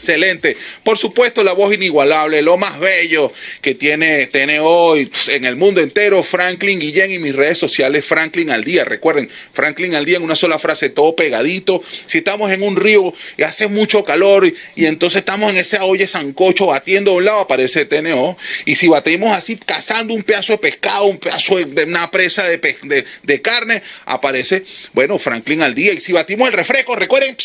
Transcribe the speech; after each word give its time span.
Excelente. 0.00 0.56
Por 0.82 0.98
supuesto, 0.98 1.42
la 1.44 1.52
voz 1.52 1.74
inigualable, 1.74 2.40
lo 2.42 2.56
más 2.56 2.80
bello 2.80 3.32
que 3.60 3.74
tiene, 3.74 4.26
tiene 4.26 4.58
hoy 4.58 5.06
pues, 5.06 5.28
en 5.28 5.44
el 5.44 5.56
mundo 5.56 5.80
entero, 5.80 6.22
Franklin 6.22 6.80
Guillén 6.80 7.12
y 7.12 7.18
mis 7.18 7.34
redes 7.34 7.58
sociales, 7.58 8.04
Franklin 8.04 8.50
al 8.50 8.64
día. 8.64 8.84
Recuerden, 8.84 9.30
Franklin 9.52 9.94
al 9.94 10.04
día 10.04 10.16
en 10.16 10.22
una 10.22 10.36
sola 10.36 10.58
frase, 10.58 10.88
todo 10.90 11.14
pegadito. 11.14 11.82
Si 12.06 12.18
estamos 12.18 12.50
en 12.50 12.62
un 12.62 12.76
río 12.76 13.12
y 13.36 13.42
hace 13.42 13.66
mucho 13.66 14.02
calor 14.02 14.46
y, 14.46 14.86
entonces 14.86 15.20
estamos 15.20 15.52
en 15.52 15.58
ese 15.58 15.78
olla 15.78 16.08
sancocho 16.08 16.66
batiendo 16.66 17.12
a 17.12 17.14
un 17.14 17.24
lado, 17.24 17.40
aparece 17.40 17.84
TNO. 17.84 18.36
Y 18.64 18.76
si 18.76 18.88
batimos 18.88 19.36
así, 19.36 19.56
cazando 19.56 20.14
un 20.14 20.22
pedazo 20.22 20.54
de 20.54 20.58
pescado, 20.58 21.04
un 21.04 21.18
pedazo 21.18 21.56
de, 21.56 21.84
una 21.84 22.10
presa 22.10 22.44
de, 22.44 23.04
de, 23.22 23.42
carne, 23.42 23.82
aparece, 24.06 24.64
bueno, 24.92 25.18
Franklin 25.18 25.62
al 25.62 25.74
día. 25.74 25.92
Y 25.92 26.00
si 26.00 26.12
batimos 26.12 26.48
el 26.48 26.54
refresco, 26.54 26.96
recuerden, 26.96 27.36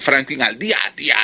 Franklin 0.00 0.42
al 0.42 0.58
día, 0.58 0.78
día, 0.96 1.16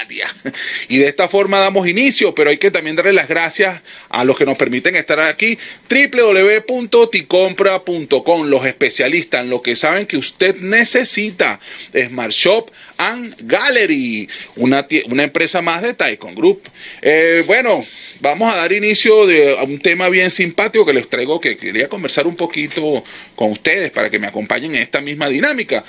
Y 0.89 0.99
de 0.99 1.09
esta 1.09 1.29
forma 1.29 1.61
damos 1.61 1.89
inicio, 1.89 2.35
pero 2.35 2.51
hay 2.51 2.59
que 2.59 2.71
también 2.71 2.97
darle 2.97 3.13
las 3.13 3.29
gracias 3.29 3.81
a 4.09 4.25
los 4.25 4.37
que 4.37 4.45
nos 4.45 4.57
permiten 4.57 4.97
estar 4.97 5.21
aquí. 5.21 5.57
www.ticompra.com, 5.89 8.47
los 8.47 8.67
especialistas 8.67 9.43
en 9.43 9.51
lo 9.51 9.63
que 9.63 9.77
saben 9.77 10.07
que 10.07 10.17
usted 10.17 10.57
necesita. 10.57 11.61
Smart 11.93 12.33
Shop 12.33 12.73
and 12.97 13.37
Gallery, 13.41 14.29
una, 14.57 14.85
una 15.07 15.23
empresa 15.23 15.63
más 15.63 15.83
de 15.83 15.95
Taikon 15.95 16.35
Group. 16.35 16.63
Eh, 17.01 17.45
bueno, 17.47 17.85
vamos 18.21 18.53
a 18.53 18.57
dar 18.57 18.73
inicio 18.73 19.27
de, 19.27 19.57
a 19.59 19.63
un 19.63 19.81
tema 19.81 20.09
bien 20.09 20.31
simpático 20.31 20.85
que 20.85 20.93
les 20.93 21.09
traigo, 21.09 21.41
que 21.41 21.57
quería 21.57 21.89
conversar 21.89 22.27
un 22.27 22.37
poquito 22.37 23.05
con 23.35 23.53
ustedes 23.53 23.91
para 23.91 24.11
que 24.11 24.19
me 24.19 24.27
acompañen 24.27 24.75
en 24.75 24.83
esta 24.83 25.01
misma 25.01 25.29
dinámica. 25.29 25.85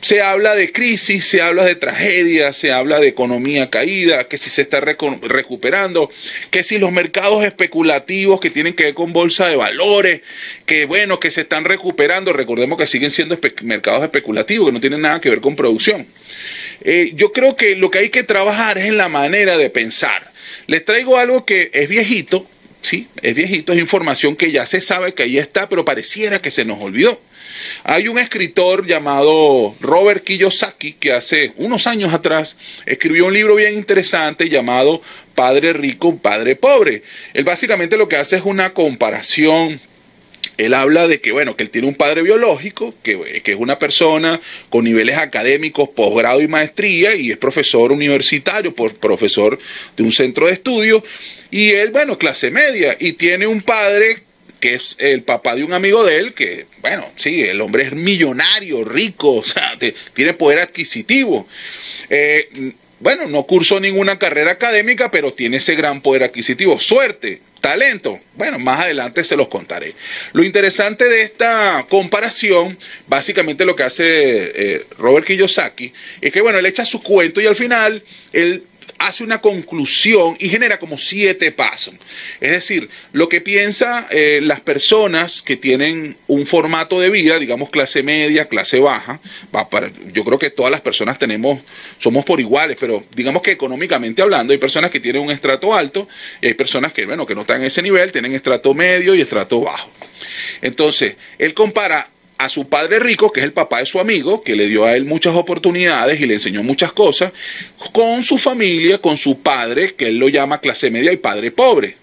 Se 0.00 0.22
habla 0.22 0.54
de 0.54 0.72
crisis, 0.72 1.26
se 1.26 1.42
habla 1.42 1.64
de 1.64 1.74
tragedia, 1.74 2.54
se 2.54 2.72
habla 2.72 3.00
de 3.00 3.08
economía 3.08 3.68
caída, 3.68 4.24
que 4.28 4.38
si 4.38 4.48
se 4.48 4.62
está 4.62 4.80
recuperando, 4.80 6.10
que 6.50 6.62
si 6.62 6.78
los 6.78 6.90
mercados 6.90 7.44
especulativos 7.44 8.40
que 8.40 8.50
tienen 8.50 8.72
que 8.72 8.84
ver 8.84 8.94
con 8.94 9.12
bolsa 9.12 9.48
de 9.48 9.56
valores, 9.56 10.22
que 10.64 10.86
bueno, 10.86 11.20
que 11.20 11.30
se 11.30 11.42
están 11.42 11.66
recuperando, 11.66 12.32
recordemos 12.32 12.78
que 12.78 12.86
siguen 12.86 13.10
siendo 13.10 13.38
mercados 13.62 14.02
especulativos, 14.02 14.68
que 14.68 14.72
no 14.72 14.80
tienen 14.80 15.02
nada 15.02 15.20
que 15.20 15.28
ver 15.28 15.42
con 15.42 15.54
producción. 15.54 16.06
Eh, 16.82 17.12
yo 17.14 17.32
creo 17.32 17.54
que 17.54 17.76
lo 17.76 17.90
que 17.90 17.98
hay 17.98 18.08
que 18.08 18.22
trabajar 18.22 18.78
es 18.78 18.86
en 18.86 18.96
la 18.96 19.08
manera 19.08 19.58
de 19.58 19.68
pensar. 19.68 20.32
Les 20.66 20.82
traigo 20.84 21.18
algo 21.18 21.44
que 21.44 21.70
es 21.74 21.88
viejito, 21.88 22.46
sí, 22.80 23.08
es 23.20 23.34
viejito, 23.34 23.72
es 23.72 23.78
información 23.78 24.34
que 24.34 24.50
ya 24.50 24.64
se 24.64 24.80
sabe 24.80 25.12
que 25.12 25.24
ahí 25.24 25.36
está, 25.36 25.68
pero 25.68 25.84
pareciera 25.84 26.40
que 26.40 26.50
se 26.50 26.64
nos 26.64 26.80
olvidó. 26.80 27.20
Hay 27.84 28.08
un 28.08 28.18
escritor 28.18 28.86
llamado 28.86 29.74
Robert 29.80 30.24
Kiyosaki 30.24 30.94
que 30.94 31.12
hace 31.12 31.52
unos 31.56 31.86
años 31.86 32.12
atrás 32.12 32.56
escribió 32.86 33.26
un 33.26 33.34
libro 33.34 33.54
bien 33.54 33.74
interesante 33.74 34.48
llamado 34.48 35.02
Padre 35.34 35.72
Rico, 35.72 36.16
Padre 36.18 36.56
Pobre. 36.56 37.02
Él 37.34 37.44
básicamente 37.44 37.96
lo 37.96 38.08
que 38.08 38.16
hace 38.16 38.36
es 38.36 38.42
una 38.44 38.72
comparación 38.72 39.80
él 40.56 40.74
habla 40.74 41.08
de 41.08 41.20
que, 41.20 41.32
bueno, 41.32 41.56
que 41.56 41.62
él 41.62 41.70
tiene 41.70 41.88
un 41.88 41.94
padre 41.94 42.22
biológico, 42.22 42.94
que, 43.02 43.40
que, 43.42 43.52
es 43.52 43.58
una 43.58 43.78
persona 43.78 44.40
con 44.68 44.84
niveles 44.84 45.16
académicos, 45.16 45.88
posgrado 45.90 46.42
y 46.42 46.48
maestría, 46.48 47.14
y 47.14 47.30
es 47.30 47.38
profesor 47.38 47.92
universitario, 47.92 48.74
profesor 48.74 49.58
de 49.96 50.02
un 50.02 50.12
centro 50.12 50.46
de 50.46 50.52
estudio, 50.52 51.02
y 51.50 51.70
él, 51.70 51.90
bueno, 51.90 52.18
clase 52.18 52.50
media, 52.50 52.94
y 53.00 53.14
tiene 53.14 53.46
un 53.46 53.62
padre 53.62 54.22
que 54.60 54.74
es 54.74 54.94
el 54.98 55.22
papá 55.22 55.56
de 55.56 55.64
un 55.64 55.72
amigo 55.72 56.04
de 56.04 56.18
él, 56.18 56.34
que, 56.34 56.66
bueno, 56.80 57.10
sí, 57.16 57.42
el 57.42 57.60
hombre 57.60 57.84
es 57.84 57.92
millonario, 57.92 58.84
rico, 58.84 59.36
o 59.36 59.44
sea, 59.44 59.78
tiene 60.14 60.34
poder 60.34 60.60
adquisitivo. 60.60 61.48
Eh, 62.08 62.74
bueno, 63.00 63.26
no 63.26 63.44
cursó 63.44 63.80
ninguna 63.80 64.18
carrera 64.18 64.52
académica, 64.52 65.10
pero 65.10 65.32
tiene 65.32 65.56
ese 65.56 65.74
gran 65.74 66.02
poder 66.02 66.22
adquisitivo. 66.22 66.78
Suerte, 66.80 67.40
talento. 67.62 68.20
Bueno, 68.34 68.58
más 68.58 68.80
adelante 68.80 69.24
se 69.24 69.36
los 69.36 69.48
contaré. 69.48 69.94
Lo 70.34 70.44
interesante 70.44 71.08
de 71.08 71.22
esta 71.22 71.86
comparación, 71.88 72.78
básicamente 73.06 73.64
lo 73.64 73.74
que 73.74 73.84
hace 73.84 74.04
eh, 74.04 74.86
Robert 74.98 75.26
Kiyosaki, 75.26 75.94
es 76.20 76.30
que, 76.30 76.42
bueno, 76.42 76.58
él 76.58 76.66
echa 76.66 76.84
su 76.84 77.02
cuento 77.02 77.40
y 77.40 77.46
al 77.46 77.56
final 77.56 78.04
él 78.34 78.64
hace 79.00 79.24
una 79.24 79.40
conclusión 79.40 80.36
y 80.38 80.50
genera 80.50 80.78
como 80.78 80.98
siete 80.98 81.50
pasos. 81.52 81.94
Es 82.38 82.50
decir, 82.50 82.90
lo 83.12 83.30
que 83.30 83.40
piensan 83.40 84.06
eh, 84.10 84.40
las 84.42 84.60
personas 84.60 85.40
que 85.40 85.56
tienen 85.56 86.18
un 86.26 86.46
formato 86.46 87.00
de 87.00 87.08
vida, 87.08 87.38
digamos 87.38 87.70
clase 87.70 88.02
media, 88.02 88.46
clase 88.46 88.78
baja, 88.78 89.18
yo 90.12 90.22
creo 90.22 90.38
que 90.38 90.50
todas 90.50 90.70
las 90.70 90.82
personas 90.82 91.18
tenemos, 91.18 91.62
somos 91.98 92.26
por 92.26 92.40
iguales, 92.40 92.76
pero 92.78 93.02
digamos 93.16 93.40
que 93.40 93.52
económicamente 93.52 94.20
hablando, 94.20 94.52
hay 94.52 94.58
personas 94.58 94.90
que 94.90 95.00
tienen 95.00 95.22
un 95.22 95.30
estrato 95.30 95.74
alto 95.74 96.06
y 96.42 96.48
hay 96.48 96.54
personas 96.54 96.92
que, 96.92 97.06
bueno, 97.06 97.24
que 97.24 97.34
no 97.34 97.40
están 97.40 97.62
en 97.62 97.68
ese 97.68 97.80
nivel, 97.80 98.12
tienen 98.12 98.34
estrato 98.34 98.74
medio 98.74 99.14
y 99.14 99.22
estrato 99.22 99.60
bajo. 99.60 99.90
Entonces, 100.60 101.16
él 101.38 101.54
compara 101.54 102.10
a 102.40 102.48
su 102.48 102.66
padre 102.70 102.98
rico, 102.98 103.30
que 103.30 103.40
es 103.40 103.44
el 103.44 103.52
papá 103.52 103.80
de 103.80 103.86
su 103.86 104.00
amigo, 104.00 104.42
que 104.42 104.56
le 104.56 104.66
dio 104.66 104.86
a 104.86 104.96
él 104.96 105.04
muchas 105.04 105.36
oportunidades 105.36 106.18
y 106.18 106.24
le 106.24 106.34
enseñó 106.34 106.62
muchas 106.62 106.90
cosas, 106.92 107.32
con 107.92 108.24
su 108.24 108.38
familia, 108.38 108.96
con 108.96 109.18
su 109.18 109.40
padre, 109.40 109.94
que 109.94 110.06
él 110.06 110.16
lo 110.16 110.26
llama 110.30 110.58
clase 110.58 110.90
media 110.90 111.12
y 111.12 111.18
padre 111.18 111.50
pobre. 111.50 111.98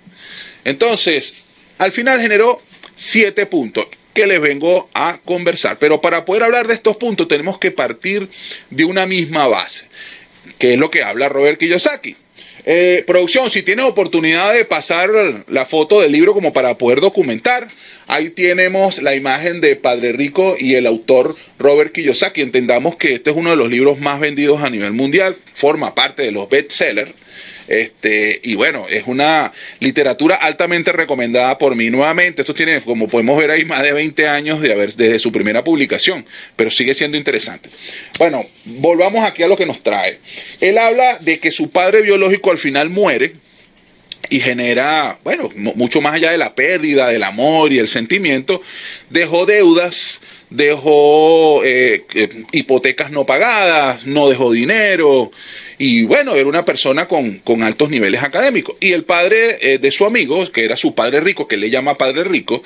Entonces, 0.63 1.33
al 1.79 1.91
final 1.91 2.21
generó 2.21 2.61
siete 2.95 3.47
puntos 3.47 3.87
que 4.13 4.27
les 4.27 4.39
vengo 4.39 4.89
a 4.93 5.17
conversar. 5.25 5.79
Pero 5.79 6.01
para 6.01 6.23
poder 6.23 6.43
hablar 6.43 6.67
de 6.67 6.75
estos 6.75 6.97
puntos 6.97 7.27
tenemos 7.27 7.57
que 7.57 7.71
partir 7.71 8.29
de 8.69 8.85
una 8.85 9.07
misma 9.07 9.47
base, 9.47 9.85
que 10.59 10.73
es 10.73 10.79
lo 10.79 10.91
que 10.91 11.01
habla 11.01 11.29
Robert 11.29 11.57
Kiyosaki. 11.57 12.15
Eh, 12.63 13.03
producción, 13.07 13.49
si 13.49 13.63
tiene 13.63 13.81
oportunidad 13.81 14.53
de 14.53 14.65
pasar 14.65 15.09
la 15.47 15.65
foto 15.65 16.01
del 16.01 16.11
libro 16.11 16.33
como 16.33 16.53
para 16.53 16.77
poder 16.77 17.01
documentar, 17.01 17.69
ahí 18.07 18.29
tenemos 18.31 19.01
la 19.01 19.15
imagen 19.15 19.61
de 19.61 19.75
Padre 19.75 20.13
Rico 20.13 20.55
y 20.57 20.75
el 20.75 20.87
autor 20.87 21.35
Robert 21.59 21.91
Kiyosaki. 21.91 22.41
Entendamos 22.41 22.95
que 22.95 23.13
este 23.13 23.29
es 23.29 23.35
uno 23.35 23.51
de 23.51 23.55
los 23.57 23.69
libros 23.69 23.99
más 23.99 24.19
vendidos 24.19 24.61
a 24.61 24.69
nivel 24.69 24.93
mundial, 24.93 25.37
forma 25.53 25.93
parte 25.93 26.23
de 26.23 26.31
los 26.31 26.49
bestsellers. 26.49 27.11
Este, 27.67 28.39
y 28.43 28.55
bueno, 28.55 28.85
es 28.89 29.03
una 29.07 29.51
literatura 29.79 30.35
altamente 30.35 30.93
recomendada 30.93 31.57
por 31.57 31.75
mí 31.75 31.89
nuevamente. 31.89 32.41
Esto 32.41 32.53
tiene, 32.53 32.81
como 32.81 33.07
podemos 33.09 33.37
ver 33.37 33.51
ahí, 33.51 33.65
más 33.65 33.83
de 33.83 33.91
20 33.91 34.27
años 34.27 34.61
de 34.61 34.71
haber, 34.71 34.93
desde 34.93 35.19
su 35.19 35.31
primera 35.31 35.63
publicación, 35.63 36.25
pero 36.55 36.71
sigue 36.71 36.93
siendo 36.93 37.17
interesante. 37.17 37.69
Bueno, 38.17 38.45
volvamos 38.63 39.25
aquí 39.25 39.43
a 39.43 39.47
lo 39.47 39.57
que 39.57 39.65
nos 39.65 39.83
trae. 39.83 40.19
Él 40.61 40.77
habla 40.77 41.17
de 41.19 41.39
que 41.39 41.51
su 41.51 41.69
padre 41.69 42.01
biológico 42.01 42.51
al 42.51 42.57
final 42.57 42.89
muere, 42.89 43.33
y 44.29 44.39
genera, 44.39 45.19
bueno, 45.23 45.49
mucho 45.55 46.01
más 46.01 46.15
allá 46.15 46.31
de 46.31 46.37
la 46.37 46.53
pérdida, 46.53 47.09
del 47.09 47.23
amor 47.23 47.71
y 47.71 47.79
el 47.79 47.87
sentimiento, 47.87 48.61
dejó 49.09 49.45
deudas, 49.45 50.21
dejó 50.49 51.63
eh, 51.63 52.05
eh, 52.13 52.43
hipotecas 52.51 53.11
no 53.11 53.25
pagadas, 53.25 54.05
no 54.05 54.29
dejó 54.29 54.51
dinero, 54.51 55.31
y 55.77 56.03
bueno, 56.03 56.35
era 56.35 56.47
una 56.47 56.65
persona 56.65 57.07
con, 57.07 57.41
altos 57.61 57.89
niveles 57.89 58.23
académicos. 58.23 58.75
Y 58.79 58.93
el 58.93 59.03
padre 59.03 59.57
eh, 59.61 59.77
de 59.77 59.91
su 59.91 60.05
amigo, 60.05 60.51
que 60.51 60.65
era 60.65 60.75
su 60.75 60.95
padre 60.95 61.19
rico, 61.19 61.47
que 61.47 61.57
le 61.57 61.69
llama 61.69 61.95
padre 61.95 62.23
rico, 62.23 62.63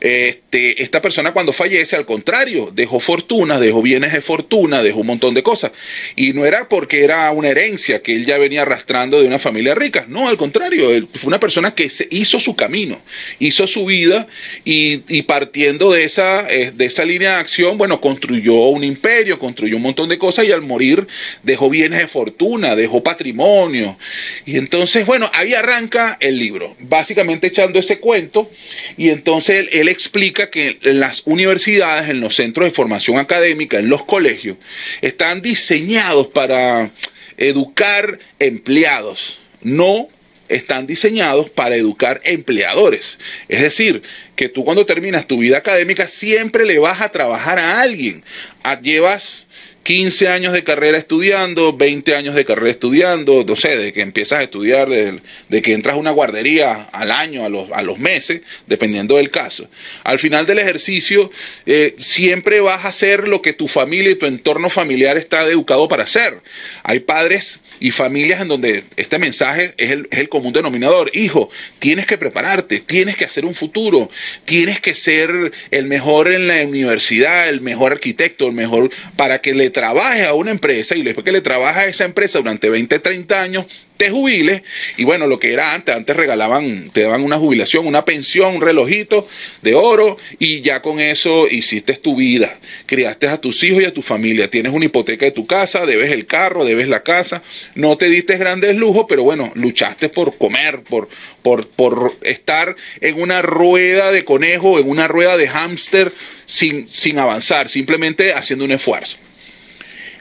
este, 0.00 0.82
esta 0.82 1.02
persona 1.02 1.32
cuando 1.32 1.52
fallece, 1.52 1.94
al 1.94 2.06
contrario, 2.06 2.70
dejó 2.72 3.00
fortuna, 3.00 3.60
dejó 3.60 3.82
bienes 3.82 4.12
de 4.12 4.22
fortuna, 4.22 4.82
dejó 4.82 5.00
un 5.00 5.08
montón 5.08 5.34
de 5.34 5.42
cosas. 5.42 5.72
Y 6.16 6.32
no 6.32 6.46
era 6.46 6.68
porque 6.68 7.04
era 7.04 7.30
una 7.32 7.48
herencia 7.48 8.02
que 8.02 8.14
él 8.14 8.24
ya 8.24 8.38
venía 8.38 8.62
arrastrando 8.62 9.20
de 9.20 9.26
una 9.26 9.38
familia 9.38 9.74
rica, 9.74 10.06
no, 10.08 10.28
al 10.28 10.36
contrario, 10.36 10.90
él 10.90 11.08
fue 11.14 11.28
una 11.28 11.40
persona 11.40 11.74
que 11.74 11.90
se 11.90 12.08
hizo 12.10 12.40
su 12.40 12.56
camino, 12.56 13.00
hizo 13.38 13.66
su 13.66 13.84
vida 13.84 14.26
y, 14.64 15.22
partiendo 15.22 15.92
de 15.92 16.04
esa, 16.04 16.48
eh, 16.48 16.72
de 16.74 16.86
esa 16.86 17.04
línea 17.04 17.34
de 17.34 17.40
acción, 17.40 17.76
bueno, 17.76 18.00
construyó 18.00 18.54
un 18.54 18.84
imperio, 18.84 19.38
construyó 19.38 19.76
un 19.76 19.82
montón 19.82 20.08
de 20.08 20.18
cosas 20.18 20.46
y 20.46 20.52
al 20.52 20.62
morir 20.62 21.06
dejó 21.42 21.68
bienes 21.68 22.00
de 22.00 22.08
fortuna, 22.08 22.74
dejó 22.74 23.02
patrimonio. 23.02 23.98
Y 24.46 24.56
entonces, 24.56 25.04
bueno, 25.04 25.30
ahí 25.34 25.54
arranca 25.54 26.16
el 26.20 26.38
libro, 26.38 26.74
básicamente 26.80 27.48
echando 27.48 27.78
ese 27.78 27.98
cuento 27.98 28.50
y 28.96 29.10
entonces 29.10 29.68
él 29.72 29.89
explica 29.90 30.50
que 30.50 30.78
las 30.82 31.22
universidades, 31.24 32.08
en 32.08 32.20
los 32.20 32.36
centros 32.36 32.68
de 32.68 32.74
formación 32.74 33.18
académica, 33.18 33.78
en 33.78 33.88
los 33.88 34.04
colegios, 34.04 34.56
están 35.00 35.42
diseñados 35.42 36.28
para 36.28 36.90
educar 37.36 38.18
empleados, 38.38 39.38
no 39.62 40.08
están 40.48 40.86
diseñados 40.86 41.48
para 41.48 41.76
educar 41.76 42.20
empleadores. 42.24 43.18
Es 43.48 43.62
decir, 43.62 44.02
que 44.34 44.48
tú 44.48 44.64
cuando 44.64 44.84
terminas 44.84 45.26
tu 45.26 45.38
vida 45.38 45.58
académica 45.58 46.08
siempre 46.08 46.64
le 46.64 46.78
vas 46.78 47.00
a 47.00 47.10
trabajar 47.10 47.58
a 47.58 47.80
alguien. 47.80 48.24
Ah, 48.64 48.80
llevas 48.80 49.46
15 49.82 50.28
años 50.28 50.52
de 50.52 50.62
carrera 50.62 50.98
estudiando, 50.98 51.72
20 51.72 52.14
años 52.14 52.34
de 52.34 52.44
carrera 52.44 52.70
estudiando, 52.70 53.44
no 53.44 53.56
sé, 53.56 53.76
de 53.76 53.92
que 53.92 54.02
empiezas 54.02 54.40
a 54.40 54.42
estudiar, 54.42 54.88
de, 54.88 55.20
de 55.48 55.62
que 55.62 55.72
entras 55.72 55.94
a 55.94 55.98
una 55.98 56.10
guardería 56.10 56.88
al 56.92 57.10
año, 57.10 57.44
a 57.44 57.48
los, 57.48 57.70
a 57.72 57.82
los 57.82 57.98
meses, 57.98 58.42
dependiendo 58.66 59.16
del 59.16 59.30
caso. 59.30 59.68
Al 60.04 60.18
final 60.18 60.46
del 60.46 60.58
ejercicio, 60.58 61.30
eh, 61.64 61.96
siempre 61.98 62.60
vas 62.60 62.84
a 62.84 62.88
hacer 62.88 63.26
lo 63.26 63.40
que 63.40 63.52
tu 63.54 63.68
familia 63.68 64.10
y 64.10 64.16
tu 64.16 64.26
entorno 64.26 64.68
familiar 64.68 65.16
está 65.16 65.42
educado 65.44 65.88
para 65.88 66.04
hacer. 66.04 66.40
Hay 66.82 67.00
padres 67.00 67.58
y 67.80 67.90
familias 67.90 68.42
en 68.42 68.48
donde 68.48 68.84
este 68.96 69.18
mensaje 69.18 69.72
es 69.78 69.90
el, 69.90 70.08
es 70.10 70.18
el, 70.18 70.28
común 70.28 70.52
denominador. 70.52 71.10
Hijo, 71.14 71.50
tienes 71.78 72.06
que 72.06 72.18
prepararte, 72.18 72.80
tienes 72.80 73.16
que 73.16 73.24
hacer 73.24 73.46
un 73.46 73.54
futuro, 73.54 74.10
tienes 74.44 74.80
que 74.80 74.94
ser 74.94 75.52
el 75.70 75.86
mejor 75.86 76.30
en 76.30 76.46
la 76.46 76.62
universidad, 76.62 77.48
el 77.48 77.62
mejor 77.62 77.92
arquitecto, 77.92 78.46
el 78.46 78.52
mejor 78.52 78.90
para 79.16 79.40
que 79.40 79.54
le 79.54 79.69
trabajes 79.70 80.26
a 80.26 80.34
una 80.34 80.50
empresa 80.50 80.96
y 80.96 81.02
después 81.02 81.24
que 81.24 81.32
le 81.32 81.40
trabajas 81.40 81.84
a 81.84 81.88
esa 81.88 82.04
empresa 82.04 82.38
durante 82.38 82.68
20, 82.68 82.98
30 82.98 83.40
años, 83.42 83.66
te 84.00 84.08
jubiles 84.08 84.62
y 84.96 85.04
bueno, 85.04 85.26
lo 85.26 85.38
que 85.38 85.52
era 85.52 85.74
antes, 85.74 85.94
antes 85.94 86.16
regalaban, 86.16 86.90
te 86.90 87.02
daban 87.02 87.22
una 87.22 87.36
jubilación, 87.36 87.86
una 87.86 88.06
pensión, 88.06 88.56
un 88.56 88.62
relojito 88.62 89.28
de 89.60 89.74
oro 89.74 90.16
y 90.38 90.62
ya 90.62 90.80
con 90.80 91.00
eso 91.00 91.46
hiciste 91.46 91.92
tu 91.96 92.16
vida, 92.16 92.58
criaste 92.86 93.28
a 93.28 93.38
tus 93.38 93.62
hijos 93.62 93.82
y 93.82 93.84
a 93.84 93.92
tu 93.92 94.00
familia, 94.00 94.48
tienes 94.48 94.72
una 94.72 94.86
hipoteca 94.86 95.26
de 95.26 95.32
tu 95.32 95.46
casa, 95.46 95.84
debes 95.84 96.10
el 96.12 96.24
carro, 96.24 96.64
debes 96.64 96.88
la 96.88 97.02
casa, 97.02 97.42
no 97.74 97.98
te 97.98 98.08
diste 98.08 98.38
grandes 98.38 98.74
lujos, 98.74 99.04
pero 99.06 99.22
bueno, 99.22 99.52
luchaste 99.54 100.08
por 100.08 100.38
comer, 100.38 100.80
por, 100.80 101.10
por, 101.42 101.68
por 101.68 102.16
estar 102.22 102.76
en 103.02 103.20
una 103.20 103.42
rueda 103.42 104.10
de 104.12 104.24
conejo, 104.24 104.78
en 104.78 104.88
una 104.88 105.08
rueda 105.08 105.36
de 105.36 105.46
hámster 105.46 106.14
sin, 106.46 106.88
sin 106.88 107.18
avanzar, 107.18 107.68
simplemente 107.68 108.32
haciendo 108.32 108.64
un 108.64 108.72
esfuerzo. 108.72 109.18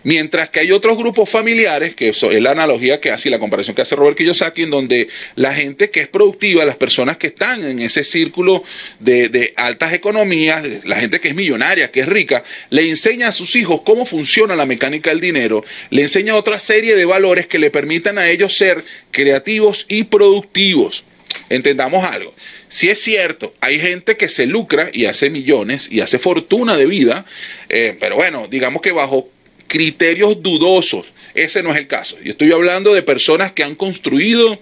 Mientras 0.03 0.49
que 0.49 0.61
hay 0.61 0.71
otros 0.71 0.97
grupos 0.97 1.29
familiares, 1.29 1.95
que 1.95 2.09
es 2.09 2.21
la 2.21 2.51
analogía 2.51 2.99
que 2.99 3.11
hace, 3.11 3.29
la 3.29 3.39
comparación 3.39 3.75
que 3.75 3.81
hace 3.81 3.95
Robert 3.95 4.17
Kiyosaki, 4.17 4.63
en 4.63 4.69
donde 4.69 5.07
la 5.35 5.53
gente 5.53 5.89
que 5.89 6.01
es 6.01 6.07
productiva, 6.07 6.65
las 6.65 6.77
personas 6.77 7.17
que 7.17 7.27
están 7.27 7.63
en 7.63 7.79
ese 7.79 8.03
círculo 8.03 8.63
de, 8.99 9.29
de, 9.29 9.53
altas 9.55 9.93
economías, 9.93 10.63
la 10.85 10.99
gente 10.99 11.19
que 11.19 11.29
es 11.29 11.35
millonaria, 11.35 11.91
que 11.91 12.01
es 12.01 12.07
rica, 12.07 12.43
le 12.69 12.87
enseña 12.89 13.29
a 13.29 13.31
sus 13.31 13.55
hijos 13.55 13.81
cómo 13.85 14.05
funciona 14.05 14.55
la 14.55 14.65
mecánica 14.65 15.09
del 15.09 15.19
dinero, 15.19 15.63
le 15.89 16.03
enseña 16.03 16.35
otra 16.35 16.59
serie 16.59 16.95
de 16.95 17.05
valores 17.05 17.47
que 17.47 17.59
le 17.59 17.71
permitan 17.71 18.17
a 18.17 18.29
ellos 18.29 18.57
ser 18.57 18.83
creativos 19.11 19.85
y 19.89 20.03
productivos. 20.03 21.03
Entendamos 21.49 22.05
algo. 22.05 22.33
Si 22.67 22.89
es 22.89 23.01
cierto, 23.01 23.53
hay 23.59 23.79
gente 23.79 24.17
que 24.17 24.29
se 24.29 24.45
lucra 24.45 24.89
y 24.93 25.05
hace 25.05 25.29
millones 25.29 25.87
y 25.89 26.01
hace 26.01 26.19
fortuna 26.19 26.77
de 26.77 26.85
vida, 26.85 27.25
eh, 27.69 27.97
pero 27.99 28.15
bueno, 28.15 28.47
digamos 28.49 28.81
que 28.81 28.91
bajo 28.91 29.29
criterios 29.69 30.41
dudosos. 30.41 31.05
Ese 31.35 31.61
no 31.61 31.71
es 31.71 31.77
el 31.77 31.87
caso. 31.87 32.17
Yo 32.23 32.31
estoy 32.31 32.51
hablando 32.51 32.93
de 32.93 33.03
personas 33.03 33.53
que 33.53 33.63
han 33.63 33.75
construido 33.75 34.59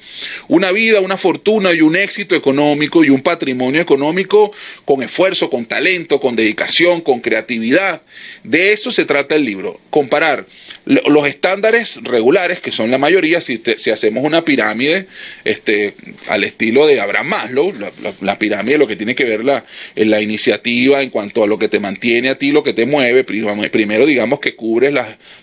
una 0.47 0.71
vida, 0.71 0.99
una 0.99 1.17
fortuna 1.17 1.73
y 1.73 1.81
un 1.81 1.95
éxito 1.95 2.35
económico 2.35 3.03
y 3.03 3.09
un 3.09 3.21
patrimonio 3.21 3.81
económico 3.81 4.51
con 4.85 5.01
esfuerzo, 5.01 5.49
con 5.49 5.65
talento, 5.65 6.19
con 6.19 6.35
dedicación, 6.35 7.01
con 7.01 7.21
creatividad. 7.21 8.01
De 8.43 8.73
eso 8.73 8.91
se 8.91 9.05
trata 9.05 9.35
el 9.35 9.45
libro. 9.45 9.79
Comparar 9.89 10.45
los 10.85 11.27
estándares 11.27 11.99
regulares, 12.03 12.59
que 12.59 12.71
son 12.71 12.91
la 12.91 12.97
mayoría, 12.97 13.41
si, 13.41 13.57
te, 13.57 13.79
si 13.79 13.89
hacemos 13.89 14.23
una 14.23 14.43
pirámide 14.43 15.07
este, 15.45 15.95
al 16.27 16.43
estilo 16.43 16.85
de 16.85 16.99
Abraham 16.99 17.27
Maslow, 17.27 17.73
la, 18.21 18.39
pirámide, 18.39 18.77
lo 18.77 18.87
que 18.87 18.95
tiene 18.95 19.15
que 19.15 19.25
ver 19.25 19.43
la, 19.43 19.65
la 19.95 20.21
iniciativa 20.21 21.01
en 21.01 21.09
cuanto 21.09 21.43
a 21.43 21.47
lo 21.47 21.57
que 21.57 21.69
te 21.69 21.79
mantiene 21.79 22.29
a 22.29 22.37
ti, 22.37 22.51
lo 22.51 22.63
que 22.63 22.73
te 22.73 22.85
mueve, 22.85 23.23
primero 23.23 24.05
digamos 24.05 24.39
que 24.39 24.55
cubres 24.55 24.93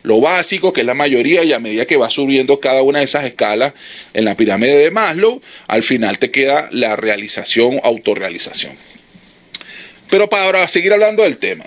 lo 0.02 0.20
básico, 0.20 0.72
que 0.72 0.80
es 0.80 0.86
la 0.86 0.94
mayoría, 0.94 1.44
y 1.44 1.52
a 1.52 1.58
medida 1.58 1.86
que 1.86 1.96
vas 1.96 2.12
subiendo 2.12 2.60
cada 2.60 2.82
una 2.82 3.00
de 3.00 3.04
esas 3.04 3.24
escalas 3.24 3.74
en 4.12 4.24
la 4.24 4.36
pirámide 4.36 4.76
de 4.76 4.90
Maslow, 4.90 5.40
al 5.66 5.82
final 5.82 6.18
te 6.18 6.30
queda 6.30 6.68
la 6.72 6.96
realización, 6.96 7.80
autorrealización. 7.82 8.76
Pero 10.10 10.28
para 10.28 10.66
seguir 10.68 10.92
hablando 10.92 11.22
del 11.22 11.38
tema. 11.38 11.66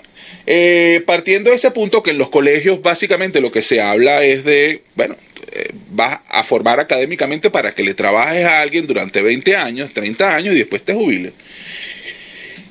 Eh, 0.50 1.02
partiendo 1.04 1.50
de 1.50 1.56
ese 1.56 1.70
punto 1.72 2.02
que 2.02 2.12
en 2.12 2.16
los 2.16 2.30
colegios 2.30 2.80
básicamente 2.80 3.42
lo 3.42 3.52
que 3.52 3.60
se 3.60 3.82
habla 3.82 4.24
es 4.24 4.44
de, 4.44 4.80
bueno, 4.94 5.14
eh, 5.52 5.72
vas 5.90 6.20
a 6.26 6.42
formar 6.44 6.80
académicamente 6.80 7.50
para 7.50 7.74
que 7.74 7.82
le 7.82 7.92
trabajes 7.92 8.44
a 8.46 8.60
alguien 8.60 8.86
durante 8.86 9.20
20 9.20 9.56
años, 9.56 9.92
30 9.92 10.34
años 10.34 10.54
y 10.54 10.58
después 10.58 10.82
te 10.82 10.94
jubiles. 10.94 11.32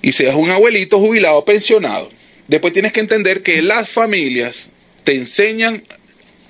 Y 0.02 0.12
seas 0.12 0.34
un 0.34 0.50
abuelito 0.50 1.00
jubilado 1.00 1.46
pensionado. 1.46 2.10
Después 2.48 2.74
tienes 2.74 2.94
que 2.94 3.00
entender 3.00 3.44
que 3.44 3.62
las 3.62 3.90
familias 3.90 4.70
te 5.08 5.16
enseñan 5.16 5.84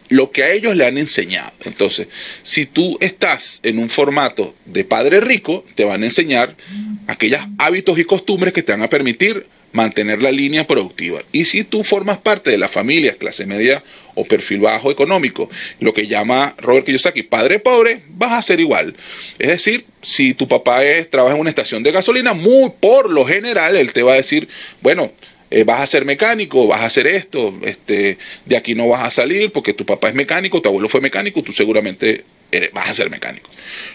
lo 0.09 0.31
que 0.31 0.43
a 0.43 0.51
ellos 0.51 0.75
le 0.75 0.87
han 0.87 0.97
enseñado. 0.97 1.51
Entonces, 1.63 2.07
si 2.41 2.65
tú 2.65 2.97
estás 3.01 3.59
en 3.61 3.77
un 3.77 3.87
formato 3.87 4.55
de 4.65 4.83
padre 4.83 5.21
rico, 5.21 5.63
te 5.75 5.85
van 5.85 6.01
a 6.01 6.07
enseñar 6.07 6.55
aquellos 7.05 7.41
hábitos 7.59 7.99
y 7.99 8.05
costumbres 8.05 8.53
que 8.53 8.63
te 8.63 8.71
van 8.71 8.81
a 8.81 8.89
permitir 8.89 9.45
mantener 9.73 10.23
la 10.23 10.31
línea 10.31 10.65
productiva. 10.65 11.21
Y 11.31 11.45
si 11.45 11.65
tú 11.65 11.83
formas 11.83 12.17
parte 12.17 12.49
de 12.49 12.57
las 12.57 12.71
familias 12.71 13.17
clase 13.17 13.45
media 13.45 13.83
o 14.15 14.25
perfil 14.25 14.61
bajo 14.61 14.89
económico, 14.89 15.51
lo 15.79 15.93
que 15.93 16.07
llama 16.07 16.55
Robert 16.57 16.87
Kiyosaki 16.87 17.21
padre 17.21 17.59
pobre, 17.59 18.01
vas 18.09 18.31
a 18.31 18.41
ser 18.41 18.59
igual. 18.59 18.95
Es 19.37 19.49
decir, 19.49 19.85
si 20.01 20.33
tu 20.33 20.47
papá 20.47 20.79
trabaja 21.11 21.35
en 21.35 21.41
una 21.41 21.51
estación 21.51 21.83
de 21.83 21.91
gasolina, 21.91 22.33
muy 22.33 22.71
por 22.79 23.11
lo 23.11 23.23
general 23.23 23.75
él 23.75 23.93
te 23.93 24.01
va 24.01 24.13
a 24.13 24.17
decir, 24.17 24.47
bueno, 24.81 25.11
eh, 25.49 25.63
vas 25.63 25.81
a 25.81 25.87
ser 25.87 26.05
mecánico, 26.05 26.67
vas 26.67 26.81
a 26.81 26.85
hacer 26.85 27.07
esto, 27.07 27.53
este, 27.63 28.17
de 28.45 28.57
aquí 28.57 28.75
no 28.75 28.87
vas 28.87 29.03
a 29.03 29.11
salir 29.11 29.51
porque 29.51 29.73
tu 29.73 29.85
papá 29.85 30.09
es 30.09 30.15
mecánico, 30.15 30.61
tu 30.61 30.69
abuelo 30.69 30.89
fue 30.89 31.01
mecánico, 31.01 31.41
tú 31.41 31.53
seguramente 31.53 32.23
vas 32.73 32.89
a 32.89 32.93
ser 32.93 33.09
mecánico. 33.09 33.49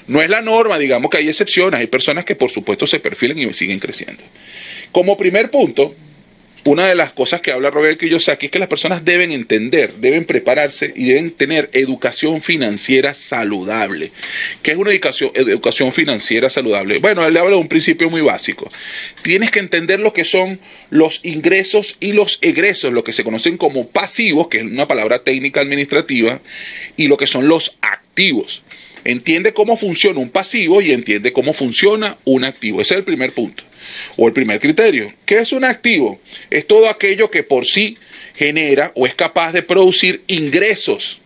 No 0.06 0.20
es 0.20 0.28
la 0.28 0.43
norma, 0.43 0.78
digamos 0.78 1.10
que 1.10 1.16
hay 1.16 1.28
excepciones, 1.28 1.81
hay 1.81 1.87
personas 1.87 2.25
que 2.25 2.34
por 2.34 2.50
supuesto 2.50 2.87
se 2.87 3.00
perfilan 3.00 3.38
y 3.38 3.52
siguen 3.54 3.78
creciendo. 3.78 4.22
Como 4.93 5.16
primer 5.16 5.50
punto, 5.50 5.94
una 6.64 6.87
de 6.87 6.94
las 6.94 7.12
cosas 7.12 7.41
que 7.41 7.50
habla 7.50 7.70
Robert 7.70 7.99
Kiyosaki 7.99 8.47
es 8.47 8.53
que 8.53 8.59
las 8.59 8.69
personas 8.69 9.05
deben 9.05 9.32
entender, 9.32 9.94
deben 9.94 10.25
prepararse 10.25 10.93
y 10.94 11.06
deben 11.06 11.32
tener 11.32 11.70
educación 11.73 12.41
financiera 12.41 13.14
saludable. 13.14 14.12
¿Qué 14.62 14.73
es 14.73 14.76
una 14.76 14.93
educación, 14.93 15.32
educación 15.35 15.93
financiera 15.93 16.50
saludable? 16.50 16.99
Bueno, 16.99 17.26
él 17.26 17.37
habla 17.37 17.50
de 17.50 17.56
un 17.56 17.69
principio 17.69 18.09
muy 18.11 18.20
básico. 18.20 18.70
Tienes 19.23 19.50
que 19.50 19.59
entender 19.59 19.99
lo 20.00 20.12
que 20.12 20.25
son 20.25 20.61
los 20.91 21.20
ingresos 21.25 21.97
y 21.99 22.12
los 22.12 22.38
egresos, 22.43 22.93
lo 22.93 23.03
que 23.03 23.12
se 23.12 23.25
conocen 23.25 23.56
como 23.56 23.88
pasivos, 23.88 24.49
que 24.49 24.59
es 24.59 24.64
una 24.64 24.87
palabra 24.87 25.20
técnica 25.20 25.61
administrativa, 25.61 26.41
y 26.97 27.09
lo 27.09 27.17
que 27.17 27.26
son 27.26 27.49
los 27.49 27.76
activos. 27.81 28.62
Entiende 29.04 29.52
cómo 29.52 29.76
funciona 29.76 30.21
un 30.21 30.30
pasivo 30.30 30.80
y 30.80 30.92
entiende 30.92 31.32
cómo 31.32 31.52
funciona 31.52 32.18
un 32.25 32.44
activo. 32.44 32.80
Ese 32.80 32.94
es 32.94 32.99
el 32.99 33.04
primer 33.04 33.32
punto 33.32 33.64
o 34.16 34.28
el 34.28 34.32
primer 34.32 34.61
criterio. 34.61 35.12
¿Qué 35.26 35.38
es 35.38 35.52
un 35.52 35.64
activo? 35.64 36.21
Es 36.50 36.66
todo 36.66 36.88
aquello 36.88 37.30
que 37.30 37.42
por 37.42 37.66
sí 37.66 37.99
genera 38.35 38.92
o 38.94 39.06
es 39.06 39.14
capaz 39.14 39.52
de 39.52 39.62
producir 39.62 40.23
ingresos. 40.26 41.21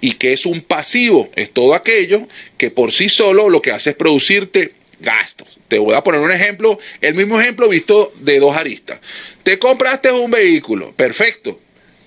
¿Y 0.00 0.14
qué 0.14 0.32
es 0.32 0.46
un 0.46 0.60
pasivo? 0.60 1.30
Es 1.34 1.52
todo 1.52 1.74
aquello 1.74 2.28
que 2.56 2.70
por 2.70 2.92
sí 2.92 3.08
solo 3.08 3.48
lo 3.48 3.60
que 3.60 3.72
hace 3.72 3.90
es 3.90 3.96
producirte 3.96 4.72
gastos. 5.00 5.58
Te 5.68 5.78
voy 5.78 5.94
a 5.94 6.02
poner 6.02 6.20
un 6.20 6.30
ejemplo, 6.30 6.78
el 7.00 7.14
mismo 7.14 7.40
ejemplo 7.40 7.68
visto 7.68 8.12
de 8.20 8.38
dos 8.38 8.56
aristas. 8.56 9.00
Te 9.42 9.58
compraste 9.58 10.10
un 10.10 10.30
vehículo, 10.30 10.92
perfecto. 10.92 11.60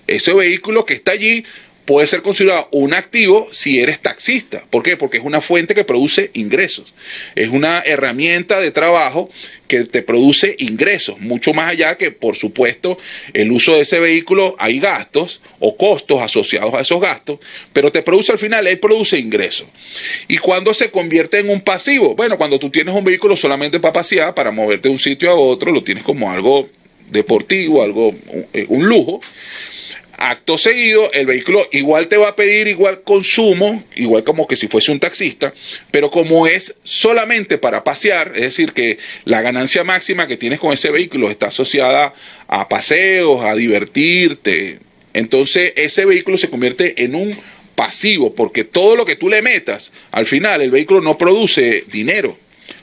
Ese 0.06 0.32
vehículo 0.32 0.84
que 0.84 0.94
está 0.94 1.12
allí 1.12 1.44
puede 1.84 2.06
ser 2.06 2.22
considerado 2.22 2.68
un 2.70 2.94
activo 2.94 3.48
si 3.50 3.80
eres 3.80 4.00
taxista. 4.00 4.64
¿Por 4.70 4.82
qué? 4.82 4.96
Porque 4.96 5.18
es 5.18 5.24
una 5.24 5.40
fuente 5.40 5.74
que 5.74 5.84
produce 5.84 6.30
ingresos. 6.34 6.94
Es 7.34 7.48
una 7.48 7.80
herramienta 7.80 8.60
de 8.60 8.70
trabajo 8.70 9.30
que 9.66 9.84
te 9.84 10.02
produce 10.02 10.54
ingresos, 10.58 11.18
mucho 11.18 11.54
más 11.54 11.70
allá 11.70 11.96
que, 11.96 12.10
por 12.10 12.36
supuesto, 12.36 12.98
el 13.32 13.50
uso 13.50 13.74
de 13.74 13.80
ese 13.80 14.00
vehículo 14.00 14.54
hay 14.58 14.78
gastos 14.80 15.40
o 15.60 15.76
costos 15.78 16.20
asociados 16.20 16.74
a 16.74 16.80
esos 16.82 17.00
gastos, 17.00 17.38
pero 17.72 17.90
te 17.90 18.02
produce 18.02 18.32
al 18.32 18.38
final, 18.38 18.66
él 18.66 18.78
produce 18.78 19.18
ingresos. 19.18 19.66
¿Y 20.28 20.36
cuando 20.38 20.74
se 20.74 20.90
convierte 20.90 21.38
en 21.38 21.48
un 21.48 21.62
pasivo? 21.62 22.14
Bueno, 22.14 22.36
cuando 22.36 22.58
tú 22.58 22.68
tienes 22.68 22.94
un 22.94 23.02
vehículo 23.02 23.34
solamente 23.34 23.80
para 23.80 23.94
pasear, 23.94 24.34
para 24.34 24.50
moverte 24.50 24.88
de 24.88 24.92
un 24.92 24.98
sitio 24.98 25.30
a 25.30 25.34
otro, 25.34 25.72
lo 25.72 25.82
tienes 25.82 26.04
como 26.04 26.30
algo 26.30 26.68
deportivo, 27.10 27.82
algo, 27.82 28.14
un 28.68 28.86
lujo, 28.86 29.22
acto 30.22 30.56
seguido, 30.56 31.10
el 31.12 31.26
vehículo 31.26 31.68
igual 31.72 32.06
te 32.06 32.16
va 32.16 32.28
a 32.28 32.36
pedir 32.36 32.68
igual 32.68 33.02
consumo, 33.02 33.82
igual 33.96 34.22
como 34.22 34.46
que 34.46 34.56
si 34.56 34.68
fuese 34.68 34.92
un 34.92 35.00
taxista, 35.00 35.52
pero 35.90 36.12
como 36.12 36.46
es 36.46 36.74
solamente 36.84 37.58
para 37.58 37.82
pasear, 37.82 38.32
es 38.36 38.42
decir, 38.42 38.72
que 38.72 38.98
la 39.24 39.42
ganancia 39.42 39.82
máxima 39.82 40.28
que 40.28 40.36
tienes 40.36 40.60
con 40.60 40.72
ese 40.72 40.90
vehículo 40.90 41.28
está 41.28 41.48
asociada 41.48 42.14
a 42.46 42.68
paseos, 42.68 43.44
a 43.44 43.56
divertirte, 43.56 44.78
entonces 45.12 45.72
ese 45.74 46.04
vehículo 46.04 46.38
se 46.38 46.48
convierte 46.48 47.02
en 47.02 47.16
un 47.16 47.40
pasivo, 47.74 48.32
porque 48.32 48.62
todo 48.62 48.94
lo 48.94 49.04
que 49.04 49.16
tú 49.16 49.28
le 49.28 49.42
metas, 49.42 49.90
al 50.12 50.26
final 50.26 50.62
el 50.62 50.70
vehículo 50.70 51.00
no 51.00 51.18
produce 51.18 51.84
dinero, 51.90 52.38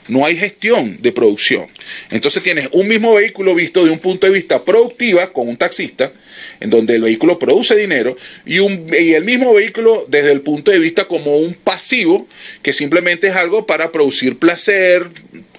no 0.08 0.24
hay 0.24 0.36
gestión 0.36 0.98
de 1.00 1.12
producción. 1.12 1.66
Entonces 2.10 2.42
tienes 2.42 2.68
un 2.72 2.88
mismo 2.88 3.14
vehículo 3.14 3.54
visto 3.54 3.84
de 3.84 3.90
un 3.90 3.98
punto 3.98 4.26
de 4.26 4.32
vista 4.32 4.64
productiva 4.64 5.32
con 5.32 5.48
un 5.48 5.56
taxista, 5.56 6.12
en 6.58 6.70
donde 6.70 6.96
el 6.96 7.02
vehículo 7.02 7.38
produce 7.38 7.76
dinero, 7.76 8.16
y, 8.44 8.58
un, 8.58 8.86
el 8.92 9.24
mismo 9.24 9.54
vehículo 9.54 10.06
desde 10.08 10.32
el 10.32 10.40
punto 10.40 10.70
de 10.70 10.78
vista 10.78 11.04
como 11.06 11.36
un 11.36 11.54
pasivo, 11.54 12.26
que 12.62 12.72
simplemente 12.72 13.28
es 13.28 13.36
algo 13.36 13.66
para 13.66 13.92
producir 13.92 14.38
placer 14.38 15.08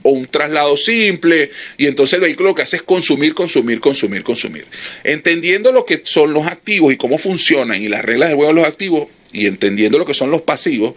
o 0.03 0.10
un 0.10 0.25
traslado 0.27 0.77
simple, 0.77 1.51
y 1.77 1.86
entonces 1.86 2.15
el 2.15 2.21
vehículo 2.21 2.50
lo 2.50 2.55
que 2.55 2.63
hace 2.63 2.77
es 2.77 2.81
consumir, 2.81 3.33
consumir, 3.33 3.79
consumir, 3.79 4.24
consumir. 4.24 4.65
Entendiendo 5.03 5.71
lo 5.71 5.86
que 5.86 6.01
son 6.03 6.33
los 6.33 6.48
activos 6.48 6.91
y 6.91 6.98
cómo 6.98 7.17
funcionan 7.17 7.81
y 7.81 7.88
las 7.88 8.03
reglas 8.03 8.29
de 8.29 8.36
juego 8.36 8.53
de 8.53 8.60
los 8.60 8.67
activos, 8.67 9.10
y 9.33 9.47
entendiendo 9.47 9.97
lo 9.97 10.05
que 10.05 10.13
son 10.13 10.31
los 10.31 10.41
pasivos, 10.41 10.93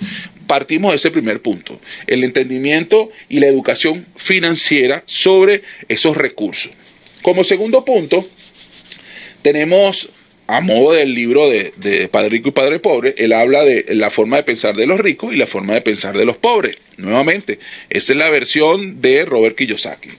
partimos 0.47 0.93
de 0.93 0.97
ese 0.97 1.11
primer 1.11 1.41
punto, 1.41 1.81
el 2.07 2.25
entendimiento 2.25 3.11
y 3.29 3.41
la 3.41 3.47
educación 3.47 4.07
financiera 4.17 5.03
sobre 5.07 5.62
esos 5.88 6.17
recursos. 6.17 6.71
Como 7.23 7.45
segundo 7.45 7.85
punto, 7.85 8.29
tenemos, 9.43 10.09
a 10.47 10.61
modo 10.61 10.93
del 10.93 11.14
libro 11.14 11.49
de, 11.49 12.09
Padre 12.11 12.31
Rico 12.31 12.50
y 12.50 12.53
Padre 12.53 12.81
Pobre, 12.81 13.14
él 13.17 13.33
habla 13.33 13.64
de 13.64 13.87
la 13.91 14.11
forma 14.11 14.37
de 14.37 14.43
pensar 14.43 14.76
de 14.76 14.87
los 14.87 15.00
ricos 15.00 15.33
y 15.33 15.37
la 15.37 15.47
forma 15.47 15.75
de 15.75 15.81
pensar 15.81 16.17
de 16.17 16.25
los 16.25 16.37
pobres. 16.37 16.76
Nuevamente, 16.97 17.59
esa 17.88 18.12
es 18.12 18.19
la 18.19 18.31
versión 18.31 19.00
de 19.00 19.25
Robert 19.25 19.57
Kiyosaki. 19.57 20.11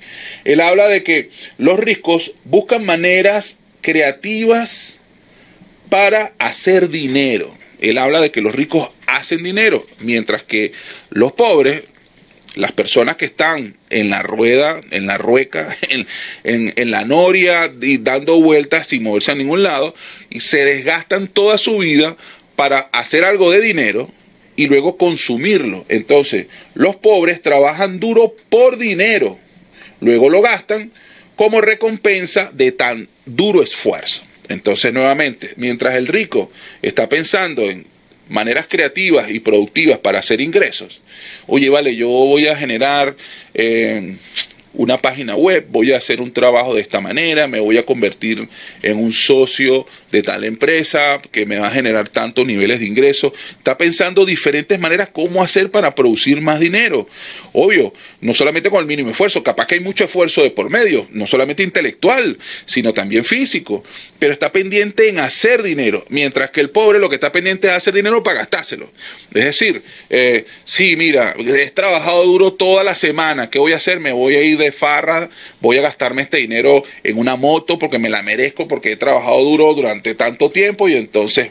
Él 0.44 0.62
habla 0.62 0.88
de 0.88 1.04
que 1.04 1.30
los 1.58 1.80
ricos 1.80 2.32
buscan 2.44 2.86
maneras 2.86 3.58
creativas 3.82 5.00
para 5.90 6.34
hacer 6.40 6.90
dinero 6.90 7.56
él 7.80 7.98
habla 7.98 8.22
de 8.22 8.32
que 8.32 8.42
los 8.42 8.54
ricos 8.54 8.90
hacen 9.08 9.44
dinero, 9.44 9.86
mientras 10.00 10.44
que 10.44 10.72
los 11.10 11.34
pobres, 11.34 11.84
las 12.56 12.72
personas 12.72 13.18
que 13.18 13.26
están 13.26 13.76
en 13.90 14.10
la 14.10 14.24
rueda, 14.24 14.82
en 14.92 15.08
la 15.08 15.18
rueca, 15.18 15.78
en, 16.44 16.92
la 16.92 17.06
noria, 17.06 17.72
y 17.82 17.98
dando 17.98 18.40
vueltas 18.42 18.88
sin 18.88 19.04
moverse 19.04 19.32
a 19.32 19.36
ningún 19.36 19.64
lado, 19.64 19.96
y 20.30 20.40
se 20.40 20.64
desgastan 20.64 21.28
toda 21.28 21.58
su 21.58 21.80
vida 21.80 22.16
para 22.56 22.80
hacer 22.92 23.24
algo 23.24 23.52
de 23.52 23.62
dinero 23.62 24.10
y 24.56 24.68
luego 24.68 24.98
consumirlo. 24.98 25.86
Entonces, 25.90 26.48
los 26.74 26.96
pobres 26.96 27.42
trabajan 27.42 28.00
duro 28.00 28.34
por 28.50 28.78
dinero, 28.78 29.38
luego 30.00 30.30
lo 30.30 30.42
gastan 30.42 30.92
como 31.36 31.60
recompensa 31.60 32.50
de 32.54 32.72
tan 32.72 33.10
duro 33.26 33.62
esfuerzo. 33.62 34.24
Entonces, 34.50 34.94
nuevamente, 34.94 35.54
mientras 35.56 35.96
el 35.96 36.08
rico 36.08 36.52
está 36.82 37.10
pensando 37.10 37.64
en 37.64 37.86
maneras 38.30 38.68
creativas 38.70 39.30
y 39.30 39.40
productivas 39.40 40.00
para 40.00 40.20
hacer 40.20 40.42
ingresos, 40.42 41.02
oye, 41.48 41.70
vale, 41.70 41.96
yo 41.96 42.08
voy 42.08 42.48
a 42.48 42.56
generar 42.56 43.16
eh, 43.54 44.18
una 44.78 45.02
página 45.02 45.36
web, 45.36 45.66
voy 45.70 45.92
a 45.92 45.98
hacer 45.98 46.22
un 46.22 46.32
trabajo 46.32 46.74
de 46.76 46.82
esta 46.82 47.02
manera, 47.02 47.48
me 47.48 47.60
voy 47.60 47.78
a 47.78 47.86
convertir 47.86 48.48
en 48.82 48.98
un 48.98 49.14
socio 49.14 49.86
de 50.12 50.22
tal 50.22 50.44
empresa 50.44 51.22
que 51.32 51.46
me 51.46 51.58
va 51.58 51.68
a 51.68 51.72
generar 51.72 52.10
tantos 52.10 52.46
niveles 52.46 52.80
de 52.80 52.86
ingreso. 52.86 53.34
Está 53.58 53.78
pensando 53.78 54.26
diferentes 54.26 54.80
maneras 54.80 55.10
cómo 55.12 55.44
hacer 55.44 55.72
para 55.72 55.94
producir 55.94 56.42
más 56.42 56.60
dinero. 56.60 57.08
Obvio, 57.54 57.94
no 58.22 58.34
solamente 58.34 58.70
con 58.70 58.80
el 58.80 58.86
mínimo 58.86 59.12
esfuerzo, 59.12 59.44
capaz 59.44 59.68
que 59.68 59.76
hay 59.76 59.82
mucho 59.82 60.06
esfuerzo 60.06 60.42
de 60.42 60.52
por 60.52 60.70
medio, 60.70 61.08
no 61.12 61.28
solamente 61.28 61.64
intelectual, 61.64 62.38
sino 62.66 62.94
también 62.94 63.26
físico, 63.26 63.84
pero 64.20 64.34
está 64.34 64.52
pendiente 64.52 65.10
en 65.10 65.20
hacer 65.20 65.64
dinero, 65.64 66.06
mientras 66.10 66.50
que 66.52 66.62
el 66.62 66.70
pobre 66.70 67.00
lo 67.00 67.10
que 67.10 67.16
está 67.16 67.32
pendiente 67.32 67.68
es 67.68 67.74
hacer 67.74 67.94
dinero 67.94 68.24
para 68.24 68.40
gastárselo. 68.40 68.92
Es 69.34 69.46
decir, 69.46 69.84
eh, 70.10 70.46
sí, 70.64 70.96
mira, 70.96 71.36
he 71.38 71.70
trabajado 71.72 72.24
duro 72.24 72.54
toda 72.54 72.84
la 72.84 72.96
semana, 72.96 73.50
¿qué 73.50 73.60
voy 73.60 73.74
a 73.74 73.78
hacer? 73.78 74.00
Me 74.00 74.12
voy 74.12 74.36
a 74.36 74.42
ir 74.42 74.58
de 74.58 74.65
farra, 74.72 75.30
voy 75.62 75.78
a 75.78 75.82
gastarme 75.82 76.22
este 76.22 76.38
dinero 76.38 76.84
en 77.04 77.18
una 77.18 77.36
moto 77.36 77.78
porque 77.80 78.00
me 78.00 78.10
la 78.10 78.22
merezco, 78.22 78.68
porque 78.68 78.92
he 78.92 78.96
trabajado 78.96 79.44
duro 79.44 79.74
durante 79.74 80.16
tanto 80.16 80.52
tiempo 80.52 80.88
y 80.88 80.96
entonces 80.96 81.50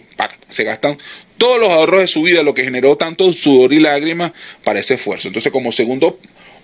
se 0.48 0.64
gastan 0.64 0.98
todos 1.38 1.58
los 1.58 1.70
ahorros 1.70 2.00
de 2.02 2.06
su 2.06 2.22
vida, 2.22 2.42
lo 2.42 2.54
que 2.54 2.64
generó 2.64 2.96
tanto 2.96 3.32
sudor 3.32 3.72
y 3.72 3.80
lágrimas 3.80 4.32
para 4.62 4.80
ese 4.80 4.94
esfuerzo. 4.94 5.28
Entonces, 5.28 5.52
como 5.52 5.72
segundo 5.72 6.18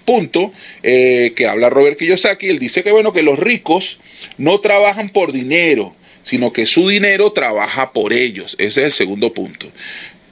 punto 0.04 0.52
eh, 0.82 1.32
que 1.36 1.46
habla 1.46 1.70
Robert 1.70 1.98
Kiyosaki, 1.98 2.48
él 2.48 2.58
dice 2.58 2.82
que 2.82 2.92
bueno, 2.92 3.12
que 3.12 3.22
los 3.22 3.38
ricos 3.38 3.98
no 4.38 4.60
trabajan 4.60 5.10
por 5.10 5.32
dinero, 5.32 5.94
sino 6.22 6.52
que 6.52 6.66
su 6.66 6.88
dinero 6.88 7.32
trabaja 7.32 7.92
por 7.92 8.12
ellos. 8.12 8.54
Ese 8.58 8.80
es 8.80 8.86
el 8.86 8.92
segundo 8.92 9.32
punto. 9.32 9.70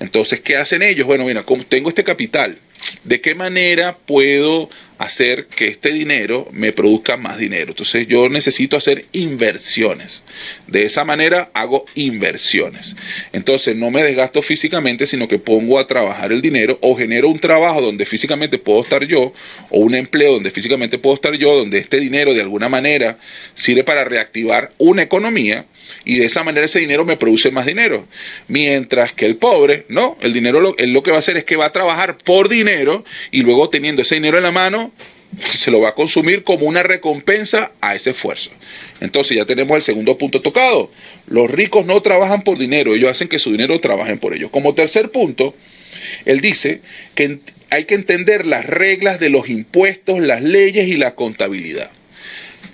Entonces, 0.01 0.41
¿qué 0.41 0.57
hacen 0.57 0.83
ellos? 0.83 1.07
Bueno, 1.07 1.25
mira, 1.25 1.43
como 1.43 1.65
tengo 1.65 1.89
este 1.89 2.05
capital, 2.05 2.59
¿de 3.05 3.21
qué 3.21 3.35
manera 3.35 3.97
puedo 4.07 4.69
hacer 4.99 5.47
que 5.47 5.69
este 5.69 5.93
dinero 5.93 6.49
me 6.53 6.73
produzca 6.73 7.17
más 7.17 7.39
dinero. 7.39 7.71
Entonces 7.71 8.07
yo 8.09 8.29
necesito 8.29 8.77
hacer 8.77 9.07
inversiones. 9.13 10.23
De 10.67 10.85
esa 10.85 11.05
manera 11.05 11.51
hago 11.55 11.87
inversiones. 11.95 12.97
Entonces 13.33 13.77
no 13.77 13.91
me 13.91 14.03
desgasto 14.03 14.43
físicamente, 14.43 15.07
sino 15.07 15.29
que 15.29 15.39
pongo 15.39 15.79
a 15.79 15.87
trabajar 15.87 16.33
el 16.33 16.43
dinero 16.43 16.79
o 16.83 16.97
genero 16.97 17.29
un 17.29 17.39
trabajo 17.39 17.81
donde 17.81 18.05
físicamente 18.07 18.59
puedo 18.59 18.83
estar 18.83 19.05
yo 19.07 19.33
o 19.71 19.79
un 19.79 19.95
empleo 19.95 20.33
donde 20.33 20.51
físicamente 20.51 20.99
puedo 20.99 21.15
estar 21.15 21.35
yo, 21.37 21.57
donde 21.57 21.79
este 21.79 22.01
dinero 22.01 22.35
de 22.35 22.43
alguna 22.43 22.69
manera 22.69 23.19
sirve 23.55 23.85
para 23.85 24.05
reactivar 24.05 24.73
una 24.79 25.03
economía 25.03 25.67
y 26.05 26.19
de 26.19 26.27
esa 26.27 26.43
manera 26.43 26.67
ese 26.67 26.81
dinero 26.81 27.05
me 27.05 27.17
produce 27.17 27.51
más 27.51 27.67
dinero. 27.67 28.07
Mientras 28.47 29.13
que 29.13 29.27
el 29.27 29.37
pobre, 29.37 29.85
no, 29.89 30.17
el 30.21 30.33
dinero 30.33 30.61
lo, 30.61 30.77
él 30.79 30.93
lo 30.93 31.03
que 31.03 31.11
va 31.11 31.17
a 31.17 31.21
hacer 31.21 31.37
es 31.37 31.45
que 31.45 31.57
va 31.57 31.67
a 31.67 31.73
trabajar 31.73 32.19
por 32.19 32.49
dinero 32.49 33.05
y 33.31 33.43
luego 33.43 33.69
teniendo 33.71 34.03
ese 34.03 34.17
dinero 34.17 34.37
en 34.37 34.43
la 34.43 34.51
mano, 34.51 34.88
se 35.51 35.71
lo 35.71 35.81
va 35.81 35.91
a 35.91 35.95
consumir 35.95 36.43
como 36.43 36.67
una 36.67 36.83
recompensa 36.83 37.73
a 37.81 37.95
ese 37.95 38.11
esfuerzo. 38.11 38.51
Entonces 39.01 39.37
ya 39.37 39.45
tenemos 39.45 39.77
el 39.77 39.83
segundo 39.83 40.19
punto 40.19 40.41
tocado. 40.41 40.91
Los 41.27 41.51
ricos 41.51 41.87
no 41.87 42.01
trabajan 42.03 42.43
por 42.43 42.59
dinero, 42.59 42.95
ellos 42.95 43.11
hacen 43.11 43.29
que 43.29 43.39
su 43.39 43.53
dinero 43.53 43.81
trabaje 43.81 44.17
por 44.17 44.35
ellos. 44.35 44.51
Como 44.51 44.75
tercer 44.75 45.11
punto, 45.11 45.55
él 46.25 46.41
dice 46.41 46.81
que 47.15 47.41
hay 47.71 47.85
que 47.85 47.95
entender 47.95 48.47
las 48.47 48.65
reglas 48.65 49.21
de 49.21 49.31
los 49.31 49.49
impuestos, 49.49 50.21
las 50.21 50.43
leyes 50.43 50.89
y 50.89 50.97
la 50.97 51.15
contabilidad. 51.15 51.91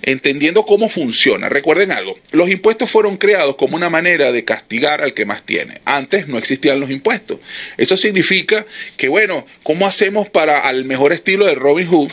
Entendiendo 0.07 0.65
cómo 0.65 0.87
funciona. 0.87 1.49
Recuerden 1.49 1.91
algo, 1.91 2.19
los 2.31 2.47
impuestos 2.51 2.91
fueron 2.91 3.17
creados 3.17 3.55
como 3.55 3.75
una 3.75 3.89
manera 3.89 4.31
de 4.31 4.45
castigar 4.45 5.01
al 5.01 5.15
que 5.15 5.25
más 5.25 5.43
tiene. 5.43 5.81
Antes 5.83 6.27
no 6.27 6.37
existían 6.37 6.79
los 6.79 6.91
impuestos. 6.91 7.39
Eso 7.75 7.97
significa 7.97 8.67
que, 8.97 9.07
bueno, 9.07 9.47
¿cómo 9.63 9.87
hacemos 9.87 10.29
para 10.29 10.59
al 10.59 10.85
mejor 10.85 11.11
estilo 11.11 11.47
de 11.47 11.55
Robin 11.55 11.87
Hood? 11.87 12.11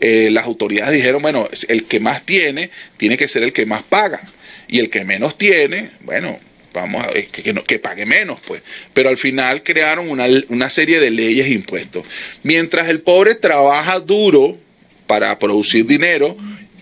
Eh, 0.00 0.30
las 0.32 0.44
autoridades 0.44 0.92
dijeron, 0.92 1.22
bueno, 1.22 1.48
el 1.68 1.84
que 1.84 2.00
más 2.00 2.26
tiene 2.26 2.70
tiene 2.96 3.16
que 3.16 3.28
ser 3.28 3.44
el 3.44 3.52
que 3.52 3.64
más 3.64 3.84
paga. 3.84 4.22
Y 4.66 4.80
el 4.80 4.90
que 4.90 5.04
menos 5.04 5.38
tiene, 5.38 5.92
bueno, 6.00 6.40
vamos 6.72 7.06
a 7.06 7.12
ver, 7.12 7.28
que, 7.28 7.54
que, 7.54 7.78
pague 7.78 8.06
menos, 8.06 8.40
pues. 8.44 8.60
Pero 8.92 9.08
al 9.08 9.18
final 9.18 9.62
crearon 9.62 10.10
una, 10.10 10.26
una 10.48 10.68
serie 10.68 10.98
de 10.98 11.12
leyes 11.12 11.46
e 11.46 11.50
impuestos. 11.50 12.04
Mientras 12.42 12.88
el 12.88 13.02
pobre 13.02 13.36
trabaja 13.36 14.00
duro 14.00 14.58
para 15.06 15.38
producir 15.38 15.86
dinero 15.86 16.36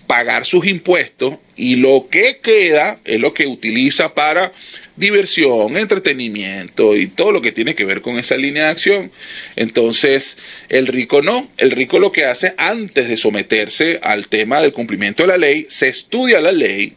pagar 0.09 0.43
sus 0.43 0.65
impuestos 0.65 1.35
y 1.55 1.75
lo 1.75 2.07
que 2.09 2.39
queda 2.41 2.99
es 3.05 3.19
lo 3.19 3.31
que 3.31 3.45
utiliza 3.45 4.15
para 4.15 4.53
diversión, 4.95 5.77
entretenimiento 5.77 6.95
y 6.95 7.05
todo 7.05 7.31
lo 7.31 7.43
que 7.43 7.51
tiene 7.51 7.75
que 7.75 7.85
ver 7.85 8.01
con 8.01 8.17
esa 8.17 8.35
línea 8.35 8.63
de 8.63 8.69
acción. 8.71 9.11
Entonces, 9.55 10.35
el 10.67 10.87
rico 10.87 11.21
no, 11.21 11.51
el 11.57 11.69
rico 11.69 11.99
lo 11.99 12.11
que 12.11 12.25
hace 12.25 12.55
antes 12.57 13.07
de 13.07 13.17
someterse 13.17 13.99
al 14.01 14.29
tema 14.29 14.59
del 14.61 14.73
cumplimiento 14.73 15.21
de 15.21 15.27
la 15.27 15.37
ley, 15.37 15.67
se 15.69 15.89
estudia 15.89 16.41
la 16.41 16.53
ley, 16.53 16.95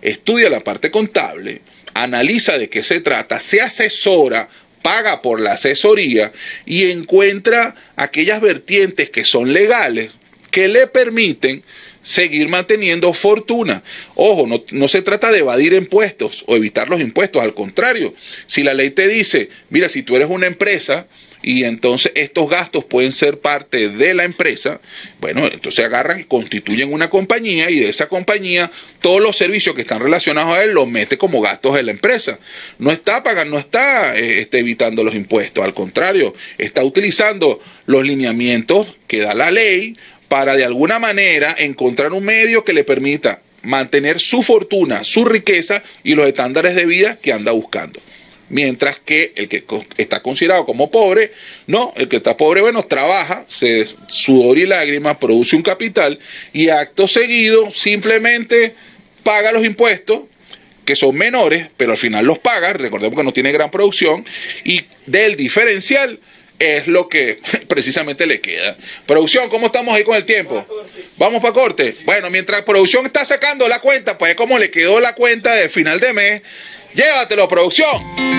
estudia 0.00 0.48
la 0.48 0.60
parte 0.60 0.90
contable, 0.90 1.60
analiza 1.92 2.56
de 2.56 2.70
qué 2.70 2.82
se 2.82 3.02
trata, 3.02 3.38
se 3.38 3.60
asesora 3.60 4.48
paga 4.80 5.20
por 5.20 5.40
la 5.40 5.52
asesoría 5.52 6.32
y 6.64 6.90
encuentra 6.90 7.74
aquellas 7.96 8.40
vertientes 8.40 9.10
que 9.10 9.24
son 9.24 9.52
legales 9.52 10.12
que 10.50 10.68
le 10.68 10.86
permiten 10.86 11.62
seguir 12.06 12.48
manteniendo 12.48 13.12
fortuna. 13.12 13.82
Ojo, 14.14 14.46
no, 14.70 14.88
se 14.88 15.02
trata 15.02 15.32
de 15.32 15.40
evadir 15.40 15.72
impuestos 15.72 16.44
o 16.46 16.54
evitar 16.54 16.88
los 16.88 17.00
impuestos, 17.00 17.42
al 17.42 17.52
contrario, 17.52 18.14
si 18.46 18.62
la 18.62 18.74
ley 18.74 18.90
te 18.90 19.08
dice, 19.08 19.50
mira, 19.70 19.88
si 19.88 20.04
tú 20.04 20.14
eres 20.14 20.30
una 20.30 20.46
empresa 20.46 21.08
y 21.42 21.64
entonces 21.64 22.12
estos 22.14 22.48
gastos 22.48 22.84
pueden 22.84 23.10
ser 23.10 23.40
parte 23.40 23.88
de 23.88 24.14
la 24.14 24.22
empresa, 24.22 24.80
bueno, 25.20 25.48
entonces 25.52 25.84
agarran 25.84 26.20
y 26.20 26.24
constituyen 26.24 26.92
una 26.92 27.10
compañía 27.10 27.70
y 27.70 27.80
de 27.80 27.88
esa 27.88 28.08
compañía 28.08 28.70
todos 29.00 29.20
los 29.20 29.36
servicios 29.36 29.74
que 29.74 29.82
están 29.82 30.00
relacionados 30.00 30.56
a 30.56 30.62
él 30.62 30.72
los 30.72 30.88
mete 30.88 31.18
como 31.18 31.40
gastos 31.40 31.74
de 31.74 31.82
la 31.82 31.90
empresa. 31.90 32.38
No 32.78 32.92
está 32.92 33.24
pagando, 33.24 33.54
no 33.54 33.58
está 33.58 34.16
eh, 34.16 34.42
este, 34.42 34.60
evitando 34.60 35.02
los 35.02 35.14
impuestos, 35.14 35.64
al 35.64 35.74
contrario, 35.74 36.34
está 36.56 36.84
utilizando 36.84 37.60
los 37.86 38.04
lineamientos 38.04 38.94
que 39.08 39.18
da 39.18 39.34
la 39.34 39.50
ley 39.50 39.96
para 40.28 40.56
de 40.56 40.64
alguna 40.64 40.98
manera 40.98 41.54
encontrar 41.58 42.12
un 42.12 42.24
medio 42.24 42.64
que 42.64 42.72
le 42.72 42.84
permita 42.84 43.40
mantener 43.62 44.20
su 44.20 44.42
fortuna, 44.42 45.04
su 45.04 45.24
riqueza 45.24 45.82
y 46.04 46.14
los 46.14 46.26
estándares 46.26 46.74
de 46.74 46.86
vida 46.86 47.16
que 47.16 47.32
anda 47.32 47.52
buscando. 47.52 48.00
mientras 48.48 48.98
que 49.00 49.32
el 49.34 49.48
que 49.48 49.64
está 49.96 50.22
considerado 50.22 50.64
como 50.64 50.88
pobre, 50.88 51.32
no, 51.66 51.92
el 51.96 52.08
que 52.08 52.18
está 52.18 52.36
pobre, 52.36 52.60
bueno, 52.60 52.84
trabaja, 52.84 53.44
se 53.48 53.88
sudor 54.06 54.56
y 54.56 54.66
lágrimas, 54.66 55.16
produce 55.16 55.56
un 55.56 55.62
capital 55.62 56.18
y 56.52 56.68
acto 56.68 57.08
seguido 57.08 57.72
simplemente 57.72 58.74
paga 59.24 59.50
los 59.50 59.64
impuestos 59.64 60.20
que 60.84 60.94
son 60.94 61.16
menores, 61.16 61.66
pero 61.76 61.92
al 61.92 61.98
final 61.98 62.24
los 62.24 62.38
paga, 62.38 62.72
recordemos 62.72 63.18
que 63.18 63.24
no 63.24 63.32
tiene 63.32 63.50
gran 63.50 63.72
producción, 63.72 64.24
y 64.64 64.82
del 65.06 65.36
diferencial 65.36 66.20
es 66.58 66.86
lo 66.86 67.08
que 67.08 67.40
precisamente 67.68 68.26
le 68.26 68.40
queda. 68.40 68.76
Producción, 69.06 69.48
¿cómo 69.48 69.66
estamos 69.66 69.94
ahí 69.94 70.04
con 70.04 70.16
el 70.16 70.24
tiempo? 70.24 70.66
Vamos 71.16 71.40
para 71.40 71.54
corte. 71.54 71.96
Bueno, 72.04 72.30
mientras 72.30 72.62
producción 72.62 73.06
está 73.06 73.24
sacando 73.24 73.68
la 73.68 73.80
cuenta, 73.80 74.18
pues 74.18 74.34
como 74.34 74.58
le 74.58 74.70
quedó 74.70 75.00
la 75.00 75.14
cuenta 75.14 75.54
de 75.54 75.68
final 75.68 76.00
de 76.00 76.12
mes, 76.12 76.42
llévatelo, 76.94 77.48
producción. 77.48 78.36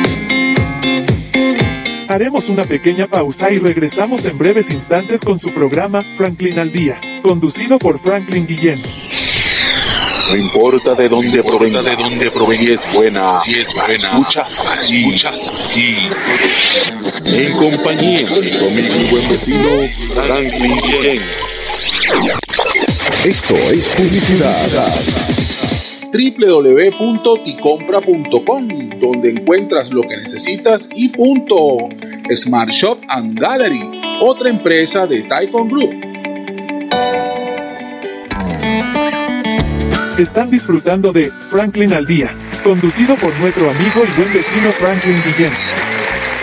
Haremos 2.10 2.48
una 2.48 2.64
pequeña 2.64 3.08
pausa 3.08 3.52
y 3.52 3.60
regresamos 3.60 4.26
en 4.26 4.38
breves 4.38 4.70
instantes 4.70 5.22
con 5.22 5.38
su 5.38 5.54
programa 5.54 6.06
Franklin 6.16 6.58
al 6.58 6.72
Día, 6.72 7.02
conducido 7.22 7.78
por 7.78 8.00
Franklin 8.02 8.48
Guillén. 8.48 8.82
No 10.30 10.36
importa 10.36 10.94
de 10.94 11.08
dónde 11.08 11.42
provenga, 11.42 11.82
de 11.82 11.96
dónde 11.96 12.30
provenga, 12.32 12.62
si 12.62 12.72
es 12.72 12.82
buena, 12.94 13.38
si 13.38 13.54
es 13.54 13.74
buena, 13.74 14.18
aquí, 14.18 15.16
aquí. 15.26 15.96
En 17.26 17.54
compañía 17.54 18.28
de 18.28 18.70
mi 18.72 18.82
buen 19.10 19.30
vecino 19.30 19.88
Franklin 20.14 20.78
Guillén. 20.84 21.22
Esto 23.24 23.56
es 23.56 23.88
publicidad 23.96 24.92
www.ticompra.com, 26.12 28.68
donde 29.00 29.30
encuentras 29.30 29.90
lo 29.92 30.02
que 30.02 30.18
necesitas 30.18 30.90
y 30.94 31.08
punto. 31.10 31.78
Smart 32.36 32.72
Shop 32.72 32.98
and 33.10 33.40
Gallery, 33.40 34.02
otra 34.22 34.50
empresa 34.50 35.06
de 35.08 35.22
Taikon 35.24 35.70
Group. 35.70 36.07
Están 40.18 40.50
disfrutando 40.50 41.14
de 41.14 41.32
Franklin 41.52 41.94
al 41.94 42.08
Día, 42.08 42.34
conducido 42.64 43.16
por 43.18 43.38
nuestro 43.40 43.70
amigo 43.70 44.02
y 44.04 44.20
buen 44.20 44.34
vecino 44.34 44.72
Franklin 44.72 45.22
Guillén. 45.24 45.54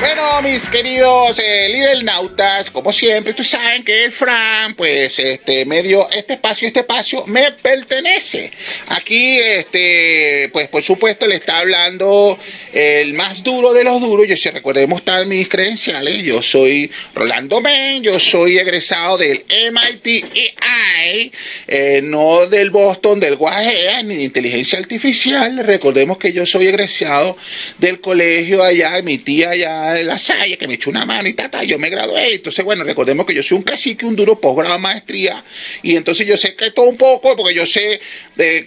Bueno, 0.06 0.42
mis 0.42 0.68
queridos 0.68 1.38
eh, 1.38 1.66
líder 1.70 2.04
nautas, 2.04 2.70
como 2.70 2.92
siempre, 2.92 3.30
ustedes 3.30 3.48
saben 3.48 3.82
que 3.82 4.04
el 4.04 4.12
Fran, 4.12 4.74
pues, 4.74 5.18
este 5.18 5.64
medio, 5.64 6.10
este 6.10 6.34
espacio, 6.34 6.68
este 6.68 6.80
espacio 6.80 7.24
me 7.26 7.52
pertenece. 7.52 8.52
Aquí, 8.88 9.38
este, 9.38 10.50
pues, 10.52 10.68
por 10.68 10.82
supuesto, 10.82 11.26
le 11.26 11.36
está 11.36 11.60
hablando 11.60 12.38
el 12.74 13.14
más 13.14 13.42
duro 13.42 13.72
de 13.72 13.82
los 13.82 13.98
duros. 13.98 14.28
Yo, 14.28 14.36
si 14.36 14.50
recordemos, 14.50 14.98
están 14.98 15.26
mis 15.26 15.48
credenciales. 15.48 16.22
Yo 16.22 16.42
soy 16.42 16.90
Rolando 17.14 17.62
Men, 17.62 18.02
yo 18.02 18.20
soy 18.20 18.58
egresado 18.58 19.16
del 19.16 19.46
MIT 19.48 20.06
EI, 20.34 21.32
eh, 21.66 22.00
no 22.02 22.46
del 22.46 22.68
Boston, 22.68 23.20
del 23.20 23.36
Guajea, 23.36 24.02
ni 24.02 24.16
de 24.16 24.24
inteligencia 24.24 24.78
artificial. 24.78 25.64
Recordemos 25.64 26.18
que 26.18 26.30
yo 26.34 26.44
soy 26.44 26.66
egresado 26.66 27.38
del 27.78 28.02
colegio 28.02 28.62
allá, 28.62 29.00
mi 29.00 29.16
tía 29.16 29.48
allá 29.48 29.93
de 29.94 30.04
la 30.04 30.18
Salle, 30.18 30.58
que 30.58 30.68
me 30.68 30.74
echó 30.74 30.90
una 30.90 31.06
mano 31.06 31.28
y 31.28 31.32
tata, 31.34 31.64
yo 31.64 31.78
me 31.78 31.88
gradué. 31.88 32.34
Entonces, 32.34 32.64
bueno, 32.64 32.84
recordemos 32.84 33.24
que 33.26 33.34
yo 33.34 33.42
soy 33.42 33.58
un 33.58 33.64
cacique, 33.64 34.04
un 34.04 34.16
duro 34.16 34.40
posgrado 34.40 34.78
maestría, 34.78 35.44
y 35.82 35.96
entonces 35.96 36.26
yo 36.26 36.36
sé 36.36 36.54
que 36.54 36.70
todo 36.72 36.86
un 36.86 36.96
poco, 36.96 37.36
porque 37.36 37.54
yo 37.54 37.64
sé 37.64 38.00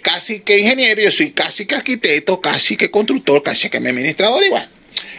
casi 0.02 0.40
que 0.40 0.58
ingeniero, 0.58 1.02
yo 1.02 1.10
soy 1.10 1.30
casi 1.30 1.66
que 1.66 1.74
arquitecto, 1.74 2.40
casi 2.40 2.76
que 2.76 2.90
constructor, 2.90 3.42
casi 3.42 3.68
que 3.68 3.78
administrador 3.78 4.42
igual. 4.44 4.68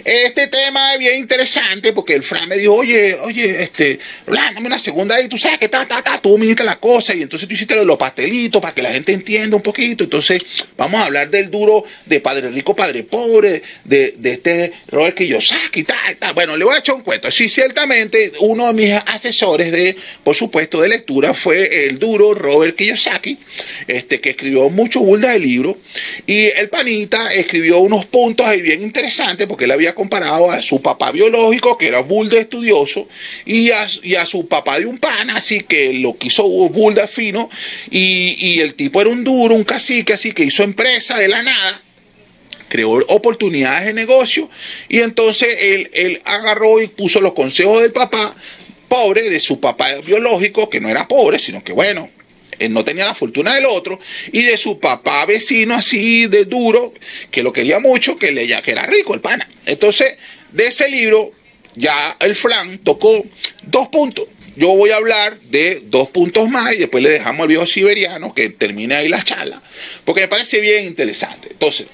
Este 0.04 0.48
tema 0.48 0.94
es 0.94 1.00
bien 1.00 1.18
interesante 1.18 1.94
porque 1.94 2.16
el 2.16 2.24
Fran 2.24 2.48
me 2.50 2.58
dijo, 2.58 2.74
oye, 2.74 3.16
oye, 3.16 3.64
este, 3.64 4.00
dame 4.26 4.68
una 4.68 4.80
segunda 4.80 5.22
y 5.22 5.28
tú 5.28 5.38
sabes 5.38 5.60
que 5.60 5.70
ta, 5.70 5.86
ta, 5.88 6.02
ta, 6.02 6.20
tú 6.22 6.38
viniste 6.38 6.64
la 6.64 6.78
cosa 6.78 7.14
y 7.14 7.22
entonces 7.22 7.48
tú 7.48 7.54
hiciste 7.54 7.76
los 7.84 7.98
pastelitos 7.98 8.62
para 8.62 8.74
que 8.74 8.82
la 8.82 8.92
gente 8.92 9.12
entienda 9.14 9.56
un 9.56 9.62
poquito. 9.62 10.04
Entonces, 10.06 10.42
vamos 10.78 11.00
a 11.00 11.06
hablar 11.06 11.30
del 11.30 11.52
duro 11.52 11.84
de 12.06 12.20
Padre 12.22 12.50
Rico, 12.50 12.76
Padre 12.76 13.04
Pobre, 13.04 13.62
de, 13.84 14.16
de 14.18 14.32
este 14.32 14.74
Robert 14.88 15.18
Kiyosaki, 15.18 15.84
ta, 15.84 15.98
ta. 16.18 16.34
Bueno, 16.34 16.58
le 16.58 16.66
voy 16.66 16.76
a 16.76 16.80
echar 16.80 16.96
un 16.96 17.04
cuento. 17.04 17.30
Sí, 17.30 17.50
ciertamente, 17.50 18.32
uno 18.40 18.68
de 18.68 18.74
mis 18.74 18.92
asesores 19.06 19.72
de, 19.72 19.96
por 20.24 20.36
supuesto, 20.36 20.82
de 20.82 20.90
lectura 20.90 21.34
fue 21.34 21.88
el 21.88 22.00
duro 22.00 22.34
Robert 22.34 22.76
Kiyosaki, 22.76 23.38
este, 23.88 24.20
que 24.22 24.32
escribió 24.32 24.70
mucho 24.70 25.02
burda 25.02 25.32
de 25.32 25.40
libro 25.40 25.78
y 26.26 26.46
el 26.46 26.70
panita 26.70 27.34
escribió 27.34 27.80
unos 27.80 28.06
puntos 28.06 28.46
ahí 28.46 28.62
bien 28.62 28.82
interesantes 28.82 29.48
porque 29.48 29.68
él 29.70 29.74
había 29.74 29.94
comparado 29.94 30.50
a 30.50 30.64
su 30.64 30.82
papá 30.82 31.12
biológico, 31.12 31.78
que 31.78 31.88
era 31.88 32.02
bull 32.02 32.28
de 32.28 32.40
estudioso, 32.40 33.08
y 33.46 33.70
a, 33.70 34.26
su 34.26 34.48
papá 34.48 34.80
de 34.80 34.88
un 34.88 34.98
pan, 34.98 35.30
así 35.30 35.62
que 35.62 35.94
lo 35.94 36.18
quiso 36.18 36.44
bull 36.44 36.96
de 36.96 37.08
fino, 37.08 37.52
y, 37.92 38.60
el 38.60 38.74
tipo 38.74 39.00
era 39.00 39.12
un 39.12 39.24
duro, 39.24 39.54
un 39.54 39.64
cacique, 39.64 40.14
así 40.14 40.32
que 40.32 40.44
hizo 40.44 40.64
empresa 40.64 41.20
de 41.20 41.28
la 41.28 41.44
nada, 41.44 41.84
creó 42.68 42.94
oportunidades 43.08 43.86
de 43.86 43.94
negocio 43.94 44.50
y 44.90 45.00
entonces 45.00 45.58
él, 45.94 46.22
agarró 46.26 46.82
y 46.82 46.88
puso 46.88 47.20
los 47.22 47.34
consejos 47.34 47.82
del 47.82 47.92
papá 47.92 48.36
pobre, 48.88 49.30
de 49.30 49.40
su 49.40 49.60
papá 49.60 49.96
biológico, 49.96 50.70
que 50.70 50.82
no 50.82 50.90
era 50.90 51.08
pobre, 51.08 51.40
sino 51.40 51.64
que 51.64 51.74
bueno, 51.74 52.10
él 52.60 52.74
no 52.74 52.84
tenía 52.84 53.06
la 53.06 53.16
fortuna 53.16 53.56
del 53.56 53.66
otro, 53.66 54.00
y 54.32 54.44
de 54.44 54.58
su 54.58 54.80
papá 54.80 55.26
vecino 55.26 55.76
así 55.76 56.28
de 56.28 56.46
duro, 56.46 56.94
que 57.32 57.44
lo 57.44 57.54
quería 57.54 57.80
mucho, 57.80 58.18
que, 58.18 58.32
le, 58.32 58.46
ya, 58.48 58.62
que 58.62 58.72
era 58.72 58.86
rico 58.86 59.14
el 59.14 59.22
pana. 59.22 59.50
Entonces, 59.66 60.18
de 60.52 60.68
ese 60.68 60.90
libro, 60.90 61.32
ya 61.76 62.18
el 62.20 62.36
flan 62.36 62.80
tocó 62.80 63.26
dos 63.64 63.88
puntos. 63.90 64.28
Yo 64.56 64.76
voy 64.76 64.90
a 64.90 64.98
hablar 64.98 65.40
de 65.40 65.82
dos 65.86 66.10
puntos 66.10 66.50
más 66.50 66.74
y 66.74 66.80
después 66.80 67.02
le 67.02 67.12
dejamos 67.12 67.44
al 67.44 67.48
viejo 67.48 67.66
siberiano 67.66 68.34
que 68.34 68.50
termine 68.50 68.96
ahí 68.96 69.08
la 69.08 69.24
charla, 69.24 69.62
porque 70.04 70.22
me 70.22 70.28
parece 70.28 70.60
bien 70.60 70.86
interesante. 70.86 71.50
Entonces, 71.52 71.88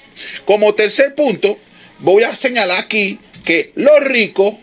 como 0.46 0.74
tercer 0.74 1.14
punto, 1.14 1.60
voy 2.00 2.24
a 2.24 2.34
señalar 2.34 2.80
aquí 2.80 3.20
que 3.44 3.72
los 3.76 4.00
ricos 4.04 4.56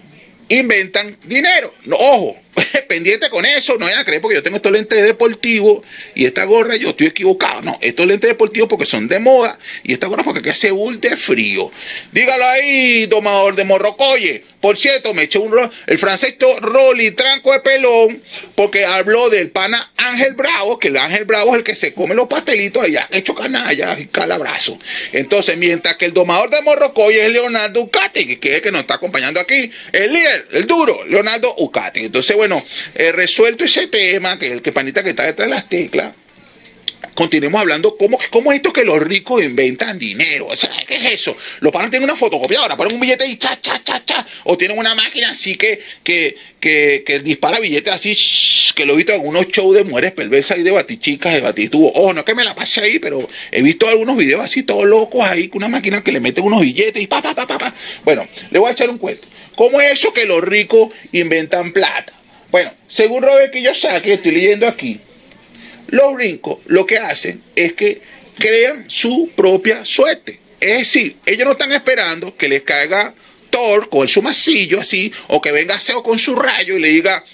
inventan 0.48 1.16
dinero. 1.24 1.74
No, 1.84 1.96
ojo, 1.96 2.36
pendiente 2.88 3.30
con 3.30 3.44
eso, 3.44 3.74
no 3.78 3.86
vayan 3.86 4.00
a 4.00 4.04
creer 4.04 4.20
porque 4.20 4.36
yo 4.36 4.42
tengo 4.42 4.56
estos 4.56 4.72
lentes 4.72 5.02
deportivos 5.02 5.84
y 6.14 6.26
esta 6.26 6.44
gorra 6.44 6.76
yo 6.76 6.90
estoy 6.90 7.06
equivocado. 7.06 7.62
No, 7.62 7.78
estos 7.80 8.06
lentes 8.06 8.28
deportivos 8.28 8.68
porque 8.68 8.86
son 8.86 9.08
de 9.08 9.18
moda 9.18 9.58
y 9.82 9.92
esta 9.92 10.06
gorra 10.06 10.22
porque 10.22 10.50
hace 10.50 10.70
de 10.70 11.16
frío. 11.16 11.70
Dígalo 12.12 12.44
ahí, 12.44 13.06
domador 13.06 13.54
de 13.56 13.64
morrocoye. 13.64 14.44
Por 14.60 14.78
cierto, 14.78 15.12
me 15.12 15.24
eché 15.24 15.38
un 15.38 15.52
el 15.86 15.98
francés 15.98 16.36
Rolly 16.60 17.10
tranco 17.10 17.52
de 17.52 17.60
pelón 17.60 18.22
porque 18.54 18.86
habló 18.86 19.28
del 19.28 19.50
pana 19.50 19.90
Ángel 19.96 20.34
Bravo, 20.34 20.78
que 20.78 20.88
el 20.88 20.96
Ángel 20.96 21.24
Bravo 21.24 21.50
es 21.50 21.58
el 21.58 21.64
que 21.64 21.74
se 21.74 21.92
come 21.92 22.14
los 22.14 22.28
pastelitos 22.28 22.84
allá, 22.84 23.08
hecho 23.10 23.34
canalla 23.34 23.98
y 23.98 24.06
calabrazo. 24.06 24.78
Entonces, 25.12 25.56
mientras 25.56 25.96
que 25.96 26.06
el 26.06 26.14
domador 26.14 26.50
de 26.50 26.62
morrocoye 26.62 27.26
es 27.26 27.32
Leonardo 27.32 27.82
Ucati, 27.82 28.36
que 28.36 28.50
es 28.50 28.54
el 28.56 28.62
que 28.62 28.70
nos 28.70 28.82
está 28.82 28.94
acompañando 28.94 29.40
aquí, 29.40 29.70
el 29.92 30.12
líder, 30.12 30.46
el 30.52 30.66
duro, 30.66 31.04
Leonardo 31.06 31.54
Ucati. 31.58 32.04
Entonces, 32.04 32.36
bueno, 32.42 32.64
eh, 32.96 33.12
resuelto 33.12 33.62
ese 33.62 33.86
tema, 33.86 34.36
que 34.36 34.48
el 34.48 34.62
que 34.62 34.72
panita 34.72 35.04
que 35.04 35.10
está 35.10 35.24
detrás 35.24 35.48
de 35.48 35.54
las 35.54 35.68
teclas, 35.68 36.12
continuemos 37.14 37.60
hablando 37.60 37.96
cómo, 37.96 38.18
cómo 38.30 38.50
es 38.50 38.56
esto 38.56 38.72
que 38.72 38.82
los 38.82 39.00
ricos 39.00 39.44
inventan 39.44 39.96
dinero. 39.96 40.48
O 40.48 40.54
¿qué 40.88 40.96
es 40.96 41.12
eso? 41.20 41.36
Los 41.60 41.70
panas 41.70 41.90
tienen 41.90 42.10
una 42.10 42.18
fotocopiadora, 42.18 42.76
ponen 42.76 42.94
un 42.94 43.00
billete 43.00 43.28
y 43.28 43.36
cha, 43.36 43.60
cha, 43.60 43.80
cha, 43.84 44.04
cha. 44.04 44.26
O 44.42 44.58
tienen 44.58 44.76
una 44.76 44.92
máquina 44.96 45.30
así 45.30 45.54
que, 45.54 45.82
que, 46.02 46.34
que, 46.58 47.20
dispara 47.20 47.60
billetes 47.60 47.94
así, 47.94 48.16
que 48.74 48.86
lo 48.86 48.94
he 48.94 48.96
visto 48.96 49.12
en 49.12 49.24
unos 49.24 49.46
shows 49.46 49.76
de 49.76 49.84
mujeres 49.84 50.10
perversas 50.10 50.58
y 50.58 50.64
de 50.64 50.72
batichicas, 50.72 51.34
de 51.34 51.42
batitubos. 51.42 51.92
Ojo, 51.94 52.12
no 52.12 52.20
es 52.20 52.26
que 52.26 52.34
me 52.34 52.42
la 52.42 52.56
pase 52.56 52.80
ahí, 52.80 52.98
pero 52.98 53.28
he 53.52 53.62
visto 53.62 53.86
algunos 53.86 54.16
videos 54.16 54.42
así 54.42 54.64
todos 54.64 54.84
locos 54.84 55.24
ahí, 55.24 55.46
con 55.46 55.58
una 55.58 55.68
máquina 55.68 56.02
que 56.02 56.10
le 56.10 56.18
meten 56.18 56.42
unos 56.42 56.62
billetes 56.62 57.00
y 57.00 57.06
pa, 57.06 57.22
pa, 57.22 57.36
pa, 57.36 57.46
pa, 57.46 57.56
pa. 57.56 57.72
Bueno, 58.04 58.26
le 58.50 58.58
voy 58.58 58.68
a 58.68 58.72
echar 58.72 58.90
un 58.90 58.98
cuento. 58.98 59.28
¿Cómo 59.54 59.80
es 59.80 59.92
eso 59.92 60.12
que 60.12 60.24
los 60.24 60.42
ricos 60.42 60.90
inventan 61.12 61.72
plata? 61.72 62.21
Bueno, 62.52 62.74
según 62.86 63.22
Robert 63.22 63.50
Kiyosaki, 63.50 64.10
estoy 64.10 64.32
leyendo 64.32 64.68
aquí, 64.68 65.00
los 65.88 66.14
ricos 66.14 66.58
lo 66.66 66.84
que 66.84 66.98
hacen 66.98 67.42
es 67.56 67.72
que 67.72 68.02
crean 68.38 68.84
su 68.88 69.30
propia 69.34 69.86
suerte. 69.86 70.38
Es 70.60 70.80
decir, 70.80 71.16
ellos 71.24 71.46
no 71.46 71.52
están 71.52 71.72
esperando 71.72 72.36
que 72.36 72.48
les 72.48 72.60
caiga 72.60 73.14
Thor 73.48 73.88
con 73.88 74.06
su 74.06 74.20
masillo 74.20 74.80
así, 74.80 75.10
o 75.28 75.40
que 75.40 75.50
venga 75.50 75.80
Seo 75.80 76.02
con 76.02 76.18
su 76.18 76.36
rayo 76.36 76.76
y 76.76 76.80
le 76.80 76.88
diga, 76.88 77.24